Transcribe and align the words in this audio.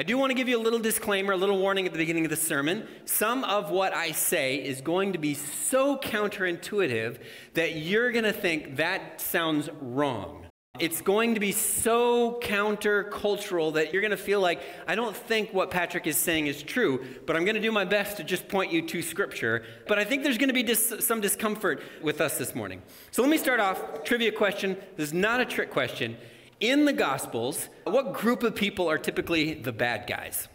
I 0.00 0.02
do 0.02 0.16
want 0.16 0.30
to 0.30 0.34
give 0.34 0.48
you 0.48 0.58
a 0.58 0.64
little 0.64 0.78
disclaimer, 0.78 1.34
a 1.34 1.36
little 1.36 1.58
warning 1.58 1.84
at 1.84 1.92
the 1.92 1.98
beginning 1.98 2.24
of 2.24 2.30
the 2.30 2.36
sermon. 2.36 2.88
Some 3.04 3.44
of 3.44 3.70
what 3.70 3.92
I 3.92 4.12
say 4.12 4.56
is 4.56 4.80
going 4.80 5.12
to 5.12 5.18
be 5.18 5.34
so 5.34 5.98
counterintuitive 5.98 7.18
that 7.52 7.76
you're 7.76 8.10
going 8.10 8.24
to 8.24 8.32
think 8.32 8.76
that 8.76 9.20
sounds 9.20 9.68
wrong. 9.78 10.46
It's 10.78 11.02
going 11.02 11.34
to 11.34 11.40
be 11.40 11.52
so 11.52 12.40
countercultural 12.42 13.74
that 13.74 13.92
you're 13.92 14.00
going 14.00 14.12
to 14.12 14.16
feel 14.16 14.40
like, 14.40 14.62
I 14.88 14.94
don't 14.94 15.14
think 15.14 15.52
what 15.52 15.70
Patrick 15.70 16.06
is 16.06 16.16
saying 16.16 16.46
is 16.46 16.62
true, 16.62 17.04
but 17.26 17.36
I'm 17.36 17.44
going 17.44 17.56
to 17.56 17.60
do 17.60 17.70
my 17.70 17.84
best 17.84 18.16
to 18.16 18.24
just 18.24 18.48
point 18.48 18.72
you 18.72 18.80
to 18.80 19.02
Scripture. 19.02 19.64
But 19.86 19.98
I 19.98 20.04
think 20.04 20.22
there's 20.22 20.38
going 20.38 20.48
to 20.48 20.54
be 20.54 20.62
dis- 20.62 20.94
some 21.00 21.20
discomfort 21.20 21.82
with 22.00 22.22
us 22.22 22.38
this 22.38 22.54
morning. 22.54 22.80
So 23.10 23.20
let 23.20 23.30
me 23.30 23.36
start 23.36 23.60
off. 23.60 24.02
Trivia 24.04 24.32
question. 24.32 24.78
This 24.96 25.08
is 25.08 25.12
not 25.12 25.40
a 25.40 25.44
trick 25.44 25.70
question. 25.70 26.16
In 26.60 26.84
the 26.84 26.92
Gospels, 26.92 27.70
what 27.84 28.12
group 28.12 28.42
of 28.42 28.54
people 28.54 28.90
are 28.90 28.98
typically 28.98 29.54
the 29.54 29.72
bad 29.72 30.06
guys? 30.06 30.46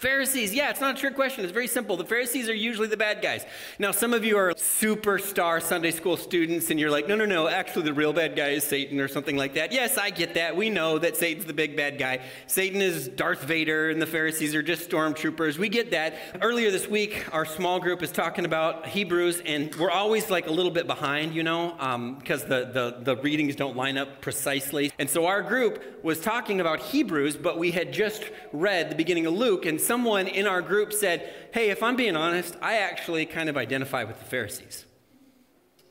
Pharisees, 0.00 0.54
yeah, 0.54 0.70
it's 0.70 0.80
not 0.80 0.96
a 0.96 0.98
trick 0.98 1.14
question. 1.14 1.44
It's 1.44 1.52
very 1.52 1.66
simple. 1.66 1.94
The 1.94 2.06
Pharisees 2.06 2.48
are 2.48 2.54
usually 2.54 2.88
the 2.88 2.96
bad 2.96 3.20
guys. 3.20 3.44
Now, 3.78 3.90
some 3.90 4.14
of 4.14 4.24
you 4.24 4.38
are 4.38 4.54
superstar 4.54 5.62
Sunday 5.62 5.90
school 5.90 6.16
students, 6.16 6.70
and 6.70 6.80
you're 6.80 6.90
like, 6.90 7.06
no, 7.06 7.16
no, 7.16 7.26
no, 7.26 7.48
actually, 7.48 7.82
the 7.82 7.92
real 7.92 8.14
bad 8.14 8.34
guy 8.34 8.48
is 8.48 8.64
Satan 8.64 8.98
or 8.98 9.08
something 9.08 9.36
like 9.36 9.52
that. 9.56 9.72
Yes, 9.72 9.98
I 9.98 10.08
get 10.08 10.32
that. 10.34 10.56
We 10.56 10.70
know 10.70 10.98
that 10.98 11.18
Satan's 11.18 11.44
the 11.44 11.52
big 11.52 11.76
bad 11.76 11.98
guy. 11.98 12.20
Satan 12.46 12.80
is 12.80 13.08
Darth 13.08 13.42
Vader, 13.42 13.90
and 13.90 14.00
the 14.00 14.06
Pharisees 14.06 14.54
are 14.54 14.62
just 14.62 14.88
stormtroopers. 14.88 15.58
We 15.58 15.68
get 15.68 15.90
that. 15.90 16.14
Earlier 16.40 16.70
this 16.70 16.88
week, 16.88 17.26
our 17.30 17.44
small 17.44 17.78
group 17.78 18.02
is 18.02 18.10
talking 18.10 18.46
about 18.46 18.86
Hebrews, 18.86 19.42
and 19.44 19.74
we're 19.74 19.90
always 19.90 20.30
like 20.30 20.46
a 20.46 20.50
little 20.50 20.72
bit 20.72 20.86
behind, 20.86 21.34
you 21.34 21.42
know, 21.42 21.74
because 22.18 22.44
um, 22.44 22.48
the, 22.48 22.96
the, 23.04 23.16
the 23.16 23.22
readings 23.22 23.54
don't 23.54 23.76
line 23.76 23.98
up 23.98 24.22
precisely. 24.22 24.92
And 24.98 25.10
so 25.10 25.26
our 25.26 25.42
group 25.42 26.02
was 26.02 26.22
talking 26.22 26.62
about 26.62 26.80
Hebrews, 26.80 27.36
but 27.36 27.58
we 27.58 27.70
had 27.70 27.92
just 27.92 28.24
read 28.54 28.90
the 28.90 28.96
beginning 28.96 29.26
of 29.26 29.34
Luke, 29.34 29.66
and 29.66 29.78
someone 29.90 30.28
in 30.28 30.46
our 30.46 30.62
group 30.62 30.92
said, 30.92 31.34
Hey, 31.52 31.70
if 31.70 31.82
I'm 31.82 31.96
being 31.96 32.14
honest, 32.14 32.56
I 32.62 32.76
actually 32.76 33.26
kind 33.26 33.48
of 33.48 33.56
identify 33.56 34.04
with 34.04 34.20
the 34.20 34.24
Pharisees. 34.24 34.84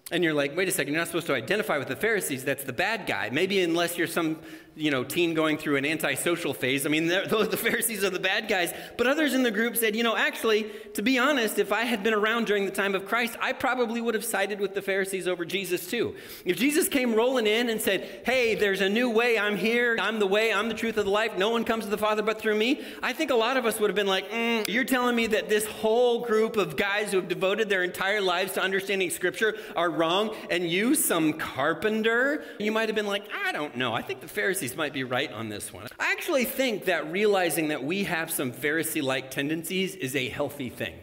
And 0.09 0.23
you're 0.23 0.33
like, 0.33 0.55
wait 0.55 0.69
a 0.69 0.71
second, 0.71 0.93
you're 0.93 1.01
not 1.01 1.07
supposed 1.07 1.27
to 1.27 1.35
identify 1.35 1.77
with 1.77 1.89
the 1.89 1.97
Pharisees. 1.97 2.45
That's 2.45 2.63
the 2.63 2.71
bad 2.71 3.07
guy. 3.07 3.29
Maybe 3.29 3.61
unless 3.61 3.97
you're 3.97 4.07
some, 4.07 4.39
you 4.75 4.91
know, 4.91 5.03
teen 5.03 5.33
going 5.33 5.57
through 5.57 5.75
an 5.75 5.85
antisocial 5.85 6.53
phase. 6.53 6.85
I 6.85 6.89
mean, 6.89 7.07
the 7.07 7.59
Pharisees 7.61 8.03
are 8.03 8.09
the 8.09 8.19
bad 8.19 8.47
guys. 8.47 8.73
But 8.97 9.07
others 9.07 9.33
in 9.33 9.43
the 9.43 9.51
group 9.51 9.75
said, 9.75 9.95
you 9.95 10.03
know, 10.03 10.15
actually, 10.15 10.71
to 10.93 11.01
be 11.01 11.17
honest, 11.17 11.59
if 11.59 11.71
I 11.71 11.83
had 11.83 12.03
been 12.03 12.13
around 12.13 12.47
during 12.47 12.65
the 12.65 12.71
time 12.71 12.95
of 12.95 13.05
Christ, 13.05 13.35
I 13.41 13.53
probably 13.53 13.99
would 13.99 14.15
have 14.15 14.23
sided 14.23 14.59
with 14.59 14.73
the 14.73 14.81
Pharisees 14.81 15.27
over 15.27 15.43
Jesus 15.43 15.89
too. 15.89 16.15
If 16.45 16.57
Jesus 16.57 16.87
came 16.87 17.13
rolling 17.13 17.47
in 17.47 17.69
and 17.69 17.81
said, 17.81 18.21
hey, 18.25 18.55
there's 18.55 18.81
a 18.81 18.89
new 18.89 19.09
way, 19.09 19.37
I'm 19.37 19.57
here, 19.57 19.97
I'm 19.99 20.19
the 20.19 20.27
way, 20.27 20.53
I'm 20.53 20.69
the 20.69 20.75
truth 20.75 20.97
of 20.97 21.05
the 21.05 21.11
life, 21.11 21.37
no 21.37 21.49
one 21.49 21.63
comes 21.63 21.83
to 21.85 21.89
the 21.89 21.97
Father 21.97 22.21
but 22.21 22.39
through 22.39 22.55
me, 22.55 22.81
I 23.03 23.13
think 23.13 23.31
a 23.31 23.35
lot 23.35 23.57
of 23.57 23.65
us 23.65 23.79
would 23.79 23.89
have 23.89 23.95
been 23.95 24.07
like, 24.07 24.29
mm, 24.31 24.67
you're 24.67 24.85
telling 24.85 25.15
me 25.15 25.27
that 25.27 25.49
this 25.49 25.65
whole 25.65 26.25
group 26.25 26.57
of 26.57 26.77
guys 26.77 27.11
who 27.11 27.17
have 27.17 27.27
devoted 27.27 27.69
their 27.69 27.83
entire 27.83 28.21
lives 28.21 28.53
to 28.53 28.61
understanding 28.61 29.09
Scripture 29.09 29.57
are 29.75 29.89
wrong, 29.89 30.35
and 30.49 30.69
you, 30.69 30.95
some 30.95 31.33
carpenter, 31.33 32.43
you 32.59 32.71
might 32.71 32.87
have 32.87 32.95
been 32.95 33.07
like, 33.07 33.23
I 33.45 33.51
don't 33.51 33.75
know. 33.75 33.93
I 33.93 34.01
think 34.01 34.21
the 34.21 34.27
Pharisees 34.27 34.58
might 34.75 34.93
be 34.93 35.03
right 35.03 35.31
on 35.31 35.49
this 35.49 35.73
one. 35.73 35.88
I 35.99 36.11
actually 36.11 36.45
think 36.45 36.85
that 36.85 37.11
realizing 37.11 37.69
that 37.69 37.83
we 37.83 38.03
have 38.05 38.31
some 38.31 38.52
Pharisee 38.52 39.02
like 39.02 39.31
tendencies 39.31 39.95
is 39.95 40.15
a 40.15 40.29
healthy 40.29 40.69
thing. 40.69 40.95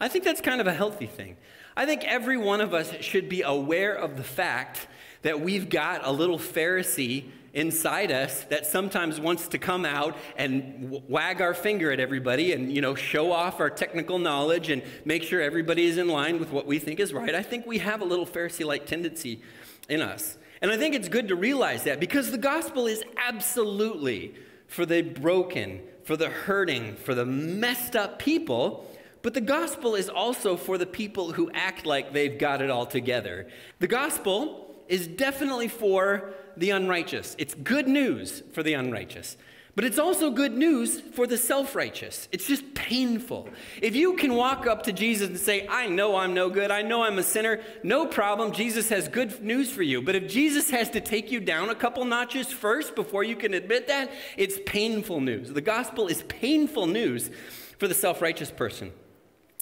I 0.00 0.08
think 0.08 0.24
that's 0.24 0.40
kind 0.40 0.60
of 0.60 0.66
a 0.66 0.74
healthy 0.74 1.06
thing. 1.06 1.36
I 1.76 1.86
think 1.86 2.04
every 2.04 2.36
one 2.36 2.60
of 2.60 2.74
us 2.74 2.92
should 3.00 3.28
be 3.28 3.42
aware 3.42 3.94
of 3.94 4.16
the 4.16 4.24
fact 4.24 4.88
that 5.22 5.40
we've 5.40 5.68
got 5.68 6.06
a 6.06 6.12
little 6.12 6.38
Pharisee 6.38 7.24
inside 7.54 8.12
us 8.12 8.44
that 8.44 8.66
sometimes 8.66 9.20
wants 9.20 9.48
to 9.48 9.58
come 9.58 9.84
out 9.84 10.16
and 10.36 11.02
wag 11.08 11.40
our 11.40 11.54
finger 11.54 11.90
at 11.90 11.98
everybody 11.98 12.52
and 12.52 12.72
you 12.72 12.80
know 12.80 12.94
show 12.94 13.32
off 13.32 13.58
our 13.58 13.70
technical 13.70 14.18
knowledge 14.18 14.68
and 14.68 14.82
make 15.04 15.22
sure 15.22 15.40
everybody 15.40 15.86
is 15.86 15.96
in 15.98 16.08
line 16.08 16.38
with 16.38 16.50
what 16.50 16.66
we 16.66 16.78
think 16.78 17.00
is 17.00 17.12
right 17.12 17.34
i 17.34 17.42
think 17.42 17.64
we 17.66 17.78
have 17.78 18.02
a 18.02 18.04
little 18.04 18.26
pharisee-like 18.26 18.84
tendency 18.84 19.40
in 19.88 20.02
us 20.02 20.36
and 20.60 20.70
i 20.70 20.76
think 20.76 20.94
it's 20.94 21.08
good 21.08 21.28
to 21.28 21.36
realize 21.36 21.84
that 21.84 22.00
because 22.00 22.30
the 22.30 22.38
gospel 22.38 22.86
is 22.86 23.02
absolutely 23.16 24.34
for 24.66 24.86
the 24.86 25.02
broken 25.02 25.80
for 26.04 26.16
the 26.16 26.28
hurting 26.28 26.94
for 26.96 27.14
the 27.14 27.26
messed 27.26 27.96
up 27.96 28.18
people 28.18 28.84
but 29.20 29.34
the 29.34 29.40
gospel 29.40 29.94
is 29.94 30.08
also 30.08 30.56
for 30.56 30.78
the 30.78 30.86
people 30.86 31.32
who 31.32 31.50
act 31.52 31.84
like 31.84 32.12
they've 32.12 32.38
got 32.38 32.62
it 32.62 32.70
all 32.70 32.86
together 32.86 33.46
the 33.78 33.88
gospel 33.88 34.64
is 34.88 35.06
definitely 35.06 35.68
for 35.68 36.34
the 36.58 36.70
unrighteous. 36.70 37.36
It's 37.38 37.54
good 37.54 37.86
news 37.86 38.42
for 38.52 38.62
the 38.62 38.74
unrighteous. 38.74 39.36
But 39.78 39.84
it's 39.84 40.00
also 40.00 40.32
good 40.32 40.56
news 40.56 41.00
for 41.00 41.28
the 41.28 41.38
self 41.38 41.76
righteous. 41.76 42.28
It's 42.32 42.48
just 42.48 42.74
painful. 42.74 43.48
If 43.80 43.94
you 43.94 44.16
can 44.16 44.34
walk 44.34 44.66
up 44.66 44.82
to 44.82 44.92
Jesus 44.92 45.28
and 45.28 45.38
say, 45.38 45.68
I 45.68 45.86
know 45.86 46.16
I'm 46.16 46.34
no 46.34 46.50
good, 46.50 46.72
I 46.72 46.82
know 46.82 47.04
I'm 47.04 47.16
a 47.16 47.22
sinner, 47.22 47.60
no 47.84 48.04
problem. 48.04 48.50
Jesus 48.50 48.88
has 48.88 49.06
good 49.06 49.40
news 49.40 49.70
for 49.70 49.84
you. 49.84 50.02
But 50.02 50.16
if 50.16 50.28
Jesus 50.28 50.70
has 50.70 50.90
to 50.90 51.00
take 51.00 51.30
you 51.30 51.38
down 51.38 51.68
a 51.68 51.76
couple 51.76 52.04
notches 52.04 52.48
first 52.48 52.96
before 52.96 53.22
you 53.22 53.36
can 53.36 53.54
admit 53.54 53.86
that, 53.86 54.10
it's 54.36 54.58
painful 54.66 55.20
news. 55.20 55.52
The 55.52 55.60
gospel 55.60 56.08
is 56.08 56.24
painful 56.24 56.88
news 56.88 57.30
for 57.78 57.86
the 57.86 57.94
self 57.94 58.20
righteous 58.20 58.50
person, 58.50 58.90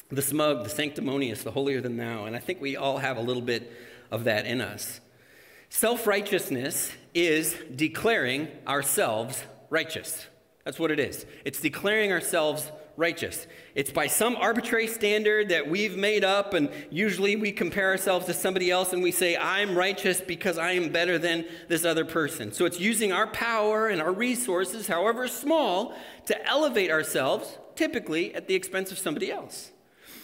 the 0.08 0.22
smug, 0.22 0.64
the 0.64 0.70
sanctimonious, 0.70 1.42
the 1.42 1.50
holier 1.50 1.82
than 1.82 1.98
thou. 1.98 2.24
And 2.24 2.34
I 2.34 2.38
think 2.38 2.62
we 2.62 2.74
all 2.74 2.96
have 2.96 3.18
a 3.18 3.22
little 3.22 3.42
bit 3.42 3.70
of 4.10 4.24
that 4.24 4.46
in 4.46 4.62
us. 4.62 4.98
Self 5.68 6.06
righteousness 6.06 6.90
is 7.12 7.54
declaring 7.74 8.48
ourselves 8.66 9.44
righteous. 9.70 10.26
That's 10.64 10.78
what 10.78 10.90
it 10.90 10.98
is. 10.98 11.26
It's 11.44 11.60
declaring 11.60 12.12
ourselves 12.12 12.70
righteous. 12.96 13.46
It's 13.74 13.90
by 13.90 14.06
some 14.06 14.36
arbitrary 14.36 14.86
standard 14.86 15.50
that 15.50 15.68
we've 15.68 15.96
made 15.96 16.24
up, 16.24 16.54
and 16.54 16.70
usually 16.90 17.36
we 17.36 17.52
compare 17.52 17.90
ourselves 17.90 18.26
to 18.26 18.34
somebody 18.34 18.70
else 18.70 18.92
and 18.92 19.02
we 19.02 19.12
say, 19.12 19.36
I'm 19.36 19.76
righteous 19.76 20.20
because 20.20 20.58
I 20.58 20.72
am 20.72 20.90
better 20.90 21.18
than 21.18 21.44
this 21.68 21.84
other 21.84 22.04
person. 22.04 22.52
So 22.52 22.64
it's 22.64 22.80
using 22.80 23.12
our 23.12 23.26
power 23.26 23.88
and 23.88 24.00
our 24.00 24.12
resources, 24.12 24.86
however 24.86 25.28
small, 25.28 25.94
to 26.26 26.46
elevate 26.46 26.90
ourselves, 26.90 27.58
typically 27.74 28.34
at 28.34 28.48
the 28.48 28.54
expense 28.54 28.90
of 28.90 28.98
somebody 28.98 29.30
else. 29.30 29.72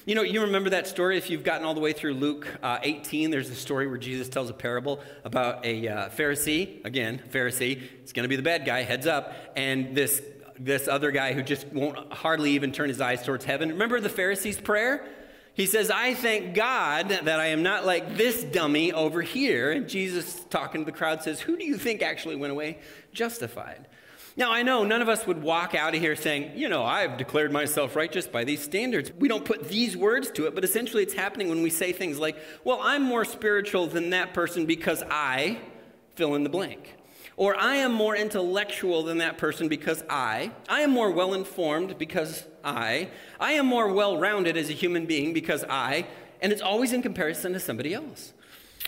You 0.05 0.17
know, 0.17 0.23
you 0.23 0.41
remember 0.41 0.71
that 0.71 0.89
story 0.89 1.17
if 1.17 1.31
you've 1.31 1.45
gotten 1.45 1.65
all 1.65 1.75
the 1.75 1.81
way 1.81 1.93
through 1.93 2.15
Luke 2.15 2.49
uh, 2.61 2.81
18. 2.83 3.31
There's 3.31 3.51
a 3.51 3.55
story 3.55 3.87
where 3.87 3.99
Jesus 3.99 4.29
tells 4.29 4.51
a 4.51 4.53
parable 4.53 4.99
about 5.23 5.65
a 5.65 5.87
uh, 5.87 6.09
Pharisee, 6.09 6.85
again, 6.85 7.23
Pharisee, 7.31 7.81
it's 8.01 8.13
going 8.13 8.25
to 8.25 8.29
be 8.29 8.35
the 8.35 8.43
bad 8.43 8.67
guy, 8.67 8.83
heads 8.83 9.07
up, 9.07 9.33
and 9.55 9.95
this, 9.95 10.21
this 10.59 10.89
other 10.89 11.13
guy 11.13 11.35
who 11.35 11.43
just 11.45 11.69
won't 11.69 12.13
hardly 12.13 12.51
even 12.53 12.73
turn 12.73 12.89
his 12.89 13.01
eyes 13.01 13.25
towards 13.25 13.45
heaven. 13.45 13.69
Remember 13.69 14.01
the 14.01 14.09
Pharisee's 14.09 14.61
prayer? 14.61 15.07
He 15.55 15.67
says, 15.67 15.89
I 15.89 16.15
thank 16.15 16.57
God 16.57 17.09
that 17.11 17.39
I 17.39 17.49
am 17.49 17.63
not 17.63 17.87
like 17.87 18.17
this 18.17 18.43
dummy 18.43 18.91
over 18.91 19.23
here. 19.23 19.71
And 19.71 19.89
Jesus, 19.89 20.45
talking 20.51 20.81
to 20.81 20.85
the 20.85 20.97
crowd, 20.97 21.23
says, 21.23 21.41
Who 21.41 21.57
do 21.57 21.65
you 21.65 21.77
think 21.77 22.03
actually 22.03 22.35
went 22.35 22.53
away 22.53 22.79
justified? 23.13 23.87
Now, 24.35 24.51
I 24.51 24.63
know 24.63 24.83
none 24.83 25.03
of 25.03 25.11
us 25.11 25.27
would 25.27 25.43
walk 25.43 25.75
out 25.75 25.95
of 25.95 26.01
here 26.01 26.17
saying, 26.17 26.53
you 26.57 26.69
know, 26.69 26.85
I've 26.85 27.19
declared 27.19 27.53
myself 27.53 27.95
righteous 27.95 28.27
by 28.27 28.45
these 28.45 28.63
standards. 28.63 29.13
We 29.19 29.29
don't 29.29 29.45
put 29.45 29.69
these 29.69 29.95
words 29.95 30.31
to 30.33 30.47
it, 30.47 30.55
but 30.55 30.65
essentially 30.65 31.03
it's 31.03 31.13
happening 31.13 31.51
when 31.51 31.63
we 31.63 31.69
say 31.69 31.93
things 31.93 32.19
like, 32.19 32.37
well, 32.65 32.79
I'm 32.81 33.03
more 33.03 33.27
spiritual 33.27 33.87
than 33.89 34.11
that 34.11 34.33
person 34.33 34.65
because 34.65 35.03
I 35.11 35.59
fill 36.15 36.35
in 36.35 36.45
the 36.45 36.51
blank. 36.51 36.97
Or 37.37 37.57
I 37.57 37.77
am 37.77 37.93
more 37.93 38.17
intellectual 38.17 39.03
than 39.03 39.19
that 39.19 39.37
person 39.37 39.69
because 39.69 40.03
I. 40.09 40.53
I 40.69 40.81
am 40.81 40.91
more 40.91 41.11
well 41.11 41.35
informed 41.35 41.99
because 41.99 42.47
I. 42.65 43.11
I 43.39 43.53
am 43.53 43.67
more 43.67 43.93
well 43.93 44.17
rounded 44.17 44.57
as 44.57 44.71
a 44.71 44.75
human 44.75 45.05
being 45.05 45.35
because 45.35 45.65
I. 45.69 46.07
And 46.41 46.53
it's 46.53 46.63
always 46.63 46.93
in 46.93 47.03
comparison 47.03 47.53
to 47.53 47.61
somebody 47.61 47.93
else. 47.95 48.33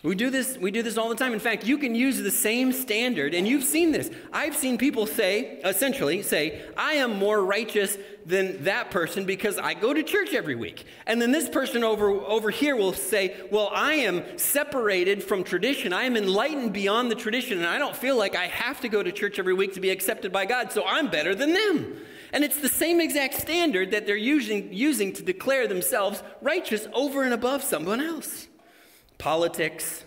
We 0.05 0.15
do 0.15 0.29
this, 0.29 0.59
we 0.59 0.71
do 0.71 0.83
this 0.83 0.99
all 0.99 1.09
the 1.09 1.15
time. 1.15 1.33
In 1.33 1.41
fact, 1.41 1.65
you 1.67 1.79
can 1.79 1.95
use 1.95 2.19
the 2.19 2.31
same 2.31 2.73
standard, 2.73 3.33
and 3.33 3.49
you've 3.49 3.65
seen 3.65 3.91
this. 3.91 4.11
I've 4.35 4.55
seen 4.55 4.77
people 4.77 5.07
say, 5.07 5.61
essentially, 5.65 6.21
say, 6.21 6.63
I 6.77 6.95
am 6.95 7.19
more 7.19 7.43
righteous 7.43 7.97
than 8.27 8.65
that 8.65 8.91
person 8.91 9.25
because 9.25 9.57
I 9.57 9.73
go 9.73 9.95
to 9.95 10.03
church 10.03 10.35
every 10.35 10.57
week. 10.57 10.85
And 11.07 11.23
then 11.23 11.33
this 11.33 11.49
person 11.49 11.83
over, 11.83 12.11
over 12.11 12.51
here 12.51 12.77
will 12.77 12.93
say, 12.93 13.35
Well, 13.51 13.71
I 13.73 13.95
am 13.95 14.37
separated 14.37 15.25
from 15.25 15.43
tradition. 15.43 15.95
I 15.95 16.03
am 16.03 16.19
enlightened 16.19 16.75
beyond 16.75 17.11
the 17.11 17.15
tradition, 17.15 17.57
and 17.57 17.67
I 17.67 17.79
don't 17.79 17.97
feel 17.97 18.19
like 18.19 18.37
I 18.37 18.49
have 18.49 18.83
to 18.83 18.91
go 18.91 19.03
to 19.03 19.11
church 19.11 19.39
every 19.39 19.55
week 19.55 19.73
to 19.73 19.81
be 19.81 19.89
accepted 19.89 20.31
by 20.31 20.45
God, 20.45 20.71
so 20.71 20.85
I'm 20.87 21.11
better 21.11 21.35
than 21.35 21.55
them. 21.55 21.97
And 22.35 22.45
it's 22.45 22.61
the 22.61 22.69
same 22.69 23.01
exact 23.01 23.41
standard 23.41 23.93
that 23.93 24.05
they're 24.05 24.17
using, 24.17 24.71
using 24.71 25.15
to 25.15 25.23
declare 25.23 25.67
themselves 25.67 26.23
righteous 26.43 26.87
over 26.93 27.23
and 27.23 27.33
above 27.33 27.63
someone 27.63 28.03
else. 28.03 28.49
Politics. 29.25 30.05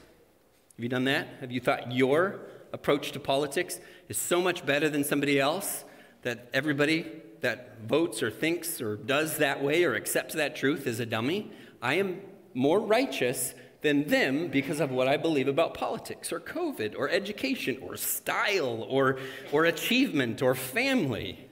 Have 0.76 0.84
you 0.84 0.90
done 0.90 1.06
that? 1.06 1.28
Have 1.40 1.52
you 1.52 1.60
thought 1.60 1.92
your 1.92 2.40
approach 2.72 3.14
to 3.14 3.20
politics 3.20 3.80
is 4.10 4.16
so 4.16 4.40
much 4.40 4.64
better 4.64 4.90
than 4.90 5.04
somebody 5.04 5.40
else 5.40 5.86
that 6.22 6.48
everybody 6.54 7.08
that 7.42 7.80
votes 7.88 8.22
or 8.22 8.30
thinks 8.30 8.80
or 8.80 8.96
does 8.96 9.38
that 9.40 9.64
way 9.64 9.86
or 9.86 9.96
accepts 9.96 10.36
that 10.36 10.56
truth 10.56 10.86
is 10.86 11.00
a 11.00 11.06
dummy? 11.08 11.52
I 11.82 11.96
am 11.96 12.22
more 12.54 12.80
righteous 12.80 13.56
than 13.82 14.06
them 14.06 14.50
because 14.50 14.80
of 14.80 14.92
what 14.92 15.08
I 15.08 15.18
believe 15.18 15.48
about 15.48 15.74
politics 15.74 16.32
or 16.32 16.40
COVID 16.40 16.96
or 16.96 17.10
education 17.10 17.80
or 17.82 17.98
style 17.98 18.86
or, 18.88 19.18
or 19.52 19.66
achievement 19.66 20.44
or 20.44 20.54
family. 20.54 21.47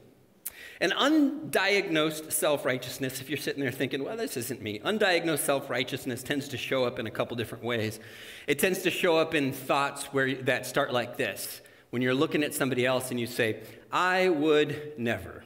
And 0.82 0.92
undiagnosed 0.92 2.32
self 2.32 2.66
righteousness, 2.66 3.22
if 3.22 3.30
you're 3.30 3.38
sitting 3.38 3.62
there 3.62 3.72
thinking, 3.72 4.04
well, 4.04 4.18
this 4.18 4.36
isn't 4.36 4.62
me, 4.62 4.80
undiagnosed 4.80 5.40
self 5.40 5.70
righteousness 5.70 6.22
tends 6.22 6.50
to 6.50 6.58
show 6.58 6.84
up 6.84 7.00
in 7.00 7.08
a 7.08 7.12
couple 7.12 7.38
different 7.38 7.64
ways. 7.64 8.00
It 8.48 8.60
tends 8.60 8.82
to 8.84 8.92
show 8.92 9.18
up 9.18 9.34
in 9.34 9.54
thoughts 9.54 10.06
where, 10.06 10.36
that 10.44 10.66
start 10.66 10.92
like 10.92 11.18
this 11.18 11.62
when 11.92 12.02
you're 12.02 12.14
looking 12.14 12.44
at 12.44 12.54
somebody 12.54 12.86
else 12.86 13.12
and 13.12 13.20
you 13.20 13.28
say, 13.28 13.62
I 13.92 14.28
would 14.28 14.94
never. 14.98 15.46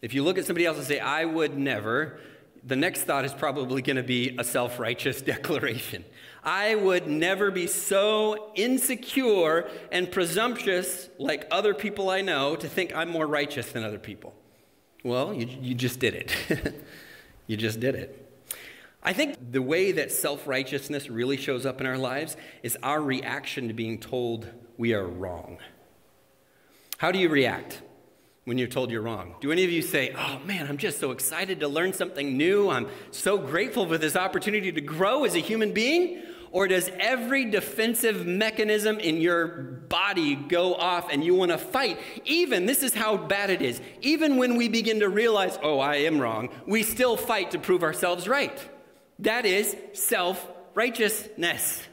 If 0.00 0.14
you 0.14 0.22
look 0.22 0.38
at 0.38 0.46
somebody 0.46 0.64
else 0.64 0.78
and 0.78 0.86
say, 0.86 0.98
I 0.98 1.26
would 1.26 1.58
never, 1.58 2.18
the 2.64 2.76
next 2.76 3.04
thought 3.04 3.24
is 3.24 3.32
probably 3.32 3.82
going 3.82 3.96
to 3.96 4.02
be 4.02 4.36
a 4.38 4.44
self 4.44 4.78
righteous 4.78 5.22
declaration. 5.34 6.04
I 6.42 6.74
would 6.74 7.06
never 7.06 7.50
be 7.50 7.66
so 7.66 8.52
insecure 8.54 9.68
and 9.92 10.10
presumptuous 10.10 11.10
like 11.18 11.46
other 11.50 11.74
people 11.74 12.08
I 12.08 12.22
know 12.22 12.56
to 12.56 12.68
think 12.68 12.94
I'm 12.94 13.10
more 13.10 13.26
righteous 13.26 13.72
than 13.72 13.84
other 13.84 13.98
people. 13.98 14.34
Well, 15.04 15.34
you, 15.34 15.46
you 15.60 15.74
just 15.74 15.98
did 15.98 16.14
it. 16.14 16.74
you 17.46 17.56
just 17.56 17.80
did 17.80 17.94
it. 17.94 18.16
I 19.02 19.12
think 19.12 19.52
the 19.52 19.62
way 19.62 19.92
that 19.92 20.12
self 20.12 20.46
righteousness 20.46 21.08
really 21.08 21.36
shows 21.36 21.64
up 21.64 21.80
in 21.80 21.86
our 21.86 21.98
lives 21.98 22.36
is 22.62 22.76
our 22.82 23.00
reaction 23.00 23.68
to 23.68 23.74
being 23.74 23.98
told 23.98 24.48
we 24.76 24.94
are 24.94 25.06
wrong. 25.06 25.58
How 26.98 27.12
do 27.12 27.18
you 27.18 27.28
react? 27.28 27.82
When 28.44 28.58
you're 28.58 28.68
told 28.68 28.90
you're 28.90 29.02
wrong? 29.02 29.34
Do 29.40 29.52
any 29.52 29.64
of 29.64 29.70
you 29.70 29.82
say, 29.82 30.14
Oh 30.16 30.40
man, 30.44 30.66
I'm 30.66 30.78
just 30.78 30.98
so 30.98 31.10
excited 31.10 31.60
to 31.60 31.68
learn 31.68 31.92
something 31.92 32.36
new. 32.36 32.70
I'm 32.70 32.88
so 33.10 33.38
grateful 33.38 33.86
for 33.86 33.98
this 33.98 34.16
opportunity 34.16 34.72
to 34.72 34.80
grow 34.80 35.24
as 35.24 35.34
a 35.34 35.40
human 35.40 35.72
being? 35.72 36.22
Or 36.52 36.66
does 36.66 36.90
every 36.98 37.44
defensive 37.48 38.26
mechanism 38.26 38.98
in 38.98 39.20
your 39.20 39.46
body 39.46 40.34
go 40.34 40.74
off 40.74 41.12
and 41.12 41.22
you 41.22 41.34
want 41.34 41.52
to 41.52 41.58
fight? 41.58 42.00
Even, 42.24 42.66
this 42.66 42.82
is 42.82 42.92
how 42.92 43.16
bad 43.16 43.50
it 43.50 43.62
is, 43.62 43.80
even 44.00 44.36
when 44.36 44.56
we 44.56 44.68
begin 44.68 45.00
to 45.00 45.08
realize, 45.08 45.58
Oh, 45.62 45.78
I 45.78 45.96
am 45.96 46.18
wrong, 46.18 46.48
we 46.66 46.82
still 46.82 47.16
fight 47.16 47.52
to 47.52 47.58
prove 47.58 47.82
ourselves 47.84 48.26
right. 48.26 48.58
That 49.20 49.46
is 49.46 49.76
self 49.92 50.44
righteousness. 50.74 51.86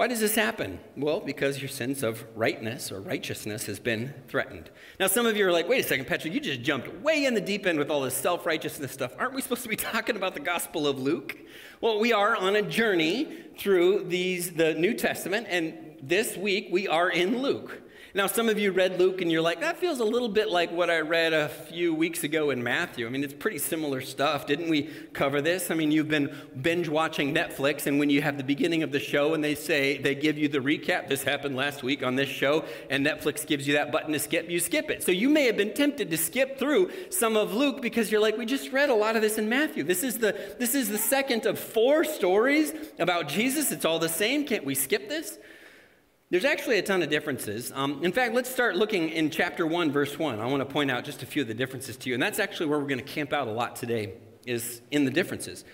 Why 0.00 0.06
does 0.06 0.20
this 0.20 0.34
happen? 0.34 0.80
Well, 0.96 1.20
because 1.20 1.60
your 1.60 1.68
sense 1.68 2.02
of 2.02 2.24
rightness 2.34 2.90
or 2.90 3.02
righteousness 3.02 3.66
has 3.66 3.78
been 3.78 4.14
threatened. 4.28 4.70
Now, 4.98 5.08
some 5.08 5.26
of 5.26 5.36
you 5.36 5.46
are 5.46 5.52
like, 5.52 5.68
wait 5.68 5.84
a 5.84 5.86
second, 5.86 6.06
Patrick, 6.06 6.32
you 6.32 6.40
just 6.40 6.62
jumped 6.62 6.90
way 7.02 7.26
in 7.26 7.34
the 7.34 7.40
deep 7.42 7.66
end 7.66 7.78
with 7.78 7.90
all 7.90 8.00
this 8.00 8.14
self 8.14 8.46
righteousness 8.46 8.92
stuff. 8.92 9.12
Aren't 9.18 9.34
we 9.34 9.42
supposed 9.42 9.62
to 9.64 9.68
be 9.68 9.76
talking 9.92 10.16
about 10.16 10.32
the 10.32 10.40
Gospel 10.40 10.88
of 10.88 10.98
Luke? 10.98 11.36
Well, 11.82 12.00
we 12.00 12.14
are 12.14 12.34
on 12.34 12.56
a 12.56 12.62
journey 12.62 13.28
through 13.58 14.04
these, 14.08 14.52
the 14.52 14.72
New 14.72 14.94
Testament, 14.94 15.48
and 15.50 15.98
this 16.02 16.34
week 16.34 16.68
we 16.70 16.88
are 16.88 17.10
in 17.10 17.42
Luke. 17.42 17.82
Now, 18.12 18.26
some 18.26 18.48
of 18.48 18.58
you 18.58 18.72
read 18.72 18.98
Luke 18.98 19.20
and 19.20 19.30
you're 19.30 19.40
like, 19.40 19.60
that 19.60 19.76
feels 19.76 20.00
a 20.00 20.04
little 20.04 20.28
bit 20.28 20.50
like 20.50 20.72
what 20.72 20.90
I 20.90 20.98
read 20.98 21.32
a 21.32 21.48
few 21.48 21.94
weeks 21.94 22.24
ago 22.24 22.50
in 22.50 22.60
Matthew. 22.60 23.06
I 23.06 23.08
mean, 23.08 23.22
it's 23.22 23.32
pretty 23.32 23.58
similar 23.58 24.00
stuff. 24.00 24.48
Didn't 24.48 24.68
we 24.68 24.90
cover 25.12 25.40
this? 25.40 25.70
I 25.70 25.74
mean, 25.74 25.92
you've 25.92 26.08
been 26.08 26.34
binge 26.60 26.88
watching 26.88 27.32
Netflix, 27.32 27.86
and 27.86 28.00
when 28.00 28.10
you 28.10 28.20
have 28.20 28.36
the 28.36 28.42
beginning 28.42 28.82
of 28.82 28.90
the 28.90 28.98
show 28.98 29.34
and 29.34 29.44
they 29.44 29.54
say, 29.54 29.98
they 29.98 30.16
give 30.16 30.36
you 30.36 30.48
the 30.48 30.58
recap, 30.58 31.08
this 31.08 31.22
happened 31.22 31.54
last 31.54 31.84
week 31.84 32.02
on 32.02 32.16
this 32.16 32.28
show, 32.28 32.64
and 32.88 33.06
Netflix 33.06 33.46
gives 33.46 33.68
you 33.68 33.74
that 33.74 33.92
button 33.92 34.12
to 34.12 34.18
skip, 34.18 34.50
you 34.50 34.58
skip 34.58 34.90
it. 34.90 35.04
So 35.04 35.12
you 35.12 35.28
may 35.28 35.44
have 35.44 35.56
been 35.56 35.72
tempted 35.72 36.10
to 36.10 36.16
skip 36.16 36.58
through 36.58 36.90
some 37.10 37.36
of 37.36 37.54
Luke 37.54 37.80
because 37.80 38.10
you're 38.10 38.20
like, 38.20 38.36
we 38.36 38.44
just 38.44 38.72
read 38.72 38.90
a 38.90 38.94
lot 38.94 39.14
of 39.14 39.22
this 39.22 39.38
in 39.38 39.48
Matthew. 39.48 39.84
This 39.84 40.02
is 40.02 40.18
the, 40.18 40.36
this 40.58 40.74
is 40.74 40.88
the 40.88 40.98
second 40.98 41.46
of 41.46 41.60
four 41.60 42.02
stories 42.02 42.72
about 42.98 43.28
Jesus. 43.28 43.70
It's 43.70 43.84
all 43.84 44.00
the 44.00 44.08
same. 44.08 44.44
Can't 44.44 44.64
we 44.64 44.74
skip 44.74 45.08
this? 45.08 45.38
There's 46.30 46.44
actually 46.44 46.78
a 46.78 46.82
ton 46.82 47.02
of 47.02 47.10
differences. 47.10 47.72
Um, 47.74 48.04
in 48.04 48.12
fact, 48.12 48.34
let's 48.34 48.48
start 48.48 48.76
looking 48.76 49.08
in 49.08 49.30
chapter 49.30 49.66
1, 49.66 49.90
verse 49.90 50.16
1. 50.16 50.38
I 50.38 50.46
want 50.46 50.60
to 50.60 50.64
point 50.64 50.88
out 50.88 51.04
just 51.04 51.24
a 51.24 51.26
few 51.26 51.42
of 51.42 51.48
the 51.48 51.54
differences 51.54 51.96
to 51.96 52.08
you. 52.08 52.14
And 52.14 52.22
that's 52.22 52.38
actually 52.38 52.66
where 52.66 52.78
we're 52.78 52.86
going 52.86 53.04
to 53.04 53.04
camp 53.04 53.32
out 53.32 53.48
a 53.48 53.50
lot 53.50 53.74
today, 53.74 54.12
is 54.46 54.80
in 54.92 55.04
the 55.04 55.10
differences. 55.10 55.64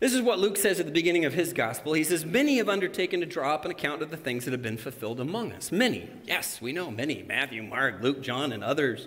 This 0.00 0.12
is 0.12 0.20
what 0.20 0.40
Luke 0.40 0.56
says 0.56 0.80
at 0.80 0.86
the 0.86 0.92
beginning 0.92 1.26
of 1.26 1.34
his 1.34 1.52
gospel. 1.52 1.92
He 1.92 2.02
says, 2.02 2.24
Many 2.24 2.56
have 2.56 2.68
undertaken 2.68 3.20
to 3.20 3.26
draw 3.26 3.54
up 3.54 3.64
an 3.64 3.70
account 3.70 4.02
of 4.02 4.10
the 4.10 4.16
things 4.16 4.46
that 4.46 4.50
have 4.50 4.62
been 4.62 4.78
fulfilled 4.78 5.20
among 5.20 5.52
us. 5.52 5.70
Many. 5.70 6.10
Yes, 6.24 6.60
we 6.60 6.72
know 6.72 6.90
many. 6.90 7.22
Matthew, 7.22 7.62
Mark, 7.62 8.02
Luke, 8.02 8.20
John, 8.20 8.50
and 8.50 8.64
others. 8.64 9.06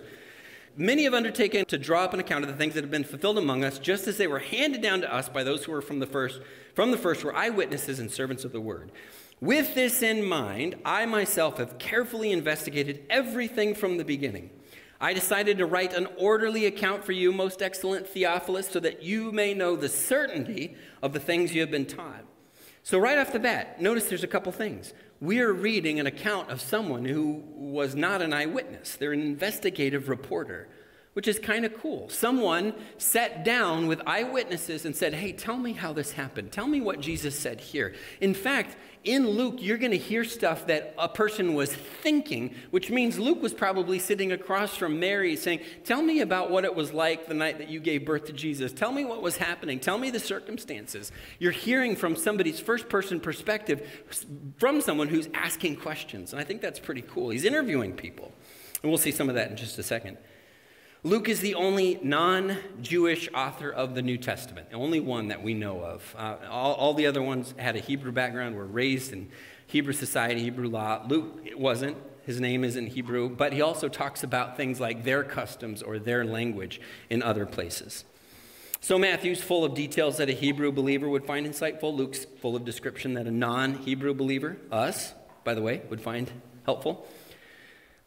Many 0.74 1.04
have 1.04 1.12
undertaken 1.12 1.66
to 1.66 1.76
draw 1.76 2.04
up 2.04 2.14
an 2.14 2.20
account 2.20 2.44
of 2.44 2.50
the 2.50 2.56
things 2.56 2.72
that 2.74 2.82
have 2.82 2.90
been 2.90 3.04
fulfilled 3.04 3.36
among 3.36 3.62
us, 3.62 3.78
just 3.78 4.08
as 4.08 4.16
they 4.16 4.26
were 4.26 4.38
handed 4.38 4.80
down 4.80 5.02
to 5.02 5.14
us 5.14 5.28
by 5.28 5.44
those 5.44 5.64
who 5.64 5.72
were 5.72 5.82
from 5.82 5.98
the 5.98 6.06
first, 6.06 6.40
from 6.74 6.92
the 6.92 6.96
first 6.96 7.24
were 7.24 7.36
eyewitnesses 7.36 7.98
and 7.98 8.10
servants 8.10 8.42
of 8.44 8.52
the 8.52 8.60
word. 8.60 8.90
With 9.40 9.74
this 9.74 10.02
in 10.02 10.24
mind, 10.24 10.76
I 10.84 11.06
myself 11.06 11.58
have 11.58 11.78
carefully 11.78 12.32
investigated 12.32 13.04
everything 13.10 13.74
from 13.74 13.98
the 13.98 14.04
beginning. 14.04 14.50
I 15.00 15.12
decided 15.12 15.58
to 15.58 15.66
write 15.66 15.92
an 15.92 16.08
orderly 16.16 16.66
account 16.66 17.04
for 17.04 17.12
you, 17.12 17.32
most 17.32 17.60
excellent 17.60 18.06
Theophilus, 18.06 18.68
so 18.68 18.80
that 18.80 19.02
you 19.02 19.32
may 19.32 19.52
know 19.52 19.76
the 19.76 19.88
certainty 19.88 20.76
of 21.02 21.12
the 21.12 21.20
things 21.20 21.54
you 21.54 21.60
have 21.60 21.70
been 21.70 21.84
taught. 21.84 22.24
So, 22.82 22.98
right 22.98 23.18
off 23.18 23.32
the 23.32 23.38
bat, 23.38 23.80
notice 23.80 24.08
there's 24.08 24.24
a 24.24 24.28
couple 24.28 24.52
things. 24.52 24.92
We 25.20 25.40
are 25.40 25.52
reading 25.52 26.00
an 26.00 26.06
account 26.06 26.50
of 26.50 26.60
someone 26.60 27.04
who 27.04 27.42
was 27.54 27.94
not 27.94 28.22
an 28.22 28.32
eyewitness, 28.32 28.96
they're 28.96 29.12
an 29.12 29.20
investigative 29.20 30.08
reporter 30.08 30.68
which 31.14 31.28
is 31.28 31.38
kind 31.38 31.64
of 31.64 31.74
cool. 31.78 32.08
Someone 32.08 32.74
sat 32.98 33.44
down 33.44 33.86
with 33.86 34.02
eyewitnesses 34.06 34.84
and 34.84 34.94
said, 34.94 35.14
Hey, 35.14 35.32
tell 35.32 35.56
me 35.56 35.72
how 35.72 35.92
this 35.92 36.12
happened. 36.12 36.52
Tell 36.52 36.66
me 36.66 36.80
what 36.80 37.00
Jesus 37.00 37.38
said 37.38 37.60
here. 37.60 37.94
In 38.20 38.34
fact, 38.34 38.76
in 39.04 39.28
Luke, 39.28 39.56
you're 39.58 39.78
going 39.78 39.92
to 39.92 39.98
hear 39.98 40.24
stuff 40.24 40.66
that 40.66 40.94
a 40.98 41.08
person 41.08 41.54
was 41.54 41.72
thinking, 41.72 42.54
which 42.70 42.90
means 42.90 43.18
Luke 43.18 43.42
was 43.42 43.52
probably 43.52 43.98
sitting 43.98 44.32
across 44.32 44.74
from 44.76 44.98
Mary 44.98 45.36
saying, 45.36 45.60
Tell 45.84 46.02
me 46.02 46.20
about 46.20 46.50
what 46.50 46.64
it 46.64 46.74
was 46.74 46.92
like 46.92 47.26
the 47.26 47.34
night 47.34 47.58
that 47.58 47.68
you 47.68 47.80
gave 47.80 48.06
birth 48.06 48.24
to 48.26 48.32
Jesus. 48.32 48.72
Tell 48.72 48.92
me 48.92 49.04
what 49.04 49.22
was 49.22 49.36
happening. 49.36 49.78
Tell 49.78 49.98
me 49.98 50.10
the 50.10 50.20
circumstances. 50.20 51.12
You're 51.38 51.52
hearing 51.52 51.96
from 51.96 52.16
somebody's 52.16 52.60
first 52.60 52.88
person 52.88 53.20
perspective 53.20 53.86
from 54.58 54.80
someone 54.80 55.08
who's 55.08 55.28
asking 55.34 55.76
questions. 55.76 56.32
And 56.32 56.40
I 56.40 56.44
think 56.44 56.62
that's 56.62 56.80
pretty 56.80 57.02
cool. 57.02 57.30
He's 57.30 57.44
interviewing 57.44 57.92
people. 57.92 58.32
And 58.82 58.90
we'll 58.90 58.98
see 58.98 59.12
some 59.12 59.28
of 59.28 59.34
that 59.34 59.50
in 59.50 59.56
just 59.56 59.78
a 59.78 59.82
second. 59.82 60.16
Luke 61.06 61.28
is 61.28 61.40
the 61.40 61.54
only 61.54 62.00
non 62.02 62.56
Jewish 62.80 63.28
author 63.34 63.70
of 63.70 63.94
the 63.94 64.00
New 64.00 64.16
Testament, 64.16 64.70
the 64.70 64.76
only 64.76 65.00
one 65.00 65.28
that 65.28 65.42
we 65.42 65.52
know 65.52 65.82
of. 65.82 66.16
Uh, 66.18 66.36
all, 66.48 66.72
all, 66.72 66.94
the 66.94 67.06
other 67.06 67.20
ones 67.20 67.52
had 67.58 67.76
a 67.76 67.78
Hebrew 67.78 68.10
background, 68.10 68.56
were 68.56 68.64
raised 68.64 69.12
in 69.12 69.28
Hebrew 69.66 69.92
society, 69.92 70.40
Hebrew 70.40 70.66
law. 70.66 71.04
Luke 71.06 71.42
it 71.44 71.58
wasn't. 71.58 71.98
His 72.24 72.40
name 72.40 72.64
is 72.64 72.74
in 72.74 72.86
Hebrew, 72.86 73.28
but 73.28 73.52
he 73.52 73.60
also 73.60 73.90
talks 73.90 74.22
about 74.22 74.56
things 74.56 74.80
like 74.80 75.04
their 75.04 75.22
customs 75.22 75.82
or 75.82 75.98
their 75.98 76.24
language 76.24 76.80
in 77.10 77.22
other 77.22 77.44
places. 77.44 78.06
So 78.80 78.98
Matthew's 78.98 79.42
full 79.42 79.62
of 79.62 79.74
details 79.74 80.16
that 80.16 80.30
a 80.30 80.32
Hebrew 80.32 80.72
believer 80.72 81.06
would 81.06 81.26
find 81.26 81.46
insightful. 81.46 81.94
Luke's 81.94 82.24
full 82.24 82.56
of 82.56 82.64
description 82.64 83.12
that 83.12 83.26
a 83.26 83.30
non 83.30 83.74
Hebrew 83.74 84.14
believer, 84.14 84.56
us, 84.72 85.12
by 85.44 85.52
the 85.52 85.60
way, 85.60 85.82
would 85.90 86.00
find 86.00 86.30
helpful. 86.64 87.06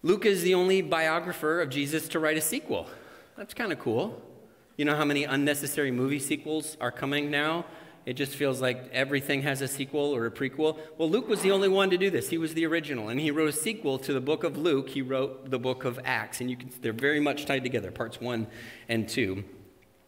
Luke 0.03 0.25
is 0.25 0.43
the 0.43 0.53
only 0.53 0.81
biographer 0.81 1.59
of 1.59 1.69
Jesus 1.69 2.07
to 2.09 2.19
write 2.19 2.37
a 2.37 2.41
sequel. 2.41 2.87
That's 3.35 3.53
kind 3.53 3.71
of 3.71 3.79
cool. 3.79 4.21
You 4.75 4.85
know 4.85 4.95
how 4.95 5.05
many 5.05 5.23
unnecessary 5.23 5.89
movie 5.89 6.19
sequels 6.19 6.77
are 6.79 6.91
coming 6.91 7.31
now? 7.31 7.65
It 8.05 8.13
just 8.13 8.35
feels 8.35 8.61
like 8.61 8.89
everything 8.93 9.41
has 9.41 9.61
a 9.61 9.67
sequel 9.67 10.15
or 10.15 10.27
a 10.27 10.31
prequel. 10.31 10.77
Well, 10.97 11.09
Luke 11.09 11.27
was 11.27 11.41
the 11.41 11.51
only 11.51 11.67
one 11.67 11.89
to 11.89 11.97
do 11.97 12.09
this. 12.09 12.29
He 12.29 12.37
was 12.37 12.53
the 12.53 12.65
original, 12.65 13.09
and 13.09 13.19
he 13.19 13.31
wrote 13.31 13.49
a 13.49 13.53
sequel 13.53 13.97
to 13.99 14.13
the 14.13 14.21
book 14.21 14.43
of 14.43 14.55
Luke. 14.55 14.87
He 14.89 15.01
wrote 15.01 15.49
the 15.49 15.59
book 15.59 15.83
of 15.83 15.99
Acts, 16.05 16.39
and 16.39 16.49
you 16.49 16.55
can, 16.55 16.71
they're 16.81 16.93
very 16.93 17.19
much 17.19 17.45
tied 17.45 17.63
together, 17.63 17.91
parts 17.91 18.21
one 18.21 18.47
and 18.87 19.09
two. 19.09 19.43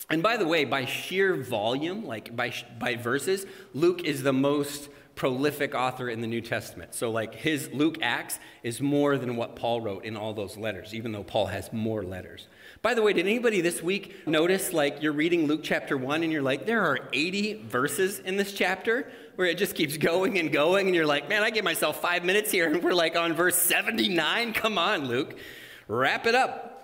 And 0.09 0.23
by 0.23 0.37
the 0.37 0.47
way, 0.47 0.65
by 0.65 0.85
sheer 0.85 1.35
volume, 1.35 2.05
like 2.05 2.35
by, 2.35 2.53
by 2.79 2.95
verses, 2.95 3.45
Luke 3.73 4.03
is 4.05 4.23
the 4.23 4.33
most 4.33 4.89
prolific 5.19 5.75
author 5.75 6.09
in 6.09 6.21
the 6.21 6.27
New 6.27 6.39
Testament. 6.39 6.95
So, 6.95 7.11
like 7.11 7.35
his 7.35 7.69
Luke 7.73 7.97
Acts 8.01 8.39
is 8.63 8.79
more 8.79 9.17
than 9.17 9.35
what 9.35 9.53
Paul 9.53 9.81
wrote 9.81 10.05
in 10.05 10.15
all 10.15 10.33
those 10.33 10.55
letters, 10.55 10.93
even 10.93 11.11
though 11.11 11.23
Paul 11.23 11.47
has 11.47 11.73
more 11.73 12.03
letters. 12.03 12.47
By 12.81 12.93
the 12.93 13.01
way, 13.01 13.11
did 13.11 13.27
anybody 13.27 13.59
this 13.59 13.83
week 13.83 14.25
notice 14.25 14.71
like 14.71 15.03
you're 15.03 15.11
reading 15.11 15.45
Luke 15.45 15.59
chapter 15.61 15.97
1 15.97 16.23
and 16.23 16.31
you're 16.31 16.41
like, 16.41 16.65
there 16.65 16.85
are 16.85 17.09
80 17.11 17.63
verses 17.63 18.19
in 18.19 18.37
this 18.37 18.53
chapter 18.53 19.11
where 19.35 19.47
it 19.47 19.57
just 19.57 19.75
keeps 19.75 19.97
going 19.97 20.39
and 20.39 20.53
going, 20.53 20.87
and 20.87 20.95
you're 20.95 21.05
like, 21.05 21.27
man, 21.27 21.43
I 21.43 21.49
gave 21.49 21.65
myself 21.65 22.01
five 22.01 22.23
minutes 22.23 22.49
here, 22.49 22.71
and 22.71 22.81
we're 22.81 22.93
like 22.93 23.17
on 23.17 23.33
verse 23.33 23.57
79. 23.57 24.53
Come 24.53 24.77
on, 24.77 25.05
Luke, 25.09 25.37
wrap 25.89 26.27
it 26.27 26.35
up. 26.35 26.78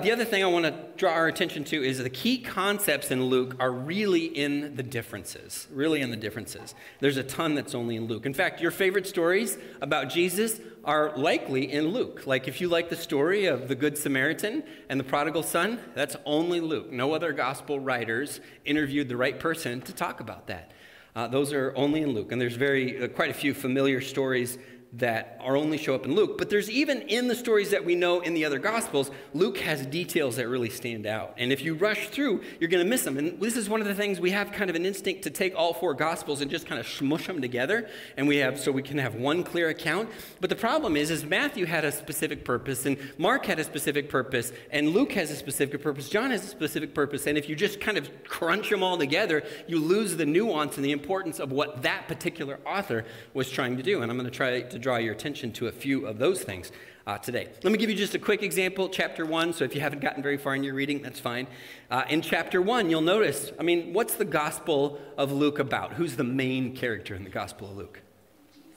The 0.00 0.10
other 0.10 0.24
thing 0.24 0.42
I 0.42 0.46
want 0.46 0.64
to 0.64 0.74
draw 0.96 1.12
our 1.12 1.28
attention 1.28 1.64
to 1.64 1.84
is 1.84 1.98
the 1.98 2.08
key 2.08 2.38
concepts 2.38 3.10
in 3.10 3.26
Luke 3.26 3.56
are 3.60 3.70
really 3.70 4.24
in 4.24 4.74
the 4.74 4.82
differences. 4.82 5.68
Really 5.70 6.00
in 6.00 6.10
the 6.10 6.16
differences. 6.16 6.74
There's 7.00 7.18
a 7.18 7.22
ton 7.22 7.54
that's 7.54 7.74
only 7.74 7.96
in 7.96 8.06
Luke. 8.06 8.24
In 8.24 8.32
fact, 8.32 8.62
your 8.62 8.70
favorite 8.70 9.06
stories 9.06 9.58
about 9.82 10.08
Jesus 10.08 10.60
are 10.82 11.14
likely 11.18 11.70
in 11.70 11.88
Luke. 11.88 12.26
Like 12.26 12.48
if 12.48 12.58
you 12.58 12.70
like 12.70 12.88
the 12.88 12.96
story 12.96 13.44
of 13.44 13.68
the 13.68 13.74
Good 13.74 13.98
Samaritan 13.98 14.64
and 14.88 14.98
the 14.98 15.04
prodigal 15.04 15.42
son, 15.42 15.78
that's 15.94 16.16
only 16.24 16.60
Luke. 16.60 16.90
No 16.90 17.12
other 17.12 17.34
gospel 17.34 17.78
writers 17.78 18.40
interviewed 18.64 19.10
the 19.10 19.16
right 19.18 19.38
person 19.38 19.82
to 19.82 19.92
talk 19.92 20.20
about 20.20 20.46
that. 20.46 20.72
Uh, 21.14 21.28
those 21.28 21.52
are 21.52 21.74
only 21.76 22.00
in 22.00 22.14
Luke. 22.14 22.32
And 22.32 22.40
there's 22.40 22.56
very 22.56 23.04
uh, 23.04 23.08
quite 23.08 23.28
a 23.28 23.34
few 23.34 23.52
familiar 23.52 24.00
stories 24.00 24.56
that 24.94 25.38
are 25.40 25.56
only 25.56 25.78
show 25.78 25.94
up 25.94 26.04
in 26.04 26.14
Luke, 26.14 26.36
but 26.36 26.50
there's 26.50 26.70
even 26.70 27.00
in 27.02 27.26
the 27.26 27.34
stories 27.34 27.70
that 27.70 27.82
we 27.82 27.94
know 27.94 28.20
in 28.20 28.34
the 28.34 28.44
other 28.44 28.58
gospels, 28.58 29.10
Luke 29.32 29.56
has 29.58 29.86
details 29.86 30.36
that 30.36 30.48
really 30.48 30.68
stand 30.68 31.06
out. 31.06 31.34
And 31.38 31.50
if 31.50 31.62
you 31.62 31.74
rush 31.74 32.08
through, 32.08 32.42
you're 32.60 32.68
going 32.68 32.84
to 32.84 32.88
miss 32.88 33.02
them. 33.02 33.16
And 33.16 33.40
this 33.40 33.56
is 33.56 33.70
one 33.70 33.80
of 33.80 33.86
the 33.86 33.94
things 33.94 34.20
we 34.20 34.32
have 34.32 34.52
kind 34.52 34.68
of 34.68 34.76
an 34.76 34.84
instinct 34.84 35.22
to 35.22 35.30
take 35.30 35.54
all 35.56 35.72
four 35.72 35.94
gospels 35.94 36.42
and 36.42 36.50
just 36.50 36.66
kind 36.66 36.78
of 36.78 36.86
smush 36.86 37.26
them 37.26 37.40
together 37.40 37.88
and 38.18 38.28
we 38.28 38.36
have 38.36 38.60
so 38.60 38.70
we 38.70 38.82
can 38.82 38.98
have 38.98 39.14
one 39.14 39.42
clear 39.42 39.70
account. 39.70 40.10
But 40.42 40.50
the 40.50 40.56
problem 40.56 40.94
is 40.96 41.10
is 41.10 41.24
Matthew 41.24 41.64
had 41.64 41.86
a 41.86 41.92
specific 41.92 42.44
purpose 42.44 42.84
and 42.84 42.98
Mark 43.16 43.46
had 43.46 43.58
a 43.58 43.64
specific 43.64 44.10
purpose 44.10 44.52
and 44.70 44.90
Luke 44.90 45.12
has 45.12 45.30
a 45.30 45.36
specific 45.36 45.82
purpose, 45.82 46.10
John 46.10 46.30
has 46.30 46.44
a 46.44 46.48
specific 46.48 46.94
purpose, 46.94 47.26
and 47.26 47.38
if 47.38 47.48
you 47.48 47.56
just 47.56 47.80
kind 47.80 47.96
of 47.96 48.10
crunch 48.24 48.68
them 48.68 48.82
all 48.82 48.98
together, 48.98 49.42
you 49.66 49.78
lose 49.78 50.16
the 50.16 50.26
nuance 50.26 50.76
and 50.76 50.84
the 50.84 50.92
importance 50.92 51.40
of 51.40 51.50
what 51.50 51.82
that 51.82 52.08
particular 52.08 52.58
author 52.66 53.06
was 53.32 53.50
trying 53.50 53.78
to 53.78 53.82
do. 53.82 54.02
And 54.02 54.10
I'm 54.10 54.18
going 54.18 54.30
to 54.30 54.36
try 54.36 54.60
to 54.60 54.81
draw 54.82 54.96
your 54.96 55.14
attention 55.14 55.52
to 55.52 55.68
a 55.68 55.72
few 55.72 56.06
of 56.06 56.18
those 56.18 56.42
things 56.42 56.72
uh, 57.06 57.18
today. 57.18 57.48
Let 57.62 57.72
me 57.72 57.78
give 57.78 57.90
you 57.90 57.96
just 57.96 58.14
a 58.14 58.18
quick 58.18 58.42
example, 58.42 58.88
chapter 58.88 59.24
1. 59.24 59.54
So 59.54 59.64
if 59.64 59.74
you 59.74 59.80
haven't 59.80 60.00
gotten 60.00 60.22
very 60.22 60.36
far 60.36 60.54
in 60.54 60.62
your 60.62 60.74
reading, 60.74 61.02
that's 61.02 61.20
fine. 61.20 61.46
Uh, 61.90 62.04
in 62.08 62.22
chapter 62.22 62.60
1, 62.60 62.90
you'll 62.90 63.00
notice, 63.00 63.52
I 63.58 63.62
mean, 63.62 63.92
what's 63.92 64.14
the 64.14 64.24
Gospel 64.24 65.00
of 65.16 65.32
Luke 65.32 65.58
about? 65.58 65.94
Who's 65.94 66.16
the 66.16 66.24
main 66.24 66.76
character 66.76 67.14
in 67.14 67.24
the 67.24 67.30
Gospel 67.30 67.70
of 67.70 67.76
Luke? 67.76 68.00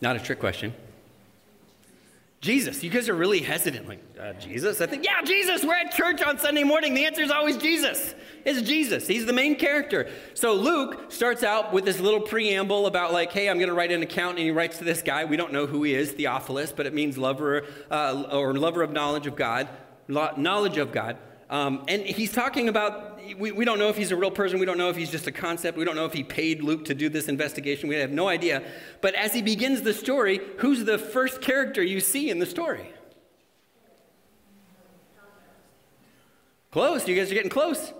Not 0.01 0.15
a 0.15 0.19
trick 0.19 0.39
question. 0.39 0.73
Jesus. 2.45 2.83
You 2.83 2.91
guys 2.91 3.09
are 3.09 3.15
really 3.15 3.39
hesitant. 3.41 3.87
Like, 3.87 4.03
uh, 4.21 4.33
Jesus? 4.33 4.79
I 4.79 4.85
think, 4.85 5.03
yeah, 5.03 5.23
Jesus. 5.23 5.65
We're 5.65 5.73
at 5.73 5.91
church 5.91 6.21
on 6.21 6.37
Sunday 6.37 6.63
morning. 6.63 6.93
The 6.93 7.07
answer 7.07 7.23
is 7.23 7.31
always 7.31 7.57
Jesus. 7.57 8.13
It's 8.45 8.61
Jesus. 8.61 9.07
He's 9.07 9.25
the 9.25 9.33
main 9.33 9.55
character. 9.55 10.11
So 10.35 10.53
Luke 10.53 11.11
starts 11.11 11.41
out 11.41 11.73
with 11.73 11.85
this 11.85 11.99
little 11.99 12.21
preamble 12.21 12.85
about, 12.85 13.11
like, 13.11 13.31
hey, 13.31 13.49
I'm 13.49 13.57
going 13.57 13.69
to 13.69 13.73
write 13.73 13.91
an 13.91 14.03
account. 14.03 14.37
And 14.37 14.45
he 14.45 14.51
writes 14.51 14.77
to 14.77 14.83
this 14.83 15.01
guy. 15.01 15.25
We 15.25 15.37
don't 15.37 15.53
know 15.53 15.65
who 15.65 15.81
he 15.81 15.95
is, 15.95 16.11
Theophilus, 16.11 16.71
but 16.71 16.85
it 16.85 16.93
means 16.93 17.17
lover 17.17 17.65
uh, 17.89 18.25
or 18.31 18.53
lover 18.53 18.83
of 18.83 18.91
knowledge 18.91 19.25
of 19.25 19.35
God, 19.35 19.67
knowledge 20.07 20.77
of 20.77 20.91
God. 20.91 21.17
Um, 21.49 21.83
and 21.87 22.03
he's 22.03 22.31
talking 22.31 22.69
about, 22.69 23.14
we, 23.33 23.51
we 23.51 23.65
don't 23.65 23.79
know 23.79 23.89
if 23.89 23.97
he's 23.97 24.11
a 24.11 24.15
real 24.15 24.31
person. 24.31 24.59
We 24.59 24.65
don't 24.65 24.77
know 24.77 24.89
if 24.89 24.95
he's 24.95 25.09
just 25.09 25.27
a 25.27 25.31
concept. 25.31 25.77
We 25.77 25.85
don't 25.85 25.95
know 25.95 26.05
if 26.05 26.13
he 26.13 26.23
paid 26.23 26.61
Luke 26.61 26.85
to 26.85 26.93
do 26.93 27.09
this 27.09 27.27
investigation. 27.27 27.89
We 27.89 27.95
have 27.95 28.11
no 28.11 28.27
idea. 28.27 28.63
But 29.01 29.15
as 29.15 29.33
he 29.33 29.41
begins 29.41 29.81
the 29.81 29.93
story, 29.93 30.39
who's 30.57 30.85
the 30.85 30.97
first 30.97 31.41
character 31.41 31.81
you 31.81 31.99
see 31.99 32.29
in 32.29 32.39
the 32.39 32.45
story? 32.45 32.89
Close. 36.71 37.07
You 37.07 37.15
guys 37.15 37.31
are 37.31 37.35
getting 37.35 37.49
close. 37.49 37.93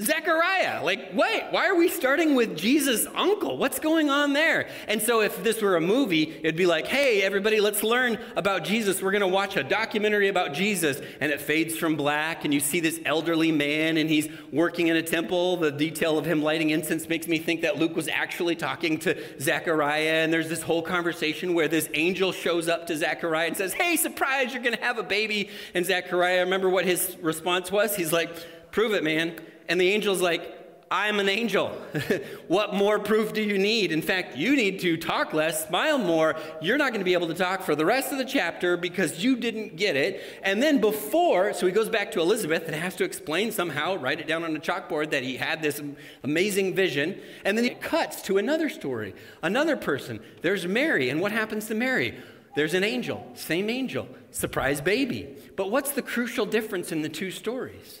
Zechariah. 0.00 0.82
Like, 0.82 1.10
wait, 1.14 1.44
why 1.50 1.68
are 1.68 1.74
we 1.74 1.88
starting 1.88 2.34
with 2.34 2.56
Jesus' 2.56 3.06
uncle? 3.14 3.58
What's 3.58 3.78
going 3.78 4.08
on 4.08 4.32
there? 4.32 4.68
And 4.88 5.02
so, 5.02 5.20
if 5.20 5.42
this 5.42 5.60
were 5.60 5.76
a 5.76 5.80
movie, 5.80 6.38
it'd 6.42 6.56
be 6.56 6.66
like, 6.66 6.86
hey, 6.86 7.22
everybody, 7.22 7.60
let's 7.60 7.82
learn 7.82 8.18
about 8.36 8.64
Jesus. 8.64 9.02
We're 9.02 9.10
going 9.10 9.20
to 9.20 9.28
watch 9.28 9.56
a 9.56 9.62
documentary 9.62 10.28
about 10.28 10.54
Jesus. 10.54 11.00
And 11.20 11.30
it 11.30 11.40
fades 11.40 11.76
from 11.76 11.96
black, 11.96 12.44
and 12.44 12.54
you 12.54 12.60
see 12.60 12.80
this 12.80 12.98
elderly 13.04 13.52
man, 13.52 13.96
and 13.96 14.08
he's 14.08 14.28
working 14.52 14.88
in 14.88 14.96
a 14.96 15.02
temple. 15.02 15.58
The 15.58 15.70
detail 15.70 16.18
of 16.18 16.24
him 16.24 16.42
lighting 16.42 16.70
incense 16.70 17.08
makes 17.08 17.28
me 17.28 17.38
think 17.38 17.60
that 17.62 17.78
Luke 17.78 17.94
was 17.94 18.08
actually 18.08 18.56
talking 18.56 18.98
to 19.00 19.16
Zechariah. 19.40 20.24
And 20.24 20.32
there's 20.32 20.48
this 20.48 20.62
whole 20.62 20.82
conversation 20.82 21.54
where 21.54 21.68
this 21.68 21.88
angel 21.94 22.32
shows 22.32 22.68
up 22.68 22.86
to 22.86 22.96
Zechariah 22.96 23.48
and 23.48 23.56
says, 23.56 23.72
hey, 23.74 23.96
surprise, 23.96 24.54
you're 24.54 24.62
going 24.62 24.76
to 24.76 24.82
have 24.82 24.98
a 24.98 25.02
baby. 25.02 25.50
And 25.74 25.84
Zechariah, 25.84 26.40
remember 26.40 26.68
what 26.70 26.86
his 26.86 27.16
response 27.20 27.70
was? 27.70 27.94
He's 27.96 28.12
like, 28.12 28.30
prove 28.72 28.94
it, 28.94 29.04
man. 29.04 29.38
And 29.70 29.80
the 29.80 29.94
angel's 29.94 30.20
like, 30.20 30.60
I'm 30.92 31.20
an 31.20 31.28
angel. 31.28 31.68
what 32.48 32.74
more 32.74 32.98
proof 32.98 33.32
do 33.32 33.40
you 33.40 33.56
need? 33.56 33.92
In 33.92 34.02
fact, 34.02 34.36
you 34.36 34.56
need 34.56 34.80
to 34.80 34.96
talk 34.96 35.32
less, 35.32 35.68
smile 35.68 35.98
more. 35.98 36.34
You're 36.60 36.78
not 36.78 36.88
going 36.88 37.00
to 37.00 37.04
be 37.04 37.12
able 37.12 37.28
to 37.28 37.34
talk 37.34 37.62
for 37.62 37.76
the 37.76 37.84
rest 37.84 38.10
of 38.10 38.18
the 38.18 38.24
chapter 38.24 38.76
because 38.76 39.22
you 39.22 39.36
didn't 39.36 39.76
get 39.76 39.94
it. 39.94 40.20
And 40.42 40.60
then 40.60 40.80
before, 40.80 41.52
so 41.52 41.64
he 41.64 41.72
goes 41.72 41.88
back 41.88 42.10
to 42.12 42.20
Elizabeth 42.20 42.64
and 42.66 42.74
has 42.74 42.96
to 42.96 43.04
explain 43.04 43.52
somehow, 43.52 43.98
write 43.98 44.18
it 44.18 44.26
down 44.26 44.42
on 44.42 44.56
a 44.56 44.58
chalkboard 44.58 45.10
that 45.10 45.22
he 45.22 45.36
had 45.36 45.62
this 45.62 45.80
amazing 46.24 46.74
vision. 46.74 47.20
And 47.44 47.56
then 47.56 47.64
it 47.64 47.80
cuts 47.80 48.20
to 48.22 48.38
another 48.38 48.68
story, 48.68 49.14
another 49.44 49.76
person. 49.76 50.18
There's 50.42 50.66
Mary. 50.66 51.10
And 51.10 51.20
what 51.20 51.30
happens 51.30 51.68
to 51.68 51.74
Mary? 51.76 52.18
There's 52.56 52.74
an 52.74 52.82
angel, 52.82 53.30
same 53.34 53.70
angel, 53.70 54.08
surprise 54.32 54.80
baby. 54.80 55.36
But 55.54 55.70
what's 55.70 55.92
the 55.92 56.02
crucial 56.02 56.46
difference 56.46 56.90
in 56.90 57.02
the 57.02 57.08
two 57.08 57.30
stories? 57.30 57.99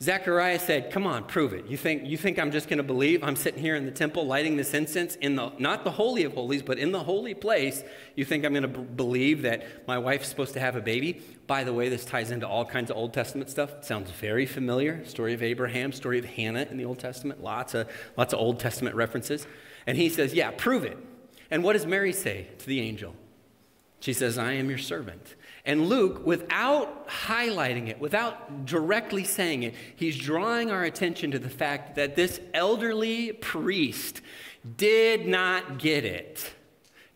Zechariah 0.00 0.60
said, 0.60 0.92
Come 0.92 1.08
on, 1.08 1.24
prove 1.24 1.52
it. 1.52 1.66
You 1.66 1.76
think, 1.76 2.04
you 2.04 2.16
think 2.16 2.38
I'm 2.38 2.52
just 2.52 2.68
going 2.68 2.76
to 2.76 2.84
believe? 2.84 3.24
I'm 3.24 3.34
sitting 3.34 3.60
here 3.60 3.74
in 3.74 3.84
the 3.84 3.90
temple 3.90 4.26
lighting 4.26 4.56
this 4.56 4.72
incense 4.72 5.16
in 5.16 5.34
the, 5.34 5.52
not 5.58 5.82
the 5.82 5.90
Holy 5.90 6.22
of 6.22 6.34
Holies, 6.34 6.62
but 6.62 6.78
in 6.78 6.92
the 6.92 7.02
holy 7.02 7.34
place. 7.34 7.82
You 8.14 8.24
think 8.24 8.44
I'm 8.44 8.52
going 8.52 8.62
to 8.62 8.68
b- 8.68 8.86
believe 8.94 9.42
that 9.42 9.88
my 9.88 9.98
wife's 9.98 10.28
supposed 10.28 10.54
to 10.54 10.60
have 10.60 10.76
a 10.76 10.80
baby? 10.80 11.20
By 11.48 11.64
the 11.64 11.72
way, 11.72 11.88
this 11.88 12.04
ties 12.04 12.30
into 12.30 12.46
all 12.46 12.64
kinds 12.64 12.92
of 12.92 12.96
Old 12.96 13.12
Testament 13.12 13.50
stuff. 13.50 13.72
It 13.72 13.84
sounds 13.84 14.10
very 14.12 14.46
familiar. 14.46 15.04
Story 15.04 15.34
of 15.34 15.42
Abraham, 15.42 15.90
story 15.90 16.20
of 16.20 16.24
Hannah 16.24 16.68
in 16.70 16.76
the 16.76 16.84
Old 16.84 17.00
Testament. 17.00 17.42
Lots 17.42 17.74
of, 17.74 17.88
lots 18.16 18.32
of 18.32 18.38
Old 18.38 18.60
Testament 18.60 18.94
references. 18.94 19.48
And 19.84 19.96
he 19.96 20.08
says, 20.08 20.32
Yeah, 20.32 20.52
prove 20.56 20.84
it. 20.84 20.96
And 21.50 21.64
what 21.64 21.72
does 21.72 21.86
Mary 21.86 22.12
say 22.12 22.46
to 22.58 22.66
the 22.66 22.80
angel? 22.80 23.16
She 23.98 24.12
says, 24.12 24.38
I 24.38 24.52
am 24.52 24.68
your 24.68 24.78
servant. 24.78 25.34
And 25.68 25.86
Luke, 25.86 26.24
without 26.24 27.06
highlighting 27.08 27.88
it, 27.88 28.00
without 28.00 28.64
directly 28.64 29.22
saying 29.22 29.64
it, 29.64 29.74
he's 29.94 30.16
drawing 30.16 30.70
our 30.70 30.82
attention 30.82 31.30
to 31.32 31.38
the 31.38 31.50
fact 31.50 31.96
that 31.96 32.16
this 32.16 32.40
elderly 32.54 33.32
priest 33.32 34.22
did 34.78 35.28
not 35.28 35.78
get 35.78 36.06
it. 36.06 36.54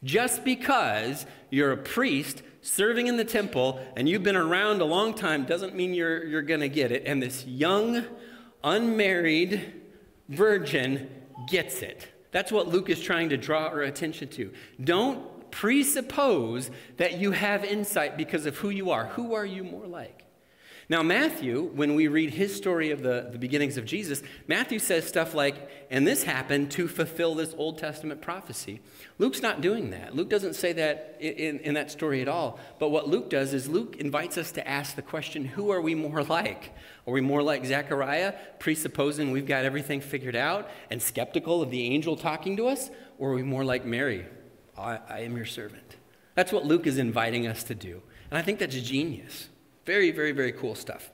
Just 0.05 0.45
because 0.45 1.25
you're 1.49 1.73
a 1.73 1.79
priest 1.79 2.43
serving 2.61 3.07
in 3.07 3.17
the 3.17 3.25
temple 3.25 3.81
and 3.97 4.07
you've 4.07 4.23
been 4.23 4.37
around 4.37 4.83
a 4.83 4.85
long 4.85 5.15
time 5.15 5.47
doesn't 5.47 5.75
mean 5.75 5.95
you're, 5.95 6.23
you're 6.23 6.43
going 6.43 6.61
to 6.61 6.69
get 6.69 6.93
it. 6.93 7.05
And 7.07 7.23
this 7.23 7.47
young, 7.47 8.05
unmarried 8.63 9.81
virgin 10.29 11.09
gets 11.49 11.81
it. 11.81 12.07
That's 12.33 12.53
what 12.53 12.69
Luke 12.69 12.91
is 12.91 13.01
trying 13.01 13.31
to 13.31 13.39
draw 13.39 13.69
our 13.69 13.81
attention 13.81 14.29
to. 14.29 14.53
Don't 14.85 15.32
presuppose 15.53 16.71
that 16.97 17.19
you 17.19 17.31
have 17.31 17.65
insight 17.65 18.17
because 18.17 18.47
of 18.47 18.57
who 18.59 18.71
you 18.71 18.91
are. 18.91 19.07
Who 19.07 19.35
are 19.35 19.47
you 19.47 19.63
more 19.63 19.87
like? 19.87 20.23
Now, 20.89 21.03
Matthew, 21.03 21.71
when 21.75 21.95
we 21.95 22.09
read 22.09 22.31
his 22.31 22.55
story 22.55 22.91
of 22.91 23.03
the, 23.03 23.29
the 23.31 23.39
beginnings 23.39 23.77
of 23.79 23.87
Jesus, 23.87 24.23
Matthew 24.49 24.79
says 24.79 25.07
stuff 25.07 25.33
like, 25.33 25.71
and 25.91 26.07
this 26.07 26.25
happened 26.25 26.71
to 26.73 26.89
fulfill 26.89 27.35
this 27.35 27.55
Old 27.57 27.79
Testament 27.79 28.21
prophecy. 28.21 28.81
Luke's 29.19 29.41
not 29.41 29.61
doing 29.61 29.91
that. 29.91 30.15
Luke 30.15 30.29
doesn't 30.29 30.55
say 30.55 30.73
that 30.75 31.17
in, 31.21 31.61
in 31.61 31.75
that 31.75 31.91
story 31.91 32.21
at 32.21 32.29
all. 32.29 32.59
But 32.79 32.91
what 32.91 33.09
Luke 33.09 33.31
does 33.31 33.55
is 33.55 33.69
Luke 33.69 33.97
invites 34.01 34.37
us 34.37 34.53
to 34.53 34.69
ask 34.69 34.97
the 34.97 35.03
question 35.03 35.45
who 35.45 35.71
are 35.71 35.81
we 35.81 35.95
more 35.95 36.23
like? 36.39 36.75
Are 37.07 37.13
we 37.13 37.21
more 37.21 37.43
like 37.43 37.65
Zechariah, 37.65 38.35
presupposing 38.59 39.31
we've 39.31 39.47
got 39.47 39.65
everything 39.65 40.01
figured 40.01 40.37
out 40.37 40.69
and 40.91 41.01
skeptical 41.01 41.63
of 41.63 41.71
the 41.71 41.87
angel 41.87 42.17
talking 42.17 42.57
to 42.57 42.67
us? 42.67 42.91
Or 43.19 43.31
are 43.31 43.35
we 43.35 43.45
more 43.45 43.65
like 43.65 43.85
Mary, 43.85 44.27
I, 44.77 44.99
I 45.09 45.21
am 45.21 45.37
your 45.37 45.47
servant. 45.47 45.97
That's 46.35 46.53
what 46.53 46.65
Luke 46.65 46.87
is 46.87 46.99
inviting 46.99 47.47
us 47.47 47.63
to 47.65 47.75
do. 47.75 48.03
And 48.31 48.39
I 48.39 48.43
think 48.43 48.59
that's 48.59 48.75
genius. 48.81 49.49
Very, 49.85 50.11
very, 50.11 50.33
very 50.33 50.53
cool 50.53 50.75
stuff. 50.75 51.11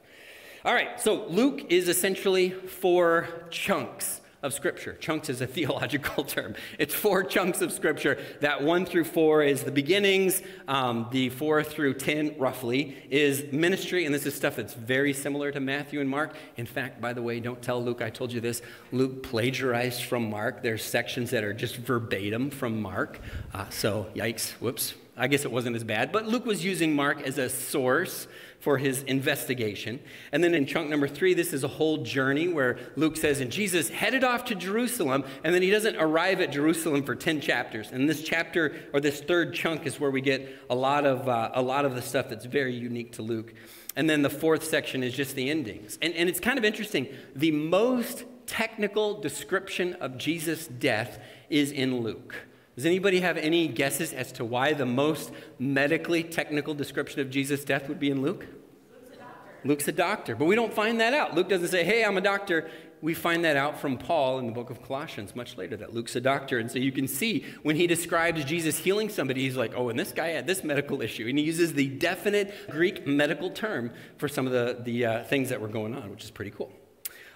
All 0.65 0.75
right, 0.75 1.01
so 1.01 1.27
Luke 1.27 1.63
is 1.71 1.89
essentially 1.89 2.51
four 2.51 3.29
chunks 3.51 4.18
of 4.43 4.53
Scripture. 4.53 4.95
Chunks 5.01 5.29
is 5.29 5.41
a 5.41 5.47
theological 5.59 6.25
term. 6.25 6.55
It's 6.79 6.95
four 6.95 7.25
chunks 7.25 7.61
of 7.61 7.73
Scripture. 7.73 8.19
That 8.41 8.63
one 8.63 8.87
through 8.87 9.05
four 9.05 9.43
is 9.43 9.65
the 9.65 9.73
beginnings. 9.73 10.43
Um, 10.67 11.09
the 11.11 11.31
four 11.31 11.63
through 11.63 11.95
ten, 11.95 12.37
roughly, 12.39 12.97
is 13.11 13.53
ministry. 13.53 14.05
And 14.05 14.15
this 14.15 14.27
is 14.27 14.35
stuff 14.35 14.57
that's 14.57 14.75
very 14.75 15.13
similar 15.13 15.51
to 15.53 15.61
Matthew 15.61 16.01
and 16.01 16.09
Mark. 16.09 16.35
In 16.57 16.67
fact, 16.67 17.01
by 17.01 17.13
the 17.13 17.23
way, 17.23 17.41
don't 17.41 17.61
tell 17.61 17.83
Luke 17.83 18.03
I 18.03 18.11
told 18.11 18.33
you 18.33 18.41
this. 18.41 18.63
Luke 18.93 19.23
plagiarized 19.23 20.05
from 20.05 20.31
Mark. 20.31 20.63
There's 20.63 20.85
sections 20.85 21.31
that 21.31 21.45
are 21.45 21.53
just 21.53 21.77
verbatim 21.77 22.51
from 22.51 22.81
Mark. 22.81 23.21
Uh, 23.53 23.69
so, 23.71 24.07
yikes, 24.15 24.51
whoops. 24.53 24.95
I 25.21 25.27
guess 25.27 25.45
it 25.45 25.51
wasn't 25.51 25.75
as 25.75 25.83
bad, 25.83 26.13
but 26.13 26.27
Luke 26.27 26.47
was 26.47 26.65
using 26.65 26.95
Mark 26.95 27.23
as 27.23 27.39
a 27.39 27.49
source 27.49 28.29
for 28.61 28.79
his 28.79 29.03
investigation. 29.05 30.01
And 30.33 30.43
then 30.43 30.55
in 30.55 30.67
chunk 30.67 30.91
number 30.91 31.07
three, 31.07 31.35
this 31.35 31.53
is 31.53 31.63
a 31.63 31.69
whole 31.69 31.99
journey 31.99 32.49
where 32.49 32.79
Luke 32.97 33.17
says, 33.17 33.41
and 33.41 33.53
Jesus 33.53 33.89
headed 33.89 34.25
off 34.25 34.45
to 34.47 34.55
Jerusalem, 34.55 35.25
and 35.45 35.55
then 35.55 35.63
he 35.63 35.71
doesn't 35.71 35.97
arrive 35.97 36.41
at 36.41 36.51
Jerusalem 36.51 37.05
for 37.05 37.15
10 37.15 37.41
chapters. 37.41 37.91
And 37.93 38.09
this 38.09 38.23
chapter, 38.23 38.75
or 38.93 39.01
this 39.01 39.21
third 39.21 39.55
chunk, 39.55 39.87
is 39.87 40.01
where 40.01 40.11
we 40.11 40.21
get 40.21 40.49
a 40.69 40.75
lot 40.75 41.07
of, 41.07 41.29
uh, 41.29 41.51
a 41.55 41.63
lot 41.63 41.85
of 41.85 41.95
the 41.95 42.03
stuff 42.03 42.29
that's 42.29 42.47
very 42.47 42.75
unique 42.75 43.13
to 43.13 43.23
Luke. 43.23 43.55
And 43.95 44.11
then 44.11 44.23
the 44.23 44.31
fourth 44.31 44.65
section 44.65 45.03
is 45.03 45.15
just 45.15 45.35
the 45.35 45.51
endings. 45.51 45.99
And, 46.03 46.15
and 46.15 46.29
it's 46.29 46.41
kind 46.41 46.59
of 46.59 46.65
interesting. 46.65 47.09
The 47.35 47.51
most 47.53 48.25
technical 48.47 49.21
description 49.21 49.95
of 49.95 50.19
Jesus' 50.19 50.67
death 50.67 51.21
is 51.49 51.71
in 51.71 52.01
Luke. 52.01 52.35
Does 52.79 52.87
anybody 52.87 53.19
have 53.19 53.37
any 53.37 53.67
guesses 53.67 54.13
as 54.13 54.31
to 54.35 54.45
why 54.45 54.73
the 54.73 54.87
most 54.87 55.33
medically 55.59 56.23
technical 56.23 56.75
description 56.75 57.21
of 57.21 57.29
Jesus' 57.29 57.65
death 57.65 57.89
would 57.89 57.99
be 57.99 58.09
in 58.09 58.23
Luke? 58.23 58.47
Luke's 58.47 59.09
a 59.13 59.19
doctor. 59.19 59.51
Luke's 59.65 59.89
a 59.89 59.93
doctor, 59.93 60.37
but 60.37 60.45
we 60.45 60.55
don't 60.55 60.73
find 60.73 61.01
that 61.01 61.13
out. 61.13 61.35
Luke 61.35 61.49
doesn't 61.49 61.67
say, 61.67 61.83
hey, 61.83 62.05
I'm 62.05 62.17
a 62.17 62.21
doctor. 62.21 62.71
We 63.03 63.15
find 63.15 63.45
that 63.45 63.57
out 63.57 63.81
from 63.81 63.99
Paul 63.99 64.39
in 64.39 64.47
the 64.47 64.53
book 64.53 64.71
of 64.71 64.81
Colossians 64.81 65.35
much 65.35 65.57
later, 65.57 65.77
that 65.77 65.93
Luke's 65.93 66.15
a 66.15 66.21
doctor. 66.21 66.61
And 66.61 66.71
so 66.71 66.79
you 66.79 66.93
can 66.93 67.09
see 67.09 67.45
when 67.65 67.75
he 67.75 67.89
describes 67.89 68.45
Jesus 68.45 68.79
healing 68.79 69.09
somebody, 69.09 69.41
he's 69.41 69.57
like, 69.57 69.73
oh, 69.75 69.89
and 69.89 69.99
this 69.99 70.13
guy 70.13 70.29
had 70.29 70.47
this 70.47 70.63
medical 70.63 71.03
issue. 71.03 71.27
And 71.27 71.37
he 71.37 71.45
uses 71.45 71.73
the 71.73 71.89
definite 71.89 72.55
Greek 72.71 73.05
medical 73.09 73.51
term 73.51 73.91
for 74.19 74.29
some 74.29 74.47
of 74.47 74.53
the, 74.53 74.79
the 74.85 75.05
uh, 75.05 75.25
things 75.25 75.49
that 75.49 75.61
were 75.61 75.67
going 75.67 75.97
on, 75.97 76.13
which 76.13 76.23
is 76.23 76.31
pretty 76.31 76.53
cool. 76.53 76.71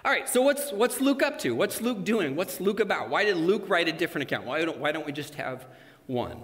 All 0.05 0.11
right, 0.11 0.27
so 0.27 0.41
what's, 0.41 0.69
what's 0.73 0.99
Luke 0.99 1.23
up 1.23 1.39
to? 1.39 1.55
What's 1.55 1.79
Luke 1.79 2.03
doing? 2.03 2.35
What's 2.35 2.59
Luke 2.59 2.81
about? 2.81 3.09
Why 3.09 3.23
did 3.23 3.37
Luke 3.37 3.69
write 3.69 3.87
a 3.87 3.93
different 3.93 4.23
account? 4.23 4.45
Why 4.45 4.65
don't, 4.65 4.77
why 4.77 4.91
don't 4.91 5.05
we 5.05 5.13
just 5.13 5.35
have 5.35 5.65
one? 6.07 6.41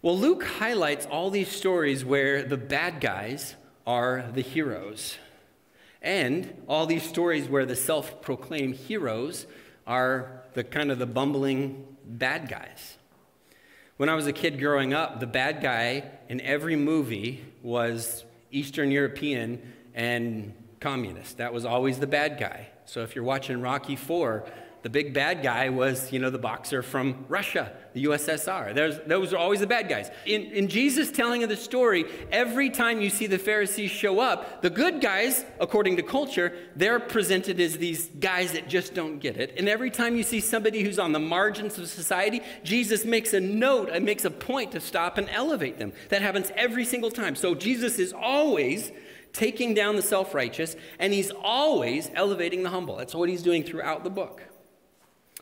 Well, 0.00 0.16
Luke 0.18 0.44
highlights 0.44 1.04
all 1.04 1.28
these 1.28 1.50
stories 1.50 2.06
where 2.06 2.42
the 2.42 2.56
bad 2.56 3.02
guys 3.02 3.54
are 3.86 4.24
the 4.32 4.40
heroes, 4.40 5.18
and 6.00 6.62
all 6.66 6.86
these 6.86 7.02
stories 7.02 7.48
where 7.48 7.66
the 7.66 7.76
self 7.76 8.22
proclaimed 8.22 8.76
heroes 8.76 9.46
are 9.86 10.44
the 10.54 10.64
kind 10.64 10.90
of 10.90 10.98
the 10.98 11.06
bumbling 11.06 11.84
bad 12.06 12.48
guys. 12.48 12.96
When 13.98 14.08
I 14.08 14.14
was 14.14 14.26
a 14.26 14.32
kid 14.32 14.58
growing 14.58 14.94
up, 14.94 15.20
the 15.20 15.26
bad 15.26 15.60
guy 15.60 16.04
in 16.30 16.40
every 16.40 16.76
movie 16.76 17.44
was 17.62 18.24
Eastern 18.50 18.90
European 18.90 19.74
and 19.94 20.54
communist. 20.80 21.38
That 21.38 21.52
was 21.52 21.64
always 21.64 21.98
the 21.98 22.06
bad 22.06 22.38
guy. 22.38 22.68
So 22.84 23.02
if 23.02 23.14
you're 23.14 23.24
watching 23.24 23.60
Rocky 23.60 23.96
4, 23.96 24.44
the 24.82 24.90
big 24.90 25.12
bad 25.12 25.42
guy 25.42 25.70
was, 25.70 26.12
you 26.12 26.20
know, 26.20 26.30
the 26.30 26.38
boxer 26.38 26.82
from 26.82 27.26
Russia, 27.28 27.72
the 27.94 28.04
USSR. 28.04 28.72
There's, 28.72 29.00
those 29.06 29.32
are 29.32 29.36
always 29.36 29.58
the 29.58 29.66
bad 29.66 29.88
guys. 29.88 30.08
In, 30.24 30.42
in 30.44 30.68
Jesus' 30.68 31.10
telling 31.10 31.42
of 31.42 31.48
the 31.48 31.56
story, 31.56 32.04
every 32.30 32.70
time 32.70 33.00
you 33.00 33.10
see 33.10 33.26
the 33.26 33.38
Pharisees 33.38 33.90
show 33.90 34.20
up, 34.20 34.62
the 34.62 34.70
good 34.70 35.00
guys, 35.00 35.44
according 35.58 35.96
to 35.96 36.02
culture, 36.04 36.52
they're 36.76 37.00
presented 37.00 37.58
as 37.58 37.76
these 37.76 38.06
guys 38.20 38.52
that 38.52 38.68
just 38.68 38.94
don't 38.94 39.18
get 39.18 39.36
it. 39.36 39.54
And 39.58 39.68
every 39.68 39.90
time 39.90 40.14
you 40.14 40.22
see 40.22 40.40
somebody 40.40 40.82
who's 40.84 41.00
on 41.00 41.10
the 41.10 41.18
margins 41.18 41.76
of 41.78 41.88
society, 41.88 42.40
Jesus 42.62 43.04
makes 43.04 43.34
a 43.34 43.40
note 43.40 43.90
and 43.92 44.04
makes 44.04 44.24
a 44.24 44.30
point 44.30 44.72
to 44.72 44.80
stop 44.80 45.18
and 45.18 45.28
elevate 45.30 45.78
them. 45.78 45.92
That 46.10 46.22
happens 46.22 46.52
every 46.54 46.84
single 46.84 47.10
time. 47.10 47.34
So 47.34 47.56
Jesus 47.56 47.98
is 47.98 48.12
always 48.12 48.92
taking 49.32 49.74
down 49.74 49.96
the 49.96 50.02
self 50.02 50.34
righteous, 50.34 50.76
and 50.98 51.12
he's 51.12 51.30
always 51.30 52.10
elevating 52.14 52.62
the 52.62 52.70
humble. 52.70 52.96
That's 52.96 53.14
what 53.14 53.28
he's 53.28 53.42
doing 53.42 53.62
throughout 53.62 54.04
the 54.04 54.10
book. 54.10 54.47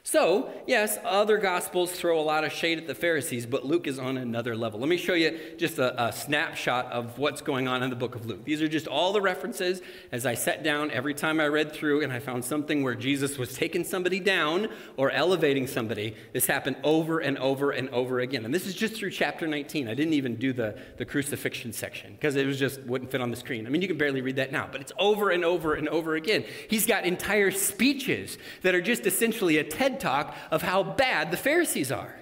So, 0.07 0.53
yes, 0.69 1.01
other 1.05 1.37
gospels 1.37 1.91
throw 1.91 2.21
a 2.21 2.23
lot 2.23 2.45
of 2.45 2.53
shade 2.53 2.79
at 2.79 2.87
the 2.87 2.95
Pharisees, 2.95 3.45
but 3.45 3.67
Luke 3.67 3.89
is 3.89 3.99
on 3.99 4.17
another 4.17 4.55
level. 4.55 4.79
Let 4.79 4.89
me 4.89 4.99
show 4.99 5.15
you 5.15 5.37
just 5.59 5.81
a, 5.81 6.01
a, 6.01 6.13
snapshot 6.13 6.93
of 6.93 7.19
what's 7.19 7.41
going 7.41 7.67
on 7.67 7.83
in 7.83 7.91
the 7.91 7.97
book 7.97 8.15
of 8.15 8.25
Luke. 8.25 8.45
These 8.45 8.63
are 8.63 8.69
just 8.69 8.87
all 8.87 9.13
the 9.13 9.21
references 9.21 9.83
as 10.13 10.25
I 10.25 10.35
sat 10.35 10.63
down 10.63 10.93
every 10.93 11.13
time 11.13 11.41
I 11.41 11.49
read 11.49 11.73
through 11.73 12.05
and 12.05 12.13
I 12.13 12.21
found 12.21 12.45
something 12.45 12.85
where 12.85 12.95
Jesus 12.95 13.37
was 13.37 13.55
taking 13.55 13.83
somebody 13.83 14.21
down 14.21 14.69
or 14.97 15.11
elevating 15.11 15.67
somebody. 15.67 16.15
This 16.33 16.47
happened 16.47 16.77
over 16.85 17.19
and 17.19 17.37
over 17.39 17.73
and 17.73 17.89
over 17.89 18.21
again. 18.21 18.45
And 18.45 18.55
this 18.55 18.69
is 18.69 18.77
just 18.77 18.95
through 18.95 19.11
chapter 19.11 19.49
19. 19.49 19.89
I 19.89 19.95
didn't 19.95 20.15
even 20.15 20.37
do 20.37 20.53
the, 20.53 20.79
the 20.99 21.05
crucifixion 21.05 21.73
section 21.73 22.13
because 22.13 22.37
it 22.37 22.47
was 22.47 22.61
just 22.61 22.81
wouldn't 22.83 23.11
fit 23.11 23.21
on 23.21 23.33
the 23.33 23.37
screen. 23.37 23.67
I 23.67 23.71
mean, 23.71 23.83
you 23.83 23.89
can 23.89 23.99
barely 23.99 24.21
read 24.21 24.37
that 24.37 24.53
now, 24.53 24.69
but 24.71 24.81
it's 24.81 24.93
over 25.01 25.31
and 25.31 25.45
over 25.45 25.75
and 25.75 25.89
over 25.89 26.15
again. 26.15 26.45
He's 26.71 26.87
got 26.87 27.05
entire 27.05 27.51
speeches 27.51 28.39
that 28.63 28.73
are 28.73 28.81
just 28.81 29.05
essentially 29.05 29.59
a 29.59 29.65
Talk 29.97 30.35
of 30.51 30.63
how 30.63 30.83
bad 30.83 31.31
the 31.31 31.37
Pharisees 31.37 31.91
are. 31.91 32.15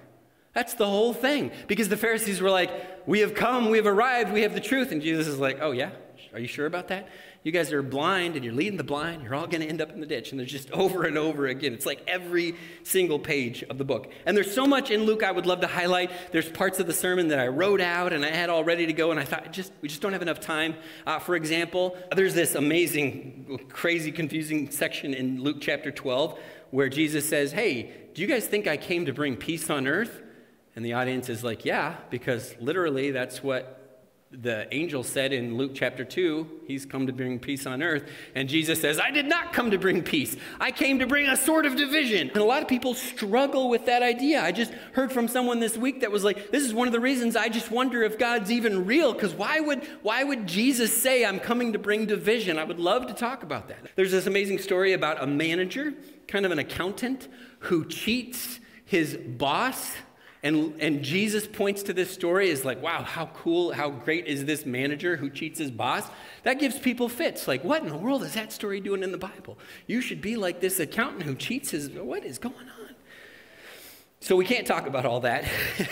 That's 0.55 0.75
the 0.75 0.87
whole 0.87 1.13
thing. 1.13 1.51
Because 1.67 1.89
the 1.89 1.97
Pharisees 1.97 2.41
were 2.41 2.51
like, 2.51 2.71
We 3.07 3.21
have 3.21 3.35
come, 3.35 3.71
we 3.71 3.77
have 3.77 3.87
arrived, 3.87 4.33
we 4.33 4.43
have 4.43 4.55
the 4.55 4.61
truth. 4.61 4.93
And 4.93 5.03
Jesus 5.03 5.27
is 5.27 5.39
like, 5.39 5.59
Oh, 5.61 5.73
yeah? 5.73 5.91
Are 6.33 6.41
you 6.41 6.49
sure 6.49 6.67
about 6.67 6.89
that? 6.89 7.09
You 7.45 7.53
guys 7.53 7.73
are 7.73 7.83
blind 7.83 8.35
and 8.35 8.45
you're 8.45 8.55
leading 8.55 8.77
the 8.77 8.85
blind. 8.85 9.23
You're 9.23 9.37
all 9.37 9.47
going 9.47 9.61
to 9.61 9.69
end 9.69 9.81
up 9.81 9.93
in 9.93 10.01
the 10.01 10.07
ditch. 10.07 10.33
And 10.33 10.41
there's 10.41 10.51
just 10.51 10.71
over 10.73 11.05
and 11.05 11.17
over 11.17 11.47
again. 11.47 11.73
It's 11.75 11.87
like 11.87 12.03
every 12.09 12.57
single 12.83 13.19
page 13.19 13.63
of 13.65 13.79
the 13.79 13.85
book. 13.85 14.11
And 14.27 14.37
there's 14.37 14.53
so 14.53 14.67
much 14.67 14.91
in 14.91 15.05
Luke 15.05 15.23
I 15.23 15.31
would 15.31 15.47
love 15.47 15.61
to 15.61 15.67
highlight. 15.69 16.11
There's 16.33 16.49
parts 16.49 16.81
of 16.81 16.87
the 16.87 16.93
sermon 16.93 17.29
that 17.29 17.39
I 17.39 17.47
wrote 17.49 17.81
out 17.81 18.13
and 18.13 18.25
I 18.25 18.31
had 18.31 18.51
all 18.51 18.65
ready 18.65 18.87
to 18.87 18.93
go. 18.93 19.13
And 19.13 19.21
I 19.21 19.25
thought, 19.25 19.53
just 19.53 19.73
we 19.81 19.89
just 19.89 20.01
don't 20.01 20.13
have 20.13 20.23
enough 20.23 20.41
time. 20.41 20.75
Uh, 21.07 21.21
for 21.21 21.37
example, 21.37 21.97
there's 22.17 22.35
this 22.35 22.57
amazing, 22.57 23.61
crazy, 23.69 24.11
confusing 24.11 24.71
section 24.71 25.15
in 25.15 25.41
Luke 25.41 25.59
chapter 25.61 25.93
12 25.93 26.39
where 26.75 26.89
Jesus 26.89 27.29
says, 27.29 27.53
Hey, 27.53 27.93
do 28.15 28.21
you 28.21 28.27
guys 28.27 28.49
think 28.49 28.67
I 28.67 28.77
came 28.77 29.07
to 29.07 29.13
bring 29.13 29.37
peace 29.37 29.71
on 29.71 29.87
earth? 29.87 30.21
And 30.75 30.85
the 30.85 30.95
audience 30.95 31.29
is 31.29 31.45
like, 31.45 31.65
Yeah, 31.65 31.99
because 32.11 32.57
literally 32.59 33.13
that's 33.13 33.45
what 33.45 33.84
the 34.41 34.73
angel 34.75 35.03
said 35.03 35.33
in 35.33 35.57
Luke 35.57 35.73
chapter 35.75 36.05
2, 36.05 36.63
he's 36.67 36.85
come 36.85 37.07
to 37.07 37.13
bring 37.13 37.39
peace 37.39 37.67
on 37.67 37.83
earth. 37.83 38.05
And 38.35 38.49
Jesus 38.49 38.81
says, 38.81 38.99
I 38.99 39.11
did 39.11 39.27
not 39.27 39.53
come 39.53 39.71
to 39.71 39.79
bring 39.79 40.03
peace. 40.03 40.37
I 40.61 40.71
came 40.71 40.99
to 40.99 41.07
bring 41.07 41.29
a 41.29 41.37
sword 41.37 41.67
of 41.67 41.77
division. 41.77 42.29
And 42.31 42.39
a 42.39 42.45
lot 42.45 42.63
of 42.63 42.69
people 42.69 42.95
struggle 42.95 43.69
with 43.69 43.87
that 43.87 44.03
idea. 44.03 44.43
I 44.43 44.53
just 44.53 44.73
heard 44.93 45.13
from 45.13 45.29
someone 45.29 45.61
this 45.61 45.77
week 45.77 46.01
that 46.01 46.11
was 46.11 46.25
like, 46.25 46.51
this 46.51 46.65
is 46.65 46.75
one 46.75 46.89
of 46.89 46.93
the 46.93 47.01
reasons 47.01 47.37
I 47.37 47.49
just 47.49 47.71
wonder 47.71 48.03
if 48.03 48.19
God's 48.19 48.51
even 48.51 48.85
real. 48.85 49.13
Because 49.13 49.35
why 49.35 49.61
would, 49.61 49.85
why 50.03 50.25
would 50.25 50.47
Jesus 50.47 50.93
say, 50.93 51.25
I'm 51.25 51.41
coming 51.41 51.73
to 51.73 51.79
bring 51.79 52.07
division? 52.07 52.59
I 52.59 52.65
would 52.65 52.81
love 52.81 53.07
to 53.07 53.15
talk 53.15 53.43
about 53.43 53.69
that. 53.69 53.79
There's 53.97 54.13
this 54.13 54.27
amazing 54.27 54.59
story 54.59 54.93
about 54.93 55.23
a 55.23 55.27
manager 55.27 55.95
kind 56.27 56.47
of 56.47 56.53
an 56.53 56.59
accountant 56.59 57.29
who 57.61 57.85
cheats 57.85 58.61
his 58.85 59.17
boss. 59.17 59.93
And, 60.45 60.75
and 60.79 61.03
Jesus 61.03 61.47
points 61.47 61.83
to 61.85 61.95
this 61.95 62.11
story 62.11 62.51
as 62.51 62.67
like, 62.67 62.83
wow, 62.83 63.03
how 63.03 63.31
cool, 63.33 63.73
how 63.73 63.89
great 63.89 64.27
is 64.27 64.45
this 64.45 64.67
manager 64.67 65.17
who 65.17 65.31
cheats 65.31 65.59
his 65.59 65.71
boss? 65.71 66.07
That 66.43 66.61
gives 66.61 66.79
people 66.79 67.09
fits. 67.09 67.49
Like, 67.49 67.65
what 67.65 67.83
in 67.83 67.89
the 67.89 67.97
world 67.97 68.23
is 68.23 68.35
that 68.35 68.53
story 68.53 68.79
doing 68.79 69.03
in 69.03 69.11
the 69.11 69.17
Bible? 69.17 69.59
You 69.87 70.03
should 70.03 70.21
be 70.21 70.37
like 70.37 70.61
this 70.61 70.79
accountant 70.79 71.23
who 71.23 71.35
cheats 71.35 71.71
his, 71.71 71.89
what 71.89 72.27
is 72.27 72.39
going 72.39 72.55
on? 72.55 72.95
So 74.21 74.37
we 74.37 74.45
can't 74.45 74.67
talk 74.67 74.87
about 74.87 75.07
all 75.07 75.21
that. 75.21 75.47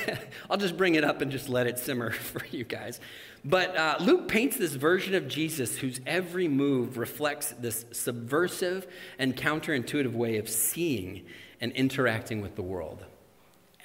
I'll 0.50 0.58
just 0.58 0.76
bring 0.76 0.96
it 0.96 1.04
up 1.04 1.22
and 1.22 1.32
just 1.32 1.48
let 1.48 1.66
it 1.66 1.78
simmer 1.78 2.10
for 2.10 2.44
you 2.50 2.64
guys. 2.64 3.00
But 3.46 3.74
uh, 3.74 3.96
Luke 4.00 4.28
paints 4.28 4.58
this 4.58 4.74
version 4.74 5.14
of 5.14 5.28
Jesus 5.28 5.78
whose 5.78 5.98
every 6.06 6.46
move 6.46 6.98
reflects 6.98 7.54
this 7.58 7.86
subversive 7.90 8.86
and 9.18 9.34
counterintuitive 9.34 10.12
way 10.12 10.36
of 10.36 10.46
seeing 10.46 11.24
and 11.58 11.72
interacting 11.72 12.42
with 12.42 12.54
the 12.54 12.62
world. 12.62 13.06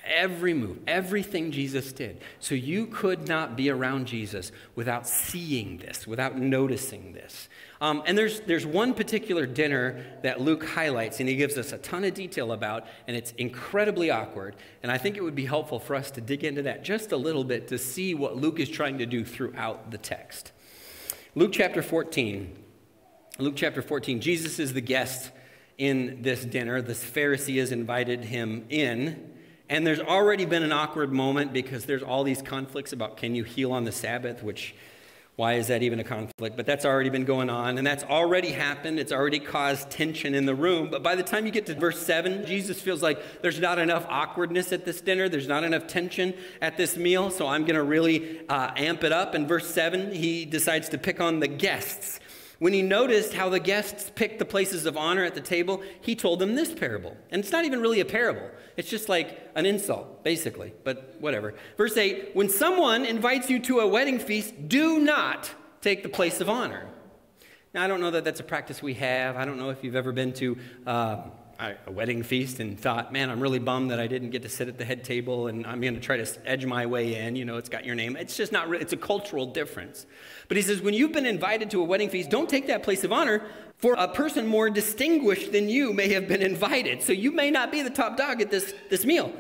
Every 0.08 0.54
move, 0.54 0.80
everything 0.88 1.52
Jesus 1.52 1.92
did. 1.92 2.22
So 2.40 2.56
you 2.56 2.88
could 2.88 3.28
not 3.28 3.56
be 3.56 3.70
around 3.70 4.08
Jesus 4.08 4.52
without 4.76 5.08
seeing 5.08 5.78
this, 5.78 6.08
without 6.08 6.38
noticing 6.38 7.14
this. 7.14 7.50
Um, 7.80 8.02
and 8.06 8.18
there's, 8.18 8.40
there's 8.42 8.66
one 8.66 8.94
particular 8.94 9.46
dinner 9.46 10.04
that 10.24 10.42
Luke 10.42 10.66
highlights, 10.66 11.20
and 11.20 11.30
he 11.30 11.36
gives 11.36 11.58
us 11.58 11.74
a 11.74 11.78
ton 11.78 12.04
of 12.04 12.14
detail 12.14 12.52
about, 12.52 12.86
and 13.08 13.16
it's 13.16 13.32
incredibly 13.34 14.10
awkward. 14.10 14.56
And 14.82 14.92
I 14.92 14.98
think 14.98 15.18
it 15.18 15.24
would 15.24 15.36
be 15.36 15.46
helpful 15.46 15.80
for 15.80 15.96
us 15.96 16.10
to 16.12 16.22
dig 16.22 16.44
into 16.44 16.64
that 16.64 16.84
just 16.84 17.12
a 17.12 17.18
little 17.18 17.44
bit 17.44 17.68
to 17.68 17.78
see 17.78 18.16
what 18.16 18.36
Luke 18.36 18.60
is 18.60 18.70
trying 18.70 18.98
to 18.98 19.06
do 19.06 19.24
throughout 19.24 19.92
the 19.92 19.98
text. 19.98 20.52
Luke 21.36 21.52
chapter 21.54 21.84
14. 21.84 22.64
Luke 23.40 23.54
chapter 23.56 23.84
14, 23.84 24.20
Jesus 24.20 24.58
is 24.58 24.74
the 24.74 24.82
guest 24.82 25.30
in 25.78 26.24
this 26.24 26.44
dinner. 26.44 26.82
This 26.82 27.04
Pharisee 27.04 27.60
has 27.60 27.72
invited 27.72 28.26
him 28.26 28.66
in. 28.70 29.32
And 29.70 29.86
there's 29.86 30.00
already 30.00 30.46
been 30.46 30.64
an 30.64 30.72
awkward 30.72 31.12
moment 31.12 31.52
because 31.52 31.86
there's 31.86 32.04
all 32.04 32.24
these 32.24 32.42
conflicts 32.42 32.94
about 32.94 33.18
can 33.18 33.36
you 33.36 33.44
heal 33.44 33.74
on 33.74 33.84
the 33.84 33.92
Sabbath, 33.92 34.42
which 34.42 34.74
why 35.38 35.54
is 35.54 35.68
that 35.68 35.84
even 35.84 36.00
a 36.00 36.04
conflict? 36.04 36.58
But 36.58 36.66
that's 36.66 36.84
already 36.84 37.12
been 37.12 37.24
going 37.24 37.52
on, 37.52 37.78
and 37.78 37.86
that's 37.86 38.04
already 38.04 38.52
happened. 38.52 38.98
It's 39.00 39.12
already 39.12 39.38
caused 39.38 39.92
tension 39.92 40.34
in 40.34 40.48
the 40.48 40.56
room. 40.56 40.90
But 40.90 41.04
by 41.04 41.14
the 41.14 41.22
time 41.22 41.46
you 41.46 41.52
get 41.52 41.68
to 41.68 41.76
verse 41.76 42.04
7, 42.04 42.48
Jesus 42.48 42.82
feels 42.82 43.04
like 43.04 43.42
there's 43.44 43.60
not 43.60 43.78
enough 43.78 44.04
awkwardness 44.10 44.72
at 44.72 44.84
this 44.84 45.00
dinner, 45.00 45.30
there's 45.30 45.48
not 45.48 45.64
enough 45.64 45.86
tension 45.86 46.34
at 46.60 46.76
this 46.76 46.98
meal, 46.98 47.30
so 47.30 47.46
I'm 47.46 47.66
going 47.66 47.76
to 47.76 47.84
really 47.84 48.42
uh, 48.50 48.72
amp 48.76 49.04
it 49.04 49.12
up. 49.12 49.36
In 49.36 49.48
verse 49.48 49.70
7, 49.70 50.12
he 50.12 50.44
decides 50.44 50.90
to 50.90 50.98
pick 50.98 51.22
on 51.22 51.40
the 51.40 51.48
guests. 51.48 52.20
When 52.60 52.74
he 52.74 52.82
noticed 52.82 53.34
how 53.34 53.50
the 53.50 53.60
guests 53.60 54.12
picked 54.16 54.40
the 54.40 54.46
places 54.46 54.86
of 54.86 54.98
honor 54.98 55.24
at 55.24 55.36
the 55.36 55.42
table, 55.42 55.84
he 56.02 56.16
told 56.16 56.40
them 56.40 56.56
this 56.56 56.74
parable. 56.74 57.16
And 57.30 57.40
it's 57.40 57.52
not 57.52 57.66
even 57.66 57.82
really 57.82 58.00
a 58.00 58.06
parable, 58.06 58.50
it's 58.76 58.90
just 58.90 59.10
like 59.10 59.52
an 59.56 59.66
insult, 59.66 60.24
basically, 60.24 60.74
but 60.84 61.16
whatever. 61.20 61.54
Verse 61.78 61.98
8 61.98 62.36
When 62.36 62.50
someone 62.50 63.06
invites 63.06 63.50
you 63.50 63.60
to 63.60 63.80
a 63.80 63.88
wedding 63.88 64.20
feast, 64.20 64.68
do 64.68 65.00
not 65.00 65.54
take 65.82 66.04
the 66.04 66.10
place 66.10 66.42
of 66.42 66.50
honor. 66.50 66.88
Now, 67.74 67.84
I 67.84 67.88
don't 67.88 68.02
know 68.02 68.12
that 68.12 68.24
that's 68.24 68.40
a 68.40 68.44
practice 68.44 68.82
we 68.82 68.96
have. 68.96 69.36
I 69.36 69.46
don't 69.46 69.58
know 69.58 69.70
if 69.70 69.84
you've 69.84 69.96
ever 69.96 70.12
been 70.12 70.34
to. 70.34 70.58
Uh, 70.86 71.18
a 71.60 71.92
wedding 71.92 72.24
feast 72.24 72.60
and 72.60 72.80
thought, 72.80 73.12
man, 73.12 73.30
I'm 73.30 73.40
really 73.40 73.60
bummed 73.60 73.92
that 73.92 74.00
I 74.00 74.08
didn't 74.08 74.30
get 74.30 74.44
to 74.44 74.50
sit 74.50 74.68
at 74.68 74.78
the 74.78 74.86
head 74.86 75.04
table 75.04 75.48
and 75.48 75.66
I'm 75.66 75.82
going 75.82 75.96
to 75.96 76.00
try 76.00 76.18
to 76.18 76.28
edge 76.46 76.66
my 76.66 76.86
way 76.86 77.16
in. 77.16 77.36
You 77.36 77.46
know, 77.46 77.58
it's 77.58 77.70
got 77.70 77.86
your 77.86 77.96
name. 77.96 78.16
It's 78.16 78.38
just 78.38 78.52
not, 78.52 78.72
it's 78.76 78.94
a 78.94 78.98
cultural 78.98 79.48
difference. 79.48 80.06
But 80.48 80.58
he 80.58 80.64
says, 80.64 80.82
when 80.82 80.94
you've 80.94 81.14
been 81.14 81.26
invited 81.26 81.72
to 81.72 81.82
a 81.82 81.84
wedding 81.84 82.10
feast, 82.10 82.30
don't 82.30 82.50
take 82.50 82.68
that 82.68 82.84
place 82.84 83.04
of 83.04 83.12
honor, 83.12 83.44
for 83.78 83.94
a 83.94 84.08
person 84.08 84.48
more 84.48 84.70
distinguished 84.70 85.52
than 85.52 85.70
you 85.70 85.94
may 85.94 86.10
have 86.14 86.28
been 86.28 86.42
invited. 86.42 87.04
So 87.04 87.14
you 87.14 87.32
may 87.32 87.52
not 87.52 87.72
be 87.72 87.82
the 87.82 87.90
top 87.90 88.18
dog 88.18 88.42
at 88.42 88.50
this, 88.50 88.74
this 88.90 89.06
meal. 89.06 89.32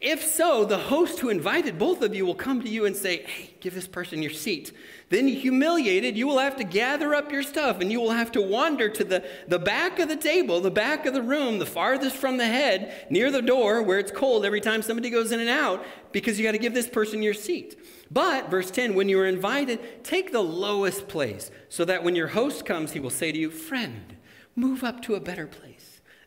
If 0.00 0.24
so, 0.24 0.64
the 0.64 0.78
host 0.78 1.18
who 1.18 1.28
invited 1.28 1.76
both 1.76 2.02
of 2.02 2.14
you 2.14 2.24
will 2.24 2.36
come 2.36 2.62
to 2.62 2.68
you 2.68 2.86
and 2.86 2.94
say, 2.94 3.24
Hey, 3.24 3.54
give 3.58 3.74
this 3.74 3.88
person 3.88 4.22
your 4.22 4.30
seat. 4.30 4.72
Then, 5.08 5.26
humiliated, 5.26 6.16
you 6.16 6.28
will 6.28 6.38
have 6.38 6.56
to 6.58 6.64
gather 6.64 7.16
up 7.16 7.32
your 7.32 7.42
stuff 7.42 7.80
and 7.80 7.90
you 7.90 8.00
will 8.00 8.12
have 8.12 8.30
to 8.32 8.42
wander 8.42 8.88
to 8.90 9.02
the, 9.02 9.24
the 9.48 9.58
back 9.58 9.98
of 9.98 10.08
the 10.08 10.16
table, 10.16 10.60
the 10.60 10.70
back 10.70 11.04
of 11.04 11.14
the 11.14 11.22
room, 11.22 11.58
the 11.58 11.66
farthest 11.66 12.14
from 12.14 12.36
the 12.36 12.46
head, 12.46 13.06
near 13.10 13.32
the 13.32 13.42
door 13.42 13.82
where 13.82 13.98
it's 13.98 14.12
cold 14.12 14.44
every 14.44 14.60
time 14.60 14.82
somebody 14.82 15.10
goes 15.10 15.32
in 15.32 15.40
and 15.40 15.48
out, 15.48 15.84
because 16.12 16.38
you 16.38 16.44
got 16.44 16.52
to 16.52 16.58
give 16.58 16.74
this 16.74 16.88
person 16.88 17.20
your 17.20 17.34
seat. 17.34 17.76
But, 18.08 18.50
verse 18.50 18.70
10, 18.70 18.94
when 18.94 19.08
you 19.08 19.18
are 19.18 19.26
invited, 19.26 20.04
take 20.04 20.30
the 20.30 20.42
lowest 20.42 21.08
place, 21.08 21.50
so 21.68 21.84
that 21.84 22.04
when 22.04 22.14
your 22.14 22.28
host 22.28 22.64
comes, 22.64 22.92
he 22.92 23.00
will 23.00 23.10
say 23.10 23.32
to 23.32 23.38
you, 23.38 23.50
Friend, 23.50 24.16
move 24.54 24.84
up 24.84 25.02
to 25.02 25.16
a 25.16 25.20
better 25.20 25.46
place. 25.46 25.67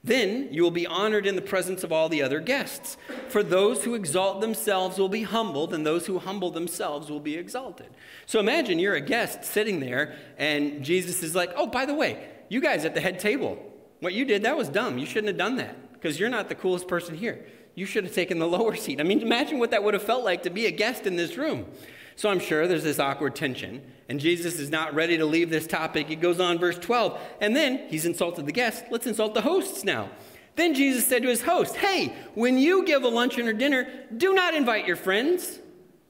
Then 0.03 0.47
you 0.51 0.63
will 0.63 0.71
be 0.71 0.87
honored 0.87 1.27
in 1.27 1.35
the 1.35 1.41
presence 1.43 1.83
of 1.83 1.91
all 1.91 2.09
the 2.09 2.23
other 2.23 2.39
guests. 2.39 2.97
For 3.29 3.43
those 3.43 3.83
who 3.83 3.93
exalt 3.93 4.41
themselves 4.41 4.97
will 4.97 5.09
be 5.09 5.23
humbled, 5.23 5.73
and 5.73 5.85
those 5.85 6.07
who 6.07 6.17
humble 6.17 6.49
themselves 6.49 7.11
will 7.11 7.19
be 7.19 7.35
exalted. 7.35 7.87
So 8.25 8.39
imagine 8.39 8.79
you're 8.79 8.95
a 8.95 9.01
guest 9.01 9.45
sitting 9.45 9.79
there, 9.79 10.15
and 10.37 10.83
Jesus 10.83 11.21
is 11.21 11.35
like, 11.35 11.51
Oh, 11.55 11.67
by 11.67 11.85
the 11.85 11.93
way, 11.93 12.29
you 12.49 12.61
guys 12.61 12.83
at 12.83 12.95
the 12.95 13.01
head 13.01 13.19
table, 13.19 13.59
what 13.99 14.13
you 14.13 14.25
did, 14.25 14.43
that 14.43 14.57
was 14.57 14.69
dumb. 14.69 14.97
You 14.97 15.05
shouldn't 15.05 15.27
have 15.27 15.37
done 15.37 15.57
that 15.57 15.93
because 15.93 16.19
you're 16.19 16.29
not 16.29 16.49
the 16.49 16.55
coolest 16.55 16.87
person 16.87 17.15
here. 17.15 17.45
You 17.75 17.85
should 17.85 18.03
have 18.03 18.13
taken 18.13 18.39
the 18.39 18.47
lower 18.47 18.75
seat. 18.75 18.99
I 18.99 19.03
mean, 19.03 19.21
imagine 19.21 19.59
what 19.59 19.71
that 19.71 19.83
would 19.83 19.93
have 19.93 20.03
felt 20.03 20.25
like 20.25 20.43
to 20.43 20.49
be 20.49 20.65
a 20.65 20.71
guest 20.71 21.05
in 21.05 21.15
this 21.15 21.37
room. 21.37 21.67
So 22.15 22.29
I'm 22.29 22.39
sure 22.39 22.67
there's 22.67 22.83
this 22.83 22.99
awkward 22.99 23.35
tension, 23.35 23.81
and 24.09 24.19
Jesus 24.19 24.59
is 24.59 24.69
not 24.69 24.93
ready 24.93 25.17
to 25.17 25.25
leave 25.25 25.49
this 25.49 25.67
topic. 25.67 26.07
He 26.07 26.15
goes 26.15 26.39
on, 26.39 26.59
verse 26.59 26.77
12, 26.77 27.19
and 27.39 27.55
then 27.55 27.87
he's 27.89 28.05
insulted 28.05 28.45
the 28.45 28.51
guests. 28.51 28.83
Let's 28.91 29.07
insult 29.07 29.33
the 29.33 29.41
hosts 29.41 29.83
now. 29.83 30.09
Then 30.55 30.73
Jesus 30.73 31.05
said 31.05 31.23
to 31.23 31.29
his 31.29 31.41
host, 31.41 31.77
Hey, 31.77 32.13
when 32.35 32.57
you 32.57 32.85
give 32.85 33.03
a 33.03 33.07
luncheon 33.07 33.47
or 33.47 33.53
dinner, 33.53 33.87
do 34.15 34.33
not 34.33 34.53
invite 34.53 34.85
your 34.85 34.97
friends. 34.97 35.59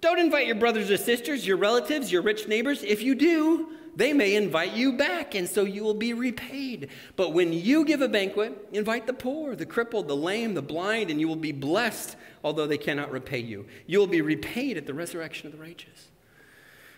Don't 0.01 0.19
invite 0.19 0.47
your 0.47 0.55
brothers 0.55 0.89
or 0.89 0.97
sisters, 0.97 1.45
your 1.45 1.57
relatives, 1.57 2.11
your 2.11 2.23
rich 2.23 2.47
neighbors. 2.47 2.83
If 2.83 3.03
you 3.03 3.13
do, 3.13 3.69
they 3.95 4.13
may 4.13 4.35
invite 4.35 4.73
you 4.73 4.93
back, 4.93 5.35
and 5.35 5.47
so 5.47 5.63
you 5.63 5.83
will 5.83 5.93
be 5.93 6.13
repaid. 6.13 6.89
But 7.15 7.33
when 7.33 7.51
you 7.51 7.83
give 7.85 8.01
a 8.01 8.07
banquet, 8.07 8.69
invite 8.71 9.07
the 9.07 9.13
poor, 9.13 9.55
the 9.55 9.65
crippled, 9.65 10.07
the 10.07 10.15
lame, 10.15 10.53
the 10.53 10.61
blind, 10.61 11.09
and 11.09 11.19
you 11.19 11.27
will 11.27 11.35
be 11.35 11.51
blessed, 11.51 12.15
although 12.43 12.67
they 12.67 12.77
cannot 12.77 13.11
repay 13.11 13.39
you. 13.39 13.65
You 13.87 13.99
will 13.99 14.07
be 14.07 14.21
repaid 14.21 14.77
at 14.77 14.85
the 14.85 14.93
resurrection 14.93 15.47
of 15.47 15.53
the 15.53 15.59
righteous. 15.59 16.09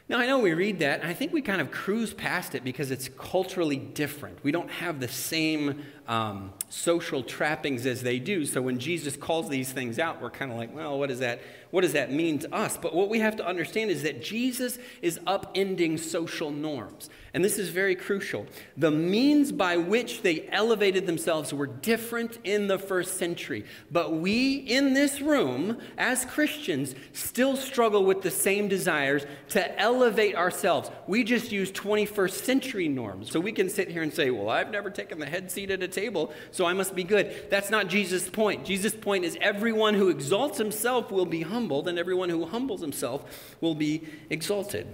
Now, 0.09 0.19
I 0.19 0.27
know 0.27 0.39
we 0.39 0.53
read 0.53 0.79
that, 0.79 0.99
and 0.99 1.09
I 1.09 1.13
think 1.13 1.31
we 1.31 1.41
kind 1.41 1.61
of 1.61 1.71
cruise 1.71 2.13
past 2.13 2.55
it 2.55 2.63
because 2.63 2.91
it's 2.91 3.09
culturally 3.17 3.77
different. 3.77 4.43
We 4.43 4.51
don't 4.51 4.69
have 4.69 4.99
the 4.99 5.07
same 5.07 5.85
um, 6.07 6.51
social 6.69 7.23
trappings 7.23 7.85
as 7.85 8.03
they 8.03 8.19
do. 8.19 8.45
So 8.45 8.61
when 8.61 8.79
Jesus 8.79 9.15
calls 9.15 9.49
these 9.49 9.71
things 9.71 9.99
out, 9.99 10.21
we're 10.21 10.29
kind 10.29 10.51
of 10.51 10.57
like, 10.57 10.75
well, 10.75 10.99
what 10.99 11.09
does 11.09 11.19
that? 11.19 11.41
What 11.71 11.81
does 11.81 11.93
that 11.93 12.11
mean 12.11 12.37
to 12.39 12.53
us? 12.53 12.77
But 12.77 12.93
what 12.93 13.09
we 13.09 13.19
have 13.19 13.35
to 13.37 13.47
understand 13.47 13.89
is 13.89 14.03
that 14.03 14.21
Jesus 14.21 14.77
is 15.01 15.17
upending 15.25 15.97
social 15.97 16.51
norms. 16.51 17.09
And 17.33 17.43
this 17.43 17.57
is 17.57 17.69
very 17.69 17.95
crucial. 17.95 18.45
The 18.77 18.91
means 18.91 19.51
by 19.51 19.77
which 19.77 20.21
they 20.21 20.47
elevated 20.51 21.07
themselves 21.07 21.51
were 21.51 21.65
different 21.65 22.37
in 22.43 22.67
the 22.67 22.77
first 22.77 23.17
century. 23.17 23.65
But 23.89 24.13
we 24.13 24.57
in 24.57 24.93
this 24.93 25.19
room, 25.19 25.79
as 25.97 26.25
Christians, 26.25 26.93
still 27.11 27.55
struggle 27.55 28.05
with 28.05 28.21
the 28.21 28.29
same 28.29 28.67
desires 28.67 29.25
to 29.49 29.79
elevate 29.79 30.35
ourselves. 30.35 30.91
We 31.07 31.23
just 31.23 31.51
use 31.51 31.71
21st 31.71 32.43
century 32.43 32.87
norms. 32.87 33.31
So 33.31 33.39
we 33.39 33.51
can 33.51 33.67
sit 33.67 33.89
here 33.89 34.03
and 34.03 34.13
say, 34.13 34.29
well, 34.29 34.49
I've 34.49 34.69
never 34.69 34.91
taken 34.91 35.17
the 35.17 35.25
head 35.25 35.49
seat 35.49 35.71
at 35.71 35.81
a 35.81 35.87
table, 35.93 36.33
so 36.51 36.65
I 36.65 36.73
must 36.73 36.95
be 36.95 37.03
good. 37.03 37.49
That's 37.49 37.69
not 37.69 37.87
Jesus' 37.87 38.29
point. 38.29 38.65
Jesus' 38.65 38.95
point 38.95 39.23
is 39.23 39.37
everyone 39.39 39.93
who 39.93 40.09
exalts 40.09 40.57
himself 40.57 41.11
will 41.11 41.25
be 41.25 41.41
humbled, 41.41 41.87
and 41.87 41.97
everyone 41.97 42.29
who 42.29 42.45
humbles 42.45 42.81
himself 42.81 43.55
will 43.61 43.75
be 43.75 44.03
exalted. 44.29 44.87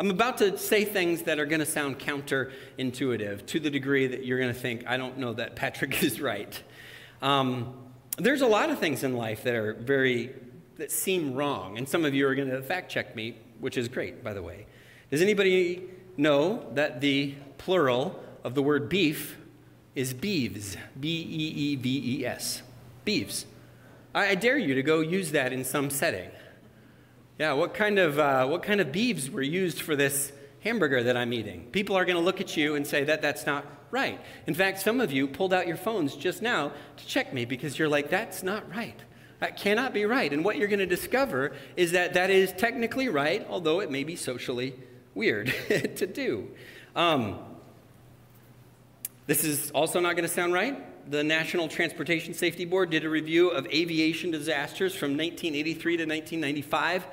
I'm 0.00 0.10
about 0.10 0.38
to 0.38 0.56
say 0.56 0.86
things 0.86 1.24
that 1.24 1.38
are 1.38 1.44
going 1.44 1.60
to 1.60 1.66
sound 1.66 1.98
counterintuitive 1.98 3.44
to 3.44 3.60
the 3.60 3.68
degree 3.68 4.06
that 4.06 4.24
you're 4.24 4.38
going 4.38 4.52
to 4.52 4.58
think, 4.58 4.84
I 4.86 4.96
don't 4.96 5.18
know 5.18 5.34
that 5.34 5.56
Patrick 5.56 6.02
is 6.02 6.22
right. 6.22 6.58
Um, 7.20 7.74
there's 8.16 8.40
a 8.40 8.46
lot 8.46 8.70
of 8.70 8.78
things 8.78 9.04
in 9.04 9.14
life 9.14 9.44
that 9.44 9.54
are 9.54 9.74
very, 9.74 10.34
that 10.78 10.90
seem 10.90 11.34
wrong. 11.34 11.76
And 11.76 11.86
some 11.86 12.06
of 12.06 12.14
you 12.14 12.26
are 12.28 12.34
going 12.34 12.48
to 12.48 12.62
fact 12.62 12.90
check 12.90 13.14
me, 13.14 13.36
which 13.58 13.76
is 13.76 13.88
great, 13.88 14.24
by 14.24 14.32
the 14.32 14.42
way. 14.42 14.64
Does 15.10 15.20
anybody 15.20 15.90
know 16.16 16.66
that 16.72 17.02
the 17.02 17.34
plural 17.58 18.18
of 18.44 18.54
the 18.54 18.62
word 18.62 18.88
beef 18.88 19.38
is 19.94 20.14
beeves? 20.14 20.76
B 20.98 21.08
E 21.08 21.72
E 21.72 21.76
V 21.76 22.20
E 22.20 22.26
S. 22.26 22.62
Beeves. 23.04 23.46
I 24.14 24.34
dare 24.34 24.58
you 24.58 24.74
to 24.74 24.82
go 24.82 25.00
use 25.00 25.30
that 25.32 25.52
in 25.52 25.64
some 25.64 25.88
setting. 25.90 26.30
Yeah, 27.38 27.52
what 27.52 27.74
kind 27.74 27.98
of, 27.98 28.18
uh, 28.18 28.46
what 28.46 28.62
kind 28.62 28.80
of 28.80 28.92
beeves 28.92 29.30
were 29.30 29.42
used 29.42 29.80
for 29.80 29.96
this 29.96 30.32
hamburger 30.60 31.02
that 31.04 31.16
I'm 31.16 31.32
eating? 31.32 31.68
People 31.70 31.96
are 31.96 32.04
going 32.04 32.16
to 32.16 32.22
look 32.22 32.40
at 32.40 32.56
you 32.56 32.74
and 32.74 32.86
say 32.86 33.04
that 33.04 33.22
that's 33.22 33.46
not 33.46 33.64
right. 33.90 34.20
In 34.46 34.54
fact, 34.54 34.80
some 34.80 35.00
of 35.00 35.12
you 35.12 35.26
pulled 35.26 35.54
out 35.54 35.66
your 35.66 35.76
phones 35.76 36.16
just 36.16 36.42
now 36.42 36.72
to 36.96 37.06
check 37.06 37.32
me 37.32 37.44
because 37.44 37.78
you're 37.78 37.88
like, 37.88 38.10
that's 38.10 38.42
not 38.42 38.68
right. 38.74 38.98
That 39.38 39.56
cannot 39.56 39.94
be 39.94 40.04
right. 40.04 40.32
And 40.32 40.44
what 40.44 40.58
you're 40.58 40.68
going 40.68 40.80
to 40.80 40.86
discover 40.86 41.52
is 41.76 41.92
that 41.92 42.14
that 42.14 42.30
is 42.30 42.52
technically 42.52 43.08
right, 43.08 43.46
although 43.48 43.80
it 43.80 43.90
may 43.90 44.04
be 44.04 44.16
socially 44.16 44.74
weird 45.14 45.54
to 45.68 46.06
do. 46.06 46.50
Um, 46.94 47.38
this 49.30 49.44
is 49.44 49.70
also 49.70 50.00
not 50.00 50.16
going 50.16 50.26
to 50.26 50.34
sound 50.34 50.52
right. 50.52 51.08
The 51.08 51.22
National 51.22 51.68
Transportation 51.68 52.34
Safety 52.34 52.64
Board 52.64 52.90
did 52.90 53.04
a 53.04 53.08
review 53.08 53.50
of 53.50 53.64
aviation 53.66 54.32
disasters 54.32 54.92
from 54.92 55.10
1983 55.10 55.98
to 55.98 56.02
1995. 56.04 57.06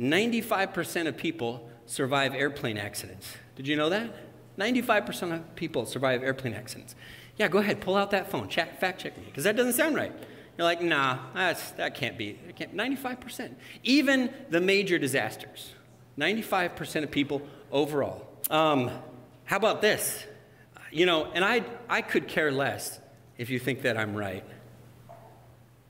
95% 0.00 1.06
of 1.06 1.18
people 1.18 1.68
survive 1.84 2.34
airplane 2.34 2.78
accidents. 2.78 3.36
Did 3.56 3.68
you 3.68 3.76
know 3.76 3.90
that? 3.90 4.10
95% 4.58 5.34
of 5.34 5.54
people 5.54 5.84
survive 5.84 6.22
airplane 6.22 6.54
accidents. 6.54 6.94
Yeah, 7.36 7.48
go 7.48 7.58
ahead, 7.58 7.82
pull 7.82 7.94
out 7.94 8.10
that 8.12 8.30
phone, 8.30 8.48
fact 8.48 9.02
check 9.02 9.18
me, 9.18 9.24
because 9.26 9.44
that 9.44 9.54
doesn't 9.54 9.74
sound 9.74 9.96
right. 9.96 10.14
You're 10.56 10.64
like, 10.64 10.80
nah, 10.80 11.18
that's, 11.34 11.72
that 11.72 11.94
can't 11.94 12.16
be. 12.16 12.38
Can't, 12.56 12.74
95%. 12.74 13.54
Even 13.82 14.32
the 14.48 14.62
major 14.62 14.98
disasters, 14.98 15.74
95% 16.18 17.02
of 17.02 17.10
people 17.10 17.42
overall. 17.70 18.26
Um, 18.48 18.90
how 19.44 19.58
about 19.58 19.82
this? 19.82 20.24
You 20.90 21.06
know, 21.06 21.30
and 21.32 21.44
I, 21.44 21.64
I 21.88 22.02
could 22.02 22.26
care 22.26 22.50
less 22.50 22.98
if 23.38 23.50
you 23.50 23.58
think 23.58 23.82
that 23.82 23.96
I'm 23.96 24.14
right. 24.14 24.44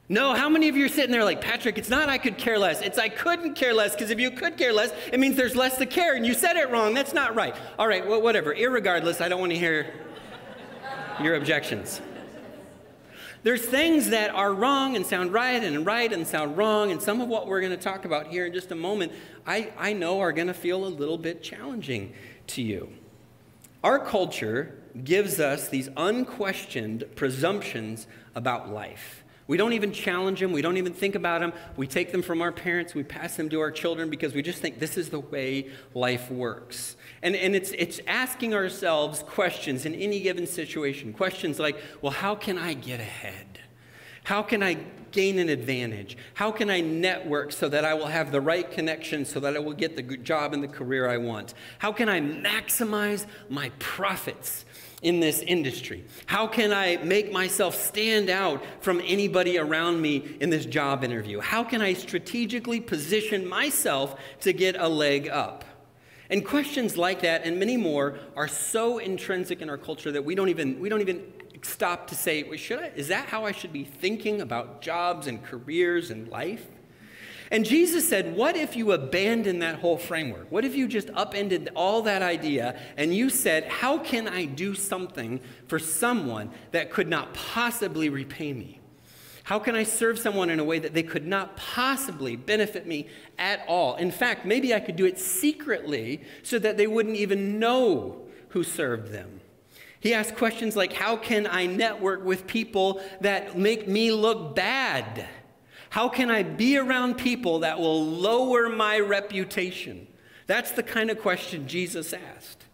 No, 0.09 0.35
how 0.35 0.49
many 0.49 0.69
of 0.69 0.77
you 0.77 0.87
are 0.87 0.89
sitting 0.89 1.13
there 1.13 1.25
like, 1.25 1.41
Patrick, 1.41 1.79
it's 1.79 1.89
not 1.89 2.09
I 2.09 2.19
could 2.19 2.37
care 2.37 2.59
less. 2.59 2.83
It's 2.83 2.99
I 2.99 3.09
couldn't 3.09 3.55
care 3.55 3.73
less, 3.73 3.93
because 3.95 4.11
if 4.11 4.19
you 4.19 4.33
could 4.33 4.57
care 4.57 4.73
less, 4.73 4.93
it 5.13 5.21
means 5.21 5.37
there's 5.37 5.55
less 5.55 5.79
to 5.79 5.87
care, 5.87 6.17
and 6.17 6.27
you 6.27 6.35
said 6.35 6.57
it 6.57 6.69
wrong. 6.69 6.95
That's 6.95 7.15
not 7.15 7.37
right. 7.37 7.55
All 7.79 7.87
right, 7.87 8.05
well, 8.07 8.21
whatever. 8.21 8.53
Irregardless, 8.53 9.21
I 9.21 9.29
don't 9.29 9.39
want 9.39 9.53
to 9.53 9.59
hear 9.59 9.95
your 11.23 11.37
objections. 11.37 12.01
There's 13.45 13.65
things 13.65 14.11
that 14.11 14.31
are 14.35 14.53
wrong 14.53 14.97
and 14.97 15.07
sound 15.07 15.33
right, 15.33 15.63
and 15.63 15.87
right 15.87 16.13
and 16.13 16.27
sound 16.27 16.57
wrong, 16.57 16.91
and 16.91 17.01
some 17.01 17.21
of 17.21 17.29
what 17.29 17.47
we're 17.47 17.61
going 17.61 17.71
to 17.71 17.83
talk 17.83 18.05
about 18.05 18.27
here 18.27 18.47
in 18.47 18.53
just 18.53 18.73
a 18.73 18.75
moment, 18.75 19.13
I, 19.47 19.73
I 19.79 19.93
know 19.93 20.19
are 20.19 20.33
going 20.33 20.49
to 20.49 20.55
feel 20.55 20.85
a 20.85 20.89
little 20.89 21.19
bit 21.19 21.41
challenging 21.41 22.15
to 22.49 22.63
you. 22.63 22.93
Our 23.85 23.99
culture 24.01 24.75
gives 25.05 25.40
us 25.40 25.68
these 25.68 25.88
unquestioned 25.96 27.05
presumptions 27.16 28.07
about 28.35 28.70
life. 28.70 29.24
We 29.46 29.57
don't 29.57 29.72
even 29.72 29.90
challenge 29.92 30.38
them. 30.38 30.53
We 30.53 30.62
don't 30.62 30.76
even 30.76 30.92
think 30.92 31.16
about 31.16 31.40
them. 31.40 31.53
We 31.76 31.88
take 31.88 32.12
them 32.12 32.22
from 32.22 32.40
our 32.40 32.53
parents. 32.53 32.94
We 32.94 33.03
pass 33.03 33.35
them 33.35 33.48
to 33.48 33.59
our 33.59 33.72
children 33.72 34.09
because 34.09 34.33
we 34.33 34.42
just 34.42 34.62
think 34.62 34.79
this 34.79 34.96
is 34.96 35.09
the 35.09 35.18
way 35.18 35.70
life 35.92 36.31
works. 36.31 36.94
And, 37.20 37.35
and 37.35 37.57
it's, 37.57 37.72
it's 37.72 38.00
asking 38.07 38.55
ourselves 38.55 39.24
questions 39.24 39.87
in 39.87 39.96
any 39.96 40.20
given 40.20 40.46
situation. 40.46 41.12
Questions 41.12 41.59
like, 41.59 41.76
well, 42.00 42.12
how 42.12 42.37
can 42.37 42.59
I 42.59 42.74
get 42.74 43.00
ahead? 43.00 43.59
How 44.22 44.40
can 44.40 44.62
I 44.62 44.79
gain 45.12 45.38
an 45.38 45.49
advantage? 45.49 46.16
How 46.35 46.51
can 46.51 46.70
I 46.70 46.81
network 46.81 47.53
so 47.53 47.68
that 47.68 47.85
I 47.85 47.94
will 47.94 48.07
have 48.07 48.33
the 48.33 48.40
right 48.40 48.70
connections 48.70 49.31
so 49.31 49.40
that 49.40 49.57
I 49.57 49.59
will 49.59 49.73
get 49.73 49.96
the 49.96 50.03
job 50.03 50.53
and 50.53 50.62
the 50.62 50.68
career 50.68 51.09
I 51.09 51.16
want? 51.16 51.55
How 51.79 51.92
can 51.92 52.09
I 52.09 52.20
maximize 52.20 53.27
my 53.49 53.70
profits? 53.79 54.64
in 55.03 55.20
this 55.20 55.40
industry? 55.40 56.05
How 56.27 56.46
can 56.46 56.73
I 56.73 56.96
make 56.99 57.33
myself 57.33 57.75
stand 57.75 58.29
out 58.29 58.62
from 58.81 59.01
anybody 59.05 59.59
around 59.59 60.01
me 60.01 60.37
in 60.40 60.51
this 60.51 60.66
job 60.66 61.03
interview? 61.05 61.40
How 61.40 61.64
can 61.64 61.81
I 61.81 61.94
strategically 61.94 62.81
position 62.81 63.49
myself 63.49 64.20
to 64.40 64.53
get 64.53 64.77
a 64.79 64.88
leg 64.88 65.29
up? 65.29 65.64
And 66.29 66.44
questions 66.44 66.96
like 66.96 67.23
that 67.23 67.44
and 67.44 67.59
many 67.59 67.77
more 67.77 68.18
are 68.37 68.46
so 68.46 68.99
intrinsic 68.99 69.62
in 69.62 69.68
our 69.68 69.79
culture 69.79 70.12
that 70.12 70.25
we 70.25 70.35
don't 70.35 70.49
even, 70.49 70.79
we 70.79 70.88
don't 70.88 71.01
even 71.01 71.23
stop 71.62 72.09
to 72.09 72.14
say, 72.14 72.42
well, 72.42 72.57
should 72.57 72.81
I, 72.81 72.92
is 72.96 73.09
that 73.09 73.27
how 73.27 73.44
I 73.44 73.53
should 73.53 73.73
be 73.73 73.85
thinking 73.85 74.40
about 74.40 74.83
jobs 74.83 75.27
and 75.27 75.42
careers 75.42 76.11
and 76.11 76.29
life? 76.29 76.66
And 77.53 77.64
Jesus 77.64 78.09
said, 78.09 78.37
What 78.37 78.57
if 78.57 78.77
you 78.77 78.92
abandon 78.92 79.59
that 79.59 79.81
whole 79.81 79.99
framework? 79.99 80.51
What 80.53 80.64
if 80.64 80.77
you 80.77 80.87
just 80.87 81.11
upended 81.14 81.68
all 81.75 82.03
that 82.03 82.23
idea 82.23 82.79
and 82.96 83.12
you 83.12 83.29
said, 83.29 83.64
How 83.64 83.99
can 83.99 84.29
I 84.29 84.44
do 84.44 84.75
something 84.75 85.40
for 85.66 85.79
someone 85.79 86.51
that 86.70 86.90
could 86.90 87.09
not 87.09 87.35
possibly 87.35 88.09
repay 88.09 88.53
me? 88.53 88.79
How 89.42 89.59
can 89.59 89.75
I 89.75 89.83
serve 89.83 90.16
someone 90.16 90.49
in 90.49 90.61
a 90.61 90.64
way 90.64 90.79
that 90.79 90.94
they 90.94 91.03
could 91.03 91.27
not 91.27 91.57
possibly 91.57 92.37
benefit 92.37 92.87
me 92.87 93.09
at 93.37 93.64
all? 93.66 93.96
In 93.96 94.12
fact, 94.12 94.46
maybe 94.46 94.73
I 94.73 94.79
could 94.79 94.94
do 94.94 95.07
it 95.07 95.18
secretly 95.18 96.20
so 96.44 96.57
that 96.61 96.77
they 96.77 96.87
wouldn't 96.87 97.16
even 97.16 97.59
know 97.59 98.29
who 98.51 98.62
served 98.62 99.11
them. 99.11 99.39
He 100.01 100.15
asked 100.15 100.35
questions 100.35 100.77
like 100.77 100.95
How 100.95 101.17
can 101.17 101.47
I 101.47 101.67
network 101.67 102.25
with 102.25 102.47
people 102.47 103.01
that 103.21 103.57
make 103.57 103.87
me 103.87 104.11
look 104.11 104.57
bad? 104.57 105.29
How 105.91 106.09
can 106.09 106.31
I 106.31 106.43
be 106.43 106.79
around 106.79 107.17
people 107.17 107.61
that 107.61 107.79
will 107.79 108.05
lower 108.05 108.69
my 108.69 108.99
reputation? 108.99 110.07
That's 110.47 110.71
the 110.73 110.83
kind 110.83 111.11
of 111.11 111.21
question 111.21 111.69
Jesus 111.69 112.13
asked. 112.13 112.65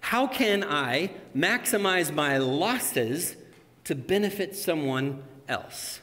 How 0.00 0.26
can 0.26 0.62
I 0.64 1.10
maximize 1.36 2.12
my 2.12 2.38
losses 2.38 3.36
to 3.84 3.94
benefit 3.94 4.54
someone 4.54 5.22
else? 5.48 6.00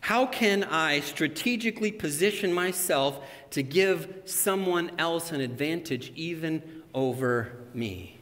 How 0.00 0.26
can 0.26 0.64
I 0.64 1.00
strategically 1.00 1.92
position 1.92 2.52
myself 2.52 3.24
to 3.50 3.62
give 3.62 4.22
someone 4.24 4.92
else 4.98 5.32
an 5.32 5.40
advantage 5.40 6.12
even 6.14 6.82
over 6.94 7.52
me? 7.74 8.17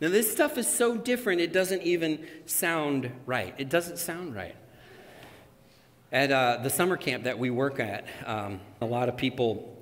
Now, 0.00 0.08
this 0.08 0.30
stuff 0.30 0.58
is 0.58 0.66
so 0.66 0.96
different, 0.96 1.40
it 1.40 1.52
doesn't 1.52 1.82
even 1.82 2.26
sound 2.46 3.10
right. 3.26 3.54
It 3.58 3.68
doesn't 3.68 3.98
sound 3.98 4.34
right. 4.34 4.56
At 6.10 6.32
uh, 6.32 6.58
the 6.62 6.70
summer 6.70 6.96
camp 6.96 7.24
that 7.24 7.38
we 7.38 7.50
work 7.50 7.78
at, 7.80 8.06
um, 8.26 8.60
a 8.80 8.86
lot 8.86 9.08
of 9.08 9.16
people 9.16 9.74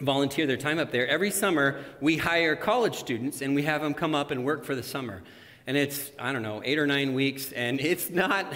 volunteer 0.00 0.46
their 0.46 0.56
time 0.56 0.78
up 0.78 0.90
there. 0.90 1.06
Every 1.08 1.30
summer, 1.30 1.82
we 2.00 2.18
hire 2.18 2.54
college 2.54 2.96
students 2.96 3.40
and 3.40 3.54
we 3.54 3.62
have 3.62 3.80
them 3.80 3.94
come 3.94 4.14
up 4.14 4.30
and 4.30 4.44
work 4.44 4.64
for 4.64 4.74
the 4.74 4.82
summer. 4.82 5.22
And 5.66 5.76
it's, 5.76 6.10
I 6.18 6.32
don't 6.32 6.42
know, 6.42 6.62
eight 6.64 6.78
or 6.78 6.86
nine 6.86 7.14
weeks, 7.14 7.50
and 7.52 7.80
it's 7.80 8.10
not, 8.10 8.52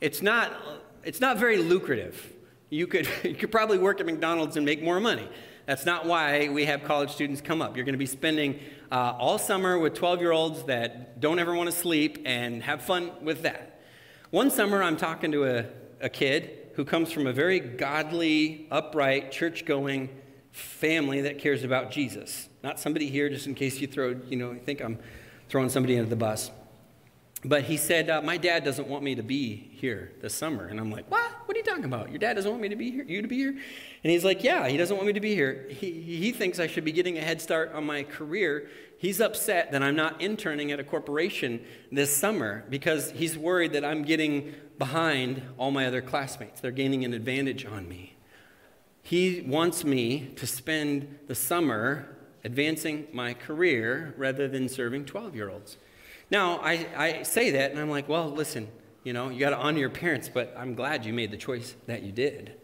it's 0.00 0.22
not, 0.22 0.52
it's 1.04 1.20
not 1.20 1.38
very 1.38 1.58
lucrative. 1.58 2.32
You 2.68 2.86
could, 2.86 3.08
you 3.22 3.34
could 3.34 3.52
probably 3.52 3.78
work 3.78 4.00
at 4.00 4.06
McDonald's 4.06 4.56
and 4.56 4.66
make 4.66 4.82
more 4.82 5.00
money. 5.00 5.28
That's 5.66 5.86
not 5.86 6.06
why 6.06 6.48
we 6.48 6.64
have 6.64 6.84
college 6.84 7.10
students 7.10 7.40
come 7.40 7.62
up. 7.62 7.76
You're 7.76 7.84
going 7.84 7.94
to 7.94 7.98
be 7.98 8.06
spending 8.06 8.58
uh, 8.90 9.14
all 9.18 9.38
summer 9.38 9.78
with 9.78 9.94
12 9.94 10.20
year 10.20 10.32
olds 10.32 10.64
that 10.64 11.20
don't 11.20 11.38
ever 11.38 11.54
want 11.54 11.70
to 11.70 11.76
sleep 11.76 12.22
and 12.24 12.62
have 12.62 12.82
fun 12.82 13.12
with 13.22 13.42
that. 13.42 13.80
One 14.30 14.50
summer, 14.50 14.82
I'm 14.82 14.96
talking 14.96 15.32
to 15.32 15.44
a, 15.44 15.66
a 16.00 16.08
kid 16.08 16.58
who 16.74 16.84
comes 16.84 17.12
from 17.12 17.26
a 17.26 17.32
very 17.32 17.60
godly, 17.60 18.66
upright, 18.70 19.30
church 19.30 19.64
going 19.64 20.08
family 20.50 21.22
that 21.22 21.38
cares 21.38 21.64
about 21.64 21.90
Jesus. 21.90 22.48
Not 22.62 22.80
somebody 22.80 23.08
here, 23.08 23.28
just 23.28 23.46
in 23.46 23.54
case 23.54 23.80
you 23.80 23.86
throw, 23.86 24.20
you 24.28 24.36
know, 24.36 24.54
think 24.64 24.80
I'm 24.80 24.98
throwing 25.48 25.68
somebody 25.68 25.96
under 25.98 26.10
the 26.10 26.16
bus. 26.16 26.50
But 27.44 27.64
he 27.64 27.76
said, 27.76 28.08
uh, 28.08 28.22
My 28.22 28.36
dad 28.36 28.64
doesn't 28.64 28.86
want 28.86 29.02
me 29.02 29.16
to 29.16 29.22
be 29.22 29.56
here 29.72 30.12
this 30.20 30.34
summer. 30.34 30.66
And 30.66 30.78
I'm 30.78 30.90
like, 30.90 31.10
What? 31.10 31.30
What 31.46 31.56
are 31.56 31.58
you 31.58 31.64
talking 31.64 31.84
about? 31.84 32.10
Your 32.10 32.18
dad 32.18 32.34
doesn't 32.34 32.50
want 32.50 32.62
me 32.62 32.68
to 32.68 32.76
be 32.76 32.90
here, 32.90 33.04
you 33.04 33.20
to 33.20 33.28
be 33.28 33.36
here? 33.36 33.50
And 33.50 34.10
he's 34.10 34.24
like, 34.24 34.44
Yeah, 34.44 34.68
he 34.68 34.76
doesn't 34.76 34.96
want 34.96 35.06
me 35.06 35.12
to 35.12 35.20
be 35.20 35.34
here. 35.34 35.66
He, 35.68 35.90
he 35.90 36.32
thinks 36.32 36.60
I 36.60 36.68
should 36.68 36.84
be 36.84 36.92
getting 36.92 37.18
a 37.18 37.20
head 37.20 37.40
start 37.40 37.72
on 37.72 37.84
my 37.84 38.04
career. 38.04 38.68
He's 38.96 39.20
upset 39.20 39.72
that 39.72 39.82
I'm 39.82 39.96
not 39.96 40.20
interning 40.20 40.70
at 40.70 40.78
a 40.78 40.84
corporation 40.84 41.64
this 41.90 42.16
summer 42.16 42.64
because 42.70 43.10
he's 43.10 43.36
worried 43.36 43.72
that 43.72 43.84
I'm 43.84 44.02
getting 44.02 44.54
behind 44.78 45.42
all 45.58 45.72
my 45.72 45.86
other 45.86 46.00
classmates. 46.00 46.60
They're 46.60 46.70
gaining 46.70 47.04
an 47.04 47.12
advantage 47.12 47.66
on 47.66 47.88
me. 47.88 48.14
He 49.02 49.40
wants 49.40 49.84
me 49.84 50.32
to 50.36 50.46
spend 50.46 51.18
the 51.26 51.34
summer 51.34 52.16
advancing 52.44 53.08
my 53.12 53.34
career 53.34 54.14
rather 54.16 54.46
than 54.46 54.68
serving 54.68 55.06
12 55.06 55.34
year 55.34 55.50
olds. 55.50 55.76
Now, 56.32 56.60
I, 56.62 56.86
I 56.96 57.22
say 57.24 57.50
that 57.50 57.72
and 57.72 57.78
I'm 57.78 57.90
like, 57.90 58.08
well, 58.08 58.30
listen, 58.30 58.66
you 59.04 59.12
know, 59.12 59.28
you 59.28 59.38
got 59.38 59.50
to 59.50 59.58
honor 59.58 59.78
your 59.78 59.90
parents, 59.90 60.30
but 60.32 60.54
I'm 60.56 60.74
glad 60.74 61.04
you 61.04 61.12
made 61.12 61.30
the 61.30 61.36
choice 61.36 61.76
that 61.86 62.04
you 62.04 62.10
did. 62.10 62.54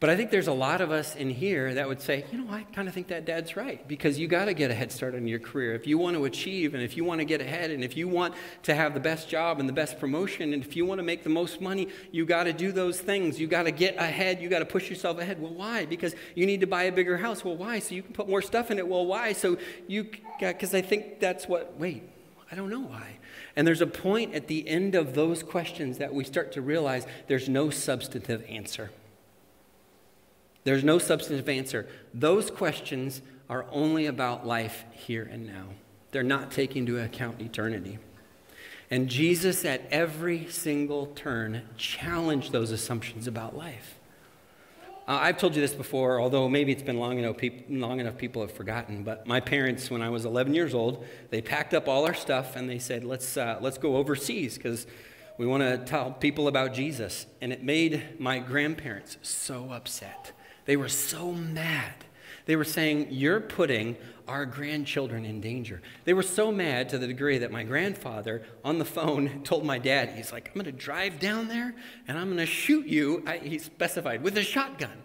But 0.00 0.10
I 0.10 0.16
think 0.16 0.32
there's 0.32 0.48
a 0.48 0.52
lot 0.52 0.80
of 0.80 0.90
us 0.90 1.14
in 1.14 1.30
here 1.30 1.74
that 1.74 1.86
would 1.86 2.00
say, 2.00 2.24
you 2.32 2.38
know, 2.38 2.52
I 2.52 2.64
kind 2.64 2.88
of 2.88 2.94
think 2.94 3.06
that 3.08 3.24
dad's 3.24 3.56
right 3.56 3.86
because 3.86 4.18
you 4.18 4.26
got 4.26 4.46
to 4.46 4.54
get 4.54 4.72
a 4.72 4.74
head 4.74 4.90
start 4.90 5.14
on 5.14 5.28
your 5.28 5.38
career. 5.38 5.74
If 5.74 5.86
you 5.86 5.96
want 5.96 6.16
to 6.16 6.24
achieve 6.24 6.74
and 6.74 6.82
if 6.82 6.96
you 6.96 7.04
want 7.04 7.20
to 7.20 7.24
get 7.24 7.40
ahead 7.40 7.70
and 7.70 7.84
if 7.84 7.96
you 7.96 8.08
want 8.08 8.34
to 8.64 8.74
have 8.74 8.94
the 8.94 9.00
best 9.00 9.28
job 9.28 9.60
and 9.60 9.68
the 9.68 9.72
best 9.72 10.00
promotion 10.00 10.52
and 10.52 10.64
if 10.64 10.74
you 10.74 10.84
want 10.84 10.98
to 10.98 11.04
make 11.04 11.22
the 11.22 11.30
most 11.30 11.60
money, 11.60 11.88
you 12.10 12.26
got 12.26 12.44
to 12.44 12.52
do 12.52 12.72
those 12.72 13.00
things. 13.00 13.38
You 13.38 13.46
got 13.46 13.64
to 13.64 13.70
get 13.70 13.94
ahead. 13.96 14.42
You 14.42 14.48
got 14.48 14.58
to 14.58 14.66
push 14.66 14.90
yourself 14.90 15.20
ahead. 15.20 15.40
Well, 15.40 15.54
why? 15.54 15.86
Because 15.86 16.16
you 16.34 16.46
need 16.46 16.62
to 16.62 16.66
buy 16.66 16.84
a 16.84 16.92
bigger 16.92 17.16
house. 17.16 17.44
Well, 17.44 17.56
why? 17.56 17.78
So 17.78 17.94
you 17.94 18.02
can 18.02 18.12
put 18.12 18.28
more 18.28 18.42
stuff 18.42 18.72
in 18.72 18.78
it. 18.78 18.88
Well, 18.88 19.06
why? 19.06 19.34
So 19.34 19.56
you, 19.86 20.10
because 20.40 20.74
I 20.74 20.82
think 20.82 21.20
that's 21.20 21.46
what, 21.46 21.78
wait, 21.78 22.02
I 22.50 22.54
don't 22.54 22.70
know 22.70 22.80
why. 22.80 23.18
And 23.56 23.66
there's 23.66 23.80
a 23.80 23.86
point 23.86 24.34
at 24.34 24.46
the 24.46 24.66
end 24.68 24.94
of 24.94 25.14
those 25.14 25.42
questions 25.42 25.98
that 25.98 26.14
we 26.14 26.24
start 26.24 26.52
to 26.52 26.62
realize 26.62 27.06
there's 27.26 27.48
no 27.48 27.70
substantive 27.70 28.44
answer. 28.48 28.90
There's 30.64 30.84
no 30.84 30.98
substantive 30.98 31.48
answer. 31.48 31.86
Those 32.14 32.50
questions 32.50 33.22
are 33.48 33.66
only 33.70 34.06
about 34.06 34.46
life 34.46 34.84
here 34.92 35.28
and 35.30 35.46
now, 35.46 35.66
they're 36.10 36.22
not 36.22 36.50
taking 36.50 36.86
into 36.86 36.98
account 37.02 37.40
eternity. 37.40 37.98
And 38.90 39.08
Jesus, 39.08 39.64
at 39.64 39.82
every 39.90 40.46
single 40.48 41.06
turn, 41.06 41.62
challenged 41.76 42.52
those 42.52 42.70
assumptions 42.70 43.26
about 43.26 43.56
life. 43.56 43.97
Uh, 45.08 45.18
I've 45.22 45.38
told 45.38 45.54
you 45.54 45.62
this 45.62 45.72
before, 45.72 46.20
although 46.20 46.50
maybe 46.50 46.70
it's 46.70 46.82
been 46.82 46.98
long 46.98 47.18
enough, 47.18 47.38
peop- 47.38 47.64
long 47.70 47.98
enough 47.98 48.18
people 48.18 48.42
have 48.42 48.52
forgotten. 48.52 49.04
But 49.04 49.26
my 49.26 49.40
parents, 49.40 49.90
when 49.90 50.02
I 50.02 50.10
was 50.10 50.26
11 50.26 50.52
years 50.52 50.74
old, 50.74 51.02
they 51.30 51.40
packed 51.40 51.72
up 51.72 51.88
all 51.88 52.04
our 52.04 52.12
stuff 52.12 52.56
and 52.56 52.68
they 52.68 52.78
said, 52.78 53.04
let's, 53.04 53.38
uh, 53.38 53.56
let's 53.62 53.78
go 53.78 53.96
overseas 53.96 54.58
because 54.58 54.86
we 55.38 55.46
want 55.46 55.62
to 55.62 55.78
tell 55.78 56.12
people 56.12 56.46
about 56.46 56.74
Jesus. 56.74 57.24
And 57.40 57.54
it 57.54 57.62
made 57.62 58.20
my 58.20 58.38
grandparents 58.38 59.16
so 59.22 59.70
upset. 59.72 60.32
They 60.66 60.76
were 60.76 60.90
so 60.90 61.32
mad. 61.32 62.04
They 62.44 62.56
were 62.56 62.64
saying, 62.64 63.08
You're 63.10 63.40
putting 63.40 63.96
our 64.28 64.46
grandchildren 64.46 65.24
in 65.24 65.40
danger. 65.40 65.82
They 66.04 66.14
were 66.14 66.22
so 66.22 66.52
mad 66.52 66.88
to 66.90 66.98
the 66.98 67.06
degree 67.06 67.38
that 67.38 67.50
my 67.50 67.64
grandfather 67.64 68.42
on 68.64 68.78
the 68.78 68.84
phone 68.84 69.42
told 69.44 69.64
my 69.64 69.78
dad, 69.78 70.10
He's 70.10 70.32
like, 70.32 70.48
I'm 70.48 70.54
going 70.54 70.66
to 70.66 70.72
drive 70.72 71.18
down 71.18 71.48
there 71.48 71.74
and 72.06 72.18
I'm 72.18 72.26
going 72.26 72.38
to 72.38 72.46
shoot 72.46 72.86
you, 72.86 73.22
I, 73.26 73.38
he 73.38 73.58
specified, 73.58 74.22
with 74.22 74.36
a 74.36 74.42
shotgun. 74.42 75.02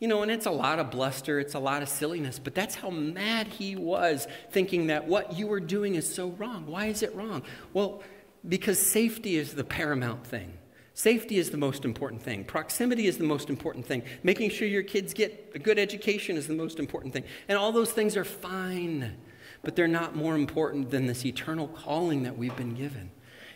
You 0.00 0.08
know, 0.08 0.22
and 0.22 0.32
it's 0.32 0.46
a 0.46 0.50
lot 0.50 0.80
of 0.80 0.90
bluster, 0.90 1.38
it's 1.38 1.54
a 1.54 1.60
lot 1.60 1.82
of 1.82 1.88
silliness, 1.88 2.40
but 2.40 2.56
that's 2.56 2.74
how 2.74 2.90
mad 2.90 3.46
he 3.46 3.76
was, 3.76 4.26
thinking 4.50 4.88
that 4.88 5.06
what 5.06 5.38
you 5.38 5.46
were 5.46 5.60
doing 5.60 5.94
is 5.94 6.12
so 6.12 6.30
wrong. 6.30 6.66
Why 6.66 6.86
is 6.86 7.04
it 7.04 7.14
wrong? 7.14 7.42
Well, 7.72 8.02
because 8.48 8.80
safety 8.80 9.36
is 9.36 9.54
the 9.54 9.62
paramount 9.62 10.26
thing. 10.26 10.54
Safety 10.94 11.38
is 11.38 11.50
the 11.50 11.56
most 11.56 11.84
important 11.84 12.22
thing. 12.22 12.44
Proximity 12.44 13.06
is 13.06 13.16
the 13.16 13.24
most 13.24 13.48
important 13.48 13.86
thing. 13.86 14.02
Making 14.22 14.50
sure 14.50 14.68
your 14.68 14.82
kids 14.82 15.14
get 15.14 15.52
a 15.54 15.58
good 15.58 15.78
education 15.78 16.36
is 16.36 16.46
the 16.46 16.54
most 16.54 16.78
important 16.78 17.14
thing. 17.14 17.24
And 17.48 17.56
all 17.56 17.72
those 17.72 17.92
things 17.92 18.16
are 18.16 18.24
fine, 18.24 19.16
but 19.62 19.74
they're 19.74 19.88
not 19.88 20.14
more 20.14 20.34
important 20.34 20.90
than 20.90 21.06
this 21.06 21.24
eternal 21.24 21.68
calling 21.68 22.24
that 22.24 22.36
we've 22.36 22.56
been 22.56 22.74
given. 22.74 23.10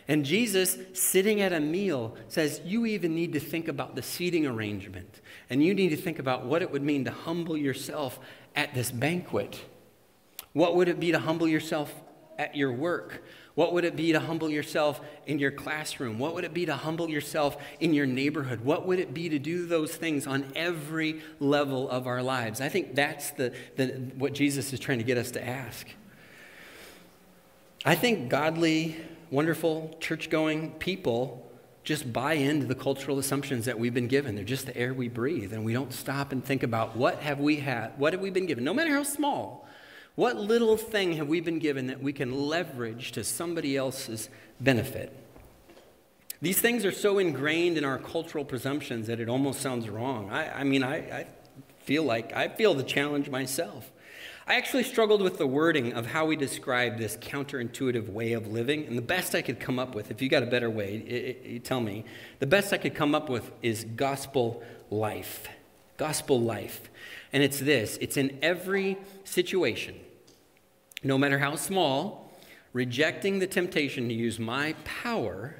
And 0.07 0.23
Jesus, 0.23 0.77
sitting 0.93 1.41
at 1.41 1.51
a 1.51 1.59
meal, 1.59 2.15
says, 2.27 2.61
You 2.63 2.85
even 2.85 3.13
need 3.13 3.33
to 3.33 3.39
think 3.39 3.67
about 3.67 3.95
the 3.95 4.01
seating 4.01 4.47
arrangement. 4.47 5.21
And 5.49 5.63
you 5.63 5.75
need 5.75 5.89
to 5.89 5.97
think 5.97 6.17
about 6.17 6.45
what 6.45 6.61
it 6.61 6.71
would 6.71 6.83
mean 6.83 7.05
to 7.05 7.11
humble 7.11 7.57
yourself 7.57 8.19
at 8.55 8.73
this 8.73 8.89
banquet. 8.89 9.59
What 10.53 10.75
would 10.75 10.87
it 10.87 10.99
be 10.99 11.11
to 11.11 11.19
humble 11.19 11.47
yourself 11.47 11.93
at 12.39 12.55
your 12.55 12.71
work? 12.71 13.23
What 13.57 13.73
would 13.73 13.85
it 13.85 13.95
be 13.95 14.11
to 14.11 14.19
humble 14.19 14.51
yourself 14.51 15.01
in 15.25 15.39
your 15.39 15.49
classroom? 15.49 16.19
What 16.19 16.35
would 16.35 16.43
it 16.43 16.53
be 16.53 16.67
to 16.67 16.75
humble 16.75 17.09
yourself 17.09 17.57
in 17.79 17.91
your 17.91 18.05
neighborhood? 18.05 18.63
What 18.63 18.85
would 18.85 18.99
it 18.99 19.15
be 19.15 19.29
to 19.29 19.39
do 19.39 19.65
those 19.65 19.95
things 19.95 20.27
on 20.27 20.45
every 20.55 21.23
level 21.39 21.89
of 21.89 22.05
our 22.05 22.21
lives? 22.21 22.61
I 22.61 22.69
think 22.69 22.93
that's 22.93 23.31
the, 23.31 23.51
the, 23.75 23.87
what 24.15 24.33
Jesus 24.33 24.73
is 24.73 24.79
trying 24.79 24.99
to 24.99 25.03
get 25.03 25.17
us 25.17 25.31
to 25.31 25.43
ask. 25.43 25.87
I 27.83 27.95
think 27.95 28.29
godly, 28.29 28.95
wonderful, 29.31 29.97
church 29.99 30.29
going 30.29 30.73
people 30.73 31.43
just 31.83 32.13
buy 32.13 32.33
into 32.33 32.67
the 32.67 32.75
cultural 32.75 33.17
assumptions 33.17 33.65
that 33.65 33.79
we've 33.79 33.95
been 33.95 34.07
given. 34.07 34.35
They're 34.35 34.43
just 34.43 34.67
the 34.67 34.77
air 34.77 34.93
we 34.93 35.07
breathe, 35.07 35.51
and 35.51 35.65
we 35.65 35.73
don't 35.73 35.91
stop 35.91 36.31
and 36.31 36.45
think 36.45 36.61
about 36.61 36.95
what 36.95 37.21
have 37.21 37.39
we 37.39 37.55
had, 37.55 37.97
what 37.97 38.13
have 38.13 38.21
we 38.21 38.29
been 38.29 38.45
given, 38.45 38.63
no 38.63 38.75
matter 38.75 38.91
how 38.91 39.01
small. 39.01 39.66
What 40.17 40.35
little 40.35 40.77
thing 40.77 41.13
have 41.13 41.27
we 41.27 41.41
been 41.41 41.59
given 41.59 41.85
that 41.87 42.01
we 42.01 42.11
can 42.11 42.47
leverage 42.47 43.11
to 43.11 43.23
somebody 43.23 43.77
else's 43.77 44.29
benefit? 44.59 45.15
These 46.41 46.59
things 46.59 46.85
are 46.85 46.91
so 46.91 47.19
ingrained 47.19 47.77
in 47.77 47.85
our 47.85 47.99
cultural 47.99 48.43
presumptions 48.43 49.05
that 49.05 49.19
it 49.19 49.29
almost 49.29 49.61
sounds 49.61 49.87
wrong. 49.87 50.31
I, 50.31 50.61
I 50.61 50.63
mean, 50.63 50.81
I, 50.81 50.95
I 50.95 51.27
feel 51.81 52.01
like 52.01 52.35
I 52.35 52.47
feel 52.47 52.73
the 52.73 52.81
challenge 52.81 53.29
myself. 53.29 53.91
I 54.47 54.55
actually 54.55 54.85
struggled 54.85 55.21
with 55.21 55.37
the 55.37 55.45
wording 55.45 55.93
of 55.93 56.07
how 56.07 56.25
we 56.25 56.35
describe 56.35 56.97
this 56.97 57.15
counterintuitive 57.17 58.09
way 58.09 58.33
of 58.33 58.47
living, 58.47 58.87
and 58.87 58.97
the 58.97 59.03
best 59.03 59.35
I 59.35 59.43
could 59.43 59.59
come 59.59 59.77
up 59.77 59.93
with, 59.93 60.09
if 60.09 60.19
you 60.19 60.29
got 60.29 60.41
a 60.41 60.47
better 60.47 60.69
way, 60.71 61.43
you 61.45 61.59
tell 61.59 61.79
me, 61.79 62.05
the 62.39 62.47
best 62.47 62.73
I 62.73 62.77
could 62.77 62.95
come 62.95 63.13
up 63.13 63.29
with 63.29 63.51
is 63.61 63.83
gospel 63.83 64.63
life. 64.89 65.47
Gospel 65.97 66.41
life. 66.41 66.89
And 67.31 67.43
it's 67.43 67.59
this 67.59 67.99
it's 68.01 68.17
in 68.17 68.39
every 68.41 68.97
situation, 69.23 69.93
no 71.03 71.17
matter 71.17 71.39
how 71.39 71.55
small, 71.55 72.31
rejecting 72.73 73.39
the 73.39 73.47
temptation 73.47 74.07
to 74.07 74.13
use 74.13 74.39
my 74.39 74.73
power 74.83 75.55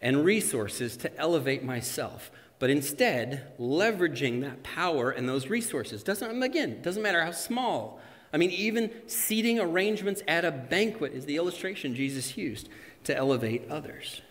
and 0.00 0.24
resources 0.24 0.96
to 0.96 1.16
elevate 1.16 1.62
myself 1.62 2.30
but 2.58 2.70
instead 2.70 3.52
leveraging 3.58 4.40
that 4.40 4.62
power 4.62 5.10
and 5.10 5.28
those 5.28 5.48
resources 5.48 6.02
doesn't 6.04 6.42
again 6.42 6.80
doesn't 6.82 7.02
matter 7.02 7.24
how 7.24 7.30
small 7.30 8.00
I 8.32 8.38
mean, 8.38 8.50
even 8.50 8.90
seating 9.06 9.60
arrangements 9.60 10.22
at 10.26 10.44
a 10.44 10.50
banquet 10.50 11.12
is 11.12 11.26
the 11.26 11.36
illustration 11.36 11.94
Jesus 11.94 12.36
used 12.36 12.68
to 13.04 13.14
elevate 13.14 13.70
others. 13.70 14.22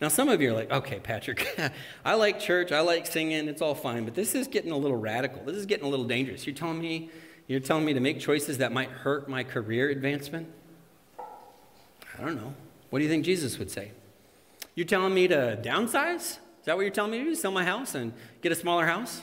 Now, 0.00 0.08
some 0.08 0.28
of 0.28 0.40
you 0.40 0.50
are 0.50 0.54
like, 0.54 0.70
okay, 0.70 1.00
Patrick, 1.00 1.46
I 2.04 2.14
like 2.14 2.38
church, 2.40 2.72
I 2.72 2.80
like 2.80 3.06
singing, 3.06 3.48
it's 3.48 3.60
all 3.60 3.74
fine, 3.74 4.04
but 4.04 4.14
this 4.14 4.34
is 4.34 4.46
getting 4.46 4.70
a 4.70 4.76
little 4.76 4.96
radical. 4.96 5.42
This 5.44 5.56
is 5.56 5.66
getting 5.66 5.84
a 5.84 5.88
little 5.88 6.06
dangerous. 6.06 6.46
You're 6.46 6.54
telling 6.54 6.80
me, 6.80 7.10
you're 7.50 7.58
telling 7.58 7.84
me 7.84 7.92
to 7.94 7.98
make 7.98 8.20
choices 8.20 8.58
that 8.58 8.70
might 8.70 8.90
hurt 8.90 9.28
my 9.28 9.42
career 9.42 9.90
advancement? 9.90 10.46
I 11.18 12.22
don't 12.22 12.36
know. 12.36 12.54
What 12.90 13.00
do 13.00 13.04
you 13.04 13.10
think 13.10 13.24
Jesus 13.24 13.58
would 13.58 13.72
say? 13.72 13.90
You're 14.76 14.86
telling 14.86 15.12
me 15.12 15.26
to 15.26 15.58
downsize? 15.60 16.14
Is 16.20 16.38
that 16.66 16.76
what 16.76 16.82
you're 16.82 16.92
telling 16.92 17.10
me 17.10 17.18
to 17.18 17.24
do? 17.24 17.34
Sell 17.34 17.50
my 17.50 17.64
house 17.64 17.96
and 17.96 18.12
get 18.40 18.52
a 18.52 18.54
smaller 18.54 18.86
house? 18.86 19.22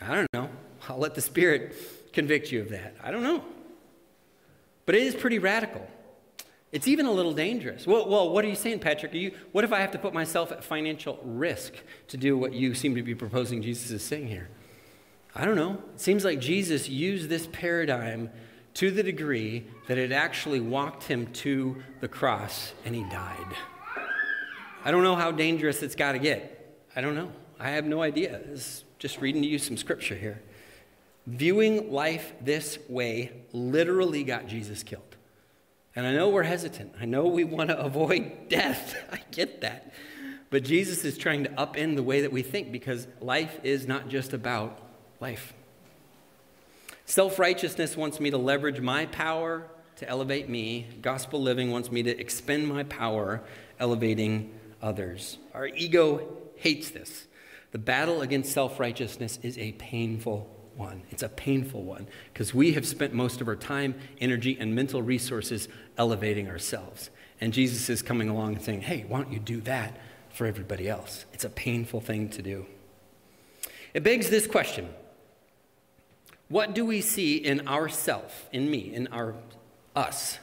I 0.00 0.16
don't 0.16 0.26
know. 0.32 0.48
I'll 0.88 0.98
let 0.98 1.14
the 1.14 1.20
Spirit 1.20 1.76
convict 2.12 2.50
you 2.50 2.60
of 2.60 2.70
that? 2.70 2.96
I 3.00 3.12
don't 3.12 3.22
know. 3.22 3.44
But 4.84 4.96
it 4.96 5.02
is 5.02 5.14
pretty 5.14 5.38
radical. 5.38 5.86
It's 6.72 6.88
even 6.88 7.06
a 7.06 7.12
little 7.12 7.34
dangerous. 7.34 7.86
Well, 7.86 8.08
well 8.08 8.30
what 8.30 8.44
are 8.44 8.48
you 8.48 8.56
saying, 8.56 8.80
Patrick? 8.80 9.14
You, 9.14 9.30
what 9.52 9.62
if 9.62 9.72
I 9.72 9.78
have 9.78 9.92
to 9.92 9.98
put 9.98 10.12
myself 10.12 10.50
at 10.50 10.64
financial 10.64 11.20
risk 11.22 11.74
to 12.08 12.16
do 12.16 12.36
what 12.36 12.52
you 12.52 12.74
seem 12.74 12.96
to 12.96 13.02
be 13.04 13.14
proposing 13.14 13.62
Jesus 13.62 13.92
is 13.92 14.02
saying 14.02 14.26
here? 14.26 14.48
I 15.34 15.44
don't 15.44 15.56
know. 15.56 15.82
It 15.94 16.00
seems 16.00 16.24
like 16.24 16.40
Jesus 16.40 16.88
used 16.88 17.28
this 17.28 17.46
paradigm 17.46 18.30
to 18.74 18.90
the 18.90 19.02
degree 19.02 19.66
that 19.88 19.98
it 19.98 20.12
actually 20.12 20.60
walked 20.60 21.04
him 21.04 21.26
to 21.32 21.82
the 22.00 22.08
cross 22.08 22.72
and 22.84 22.94
he 22.94 23.02
died. 23.04 23.56
I 24.84 24.90
don't 24.90 25.02
know 25.02 25.16
how 25.16 25.30
dangerous 25.30 25.82
it's 25.82 25.94
got 25.94 26.12
to 26.12 26.18
get. 26.18 26.84
I 26.96 27.00
don't 27.00 27.14
know. 27.14 27.30
I 27.58 27.70
have 27.70 27.84
no 27.84 28.02
idea. 28.02 28.40
Just 28.98 29.20
reading 29.20 29.42
to 29.42 29.48
you 29.48 29.58
some 29.58 29.76
scripture 29.76 30.14
here. 30.14 30.40
Viewing 31.26 31.92
life 31.92 32.32
this 32.40 32.78
way 32.88 33.32
literally 33.52 34.24
got 34.24 34.46
Jesus 34.46 34.82
killed. 34.82 35.16
And 35.94 36.06
I 36.06 36.14
know 36.14 36.28
we're 36.28 36.44
hesitant. 36.44 36.94
I 37.00 37.04
know 37.04 37.26
we 37.26 37.44
want 37.44 37.68
to 37.68 37.78
avoid 37.78 38.32
death. 38.48 38.96
I 39.12 39.20
get 39.30 39.60
that. 39.60 39.92
But 40.48 40.64
Jesus 40.64 41.04
is 41.04 41.18
trying 41.18 41.44
to 41.44 41.50
upend 41.50 41.96
the 41.96 42.02
way 42.02 42.22
that 42.22 42.32
we 42.32 42.42
think 42.42 42.72
because 42.72 43.06
life 43.20 43.60
is 43.62 43.86
not 43.86 44.08
just 44.08 44.32
about 44.32 44.89
life. 45.20 45.52
Self 47.04 47.38
righteousness 47.38 47.96
wants 47.96 48.20
me 48.20 48.30
to 48.30 48.38
leverage 48.38 48.80
my 48.80 49.06
power 49.06 49.66
to 49.96 50.08
elevate 50.08 50.48
me. 50.48 50.86
Gospel 51.02 51.42
living 51.42 51.70
wants 51.70 51.92
me 51.92 52.02
to 52.02 52.18
expend 52.18 52.66
my 52.66 52.84
power 52.84 53.42
elevating 53.78 54.52
others. 54.80 55.38
Our 55.52 55.66
ego 55.66 56.38
hates 56.56 56.90
this. 56.90 57.26
The 57.72 57.78
battle 57.78 58.22
against 58.22 58.52
self 58.52 58.80
righteousness 58.80 59.38
is 59.42 59.58
a 59.58 59.72
painful 59.72 60.48
one. 60.76 61.02
It's 61.10 61.22
a 61.22 61.28
painful 61.28 61.82
one 61.82 62.06
because 62.32 62.54
we 62.54 62.72
have 62.72 62.86
spent 62.86 63.12
most 63.12 63.40
of 63.40 63.48
our 63.48 63.56
time, 63.56 63.94
energy, 64.20 64.56
and 64.58 64.74
mental 64.74 65.02
resources 65.02 65.68
elevating 65.98 66.48
ourselves. 66.48 67.10
And 67.40 67.52
Jesus 67.52 67.90
is 67.90 68.02
coming 68.02 68.28
along 68.28 68.54
and 68.54 68.62
saying, 68.62 68.82
hey, 68.82 69.04
why 69.06 69.20
don't 69.20 69.32
you 69.32 69.38
do 69.38 69.60
that 69.62 69.98
for 70.30 70.46
everybody 70.46 70.88
else? 70.88 71.26
It's 71.32 71.44
a 71.44 71.50
painful 71.50 72.00
thing 72.00 72.28
to 72.30 72.42
do. 72.42 72.66
It 73.92 74.02
begs 74.02 74.30
this 74.30 74.46
question 74.46 74.88
What 76.50 76.74
do 76.74 76.84
we 76.84 77.00
see 77.00 77.36
in 77.36 77.68
ourself, 77.68 78.48
in 78.52 78.68
me, 78.68 78.92
in 78.92 79.06
our 79.06 79.36
us, 79.94 80.38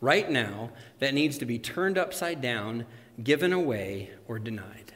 right 0.00 0.30
now 0.30 0.70
that 1.00 1.14
needs 1.14 1.36
to 1.38 1.46
be 1.46 1.58
turned 1.58 1.98
upside 1.98 2.40
down, 2.40 2.86
given 3.20 3.52
away, 3.52 4.10
or 4.28 4.38
denied? 4.38 4.92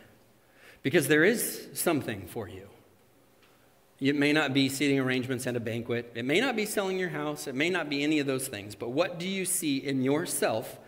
Because 0.84 1.08
there 1.08 1.24
is 1.24 1.66
something 1.74 2.28
for 2.28 2.48
you. 2.48 2.68
It 3.98 4.14
may 4.14 4.32
not 4.32 4.54
be 4.54 4.68
seating 4.68 5.00
arrangements 5.00 5.48
at 5.48 5.56
a 5.56 5.60
banquet. 5.60 6.12
It 6.14 6.24
may 6.24 6.40
not 6.40 6.54
be 6.54 6.64
selling 6.64 6.96
your 6.96 7.08
house. 7.08 7.48
It 7.48 7.56
may 7.56 7.68
not 7.68 7.90
be 7.90 8.04
any 8.04 8.20
of 8.20 8.28
those 8.28 8.46
things. 8.46 8.76
But 8.76 8.90
what 8.90 9.18
do 9.18 9.28
you 9.28 9.44
see 9.44 9.78
in 9.78 10.04
yourself 10.04 10.78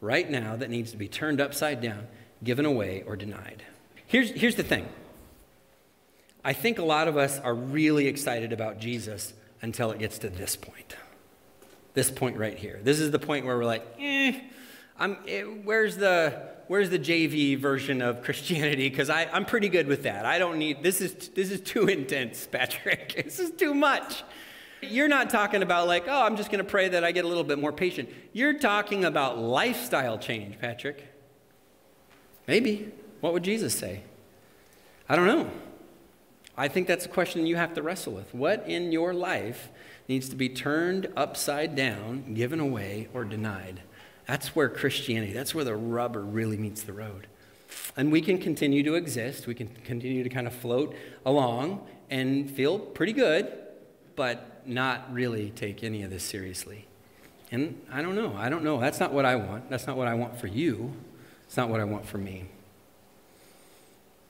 right 0.00 0.30
now 0.30 0.54
that 0.54 0.70
needs 0.70 0.92
to 0.92 0.96
be 0.96 1.08
turned 1.08 1.40
upside 1.40 1.80
down, 1.80 2.06
given 2.44 2.66
away, 2.66 3.02
or 3.04 3.16
denied? 3.16 3.64
Here's, 4.06 4.30
here's 4.30 4.54
the 4.54 4.62
thing 4.62 4.88
I 6.44 6.52
think 6.52 6.78
a 6.78 6.84
lot 6.84 7.08
of 7.08 7.16
us 7.16 7.38
are 7.40 7.54
really 7.54 8.06
excited 8.06 8.52
about 8.52 8.78
Jesus 8.78 9.32
until 9.62 9.90
it 9.90 9.98
gets 9.98 10.18
to 10.18 10.28
this 10.28 10.56
point. 10.56 10.96
This 11.94 12.10
point 12.10 12.36
right 12.36 12.58
here. 12.58 12.80
This 12.82 13.00
is 13.00 13.10
the 13.10 13.18
point 13.18 13.46
where 13.46 13.56
we're 13.56 13.64
like, 13.64 13.86
eh, 13.98 14.40
I'm, 14.98 15.16
eh, 15.26 15.42
where's 15.42 15.96
the 15.96 16.54
where's 16.68 16.90
the 16.90 16.98
JV 16.98 17.58
version 17.58 18.00
of 18.02 18.22
Christianity? 18.22 18.88
Because 18.88 19.10
I'm 19.10 19.44
pretty 19.44 19.68
good 19.68 19.86
with 19.86 20.04
that. 20.04 20.24
I 20.24 20.38
don't 20.38 20.58
need, 20.58 20.82
this 20.82 21.00
is, 21.00 21.14
this 21.30 21.50
is 21.50 21.60
too 21.60 21.86
intense, 21.88 22.46
Patrick. 22.50 23.22
this 23.24 23.38
is 23.38 23.50
too 23.50 23.74
much. 23.74 24.22
You're 24.82 25.08
not 25.08 25.30
talking 25.30 25.62
about, 25.62 25.86
like, 25.86 26.04
oh, 26.08 26.22
I'm 26.22 26.36
just 26.36 26.50
going 26.50 26.62
to 26.62 26.70
pray 26.70 26.88
that 26.90 27.04
I 27.04 27.12
get 27.12 27.24
a 27.24 27.28
little 27.28 27.44
bit 27.44 27.58
more 27.58 27.72
patient. 27.72 28.08
You're 28.32 28.58
talking 28.58 29.04
about 29.04 29.38
lifestyle 29.38 30.18
change, 30.18 30.58
Patrick. 30.58 31.06
Maybe. 32.46 32.92
What 33.20 33.32
would 33.32 33.42
Jesus 33.42 33.74
say? 33.74 34.02
I 35.08 35.16
don't 35.16 35.26
know. 35.26 35.50
I 36.56 36.68
think 36.68 36.86
that's 36.86 37.06
a 37.06 37.08
question 37.08 37.46
you 37.46 37.56
have 37.56 37.74
to 37.74 37.82
wrestle 37.82 38.12
with. 38.12 38.32
What 38.34 38.64
in 38.68 38.92
your 38.92 39.12
life 39.12 39.70
needs 40.08 40.28
to 40.28 40.36
be 40.36 40.48
turned 40.48 41.08
upside 41.16 41.74
down, 41.74 42.34
given 42.34 42.60
away, 42.60 43.08
or 43.12 43.24
denied? 43.24 43.80
That's 44.26 44.54
where 44.54 44.68
Christianity, 44.68 45.32
that's 45.32 45.54
where 45.54 45.64
the 45.64 45.76
rubber 45.76 46.22
really 46.22 46.56
meets 46.56 46.82
the 46.82 46.92
road. 46.92 47.26
And 47.96 48.12
we 48.12 48.20
can 48.20 48.38
continue 48.38 48.82
to 48.84 48.94
exist, 48.94 49.46
we 49.46 49.54
can 49.54 49.68
continue 49.84 50.22
to 50.22 50.28
kind 50.28 50.46
of 50.46 50.54
float 50.54 50.94
along 51.26 51.86
and 52.08 52.50
feel 52.50 52.78
pretty 52.78 53.12
good, 53.12 53.52
but 54.14 54.62
not 54.66 55.12
really 55.12 55.50
take 55.50 55.82
any 55.82 56.02
of 56.02 56.10
this 56.10 56.22
seriously. 56.22 56.86
And 57.50 57.80
I 57.92 58.02
don't 58.02 58.14
know. 58.14 58.34
I 58.36 58.48
don't 58.48 58.64
know. 58.64 58.80
That's 58.80 59.00
not 59.00 59.12
what 59.12 59.24
I 59.24 59.36
want. 59.36 59.70
That's 59.70 59.86
not 59.86 59.96
what 59.96 60.08
I 60.08 60.14
want 60.14 60.40
for 60.40 60.46
you. 60.46 60.92
It's 61.46 61.56
not 61.56 61.68
what 61.68 61.80
I 61.80 61.84
want 61.84 62.06
for 62.06 62.18
me. 62.18 62.46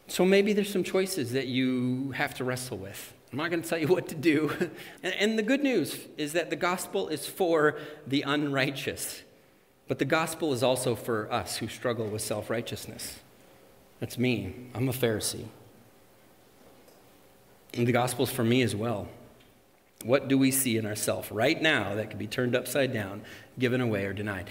So 0.06 0.24
maybe 0.24 0.52
there's 0.52 0.72
some 0.72 0.84
choices 0.84 1.32
that 1.32 1.46
you 1.46 2.12
have 2.12 2.34
to 2.34 2.44
wrestle 2.44 2.78
with. 2.78 3.12
I'm 3.32 3.38
not 3.38 3.50
going 3.50 3.62
to 3.62 3.68
tell 3.68 3.78
you 3.78 3.88
what 3.88 4.08
to 4.08 4.14
do. 4.14 4.70
and, 5.02 5.38
the 5.38 5.42
good 5.42 5.62
news 5.62 5.98
is 6.16 6.34
that 6.34 6.50
the 6.50 6.56
gospel 6.56 7.08
is 7.08 7.26
for 7.26 7.76
the 8.06 8.22
unrighteous. 8.22 9.22
But 9.88 9.98
the 9.98 10.04
gospel 10.04 10.52
is 10.52 10.62
also 10.62 10.94
for 10.94 11.30
us 11.32 11.56
who 11.56 11.68
struggle 11.68 12.06
with 12.06 12.22
self 12.22 12.48
righteousness. 12.48 13.18
That's 13.98 14.18
me. 14.18 14.54
I'm 14.74 14.88
a 14.88 14.92
Pharisee. 14.92 15.46
And 17.72 17.86
the 17.86 17.92
gospel 17.92 18.24
is 18.24 18.30
for 18.30 18.44
me 18.44 18.62
as 18.62 18.76
well. 18.76 19.08
What 20.04 20.28
do 20.28 20.38
we 20.38 20.50
see 20.50 20.76
in 20.76 20.86
ourselves 20.86 21.32
right 21.32 21.60
now 21.60 21.94
that 21.94 22.10
could 22.10 22.18
be 22.18 22.26
turned 22.26 22.54
upside 22.54 22.92
down, 22.92 23.22
given 23.58 23.80
away, 23.80 24.04
or 24.04 24.12
denied? 24.12 24.48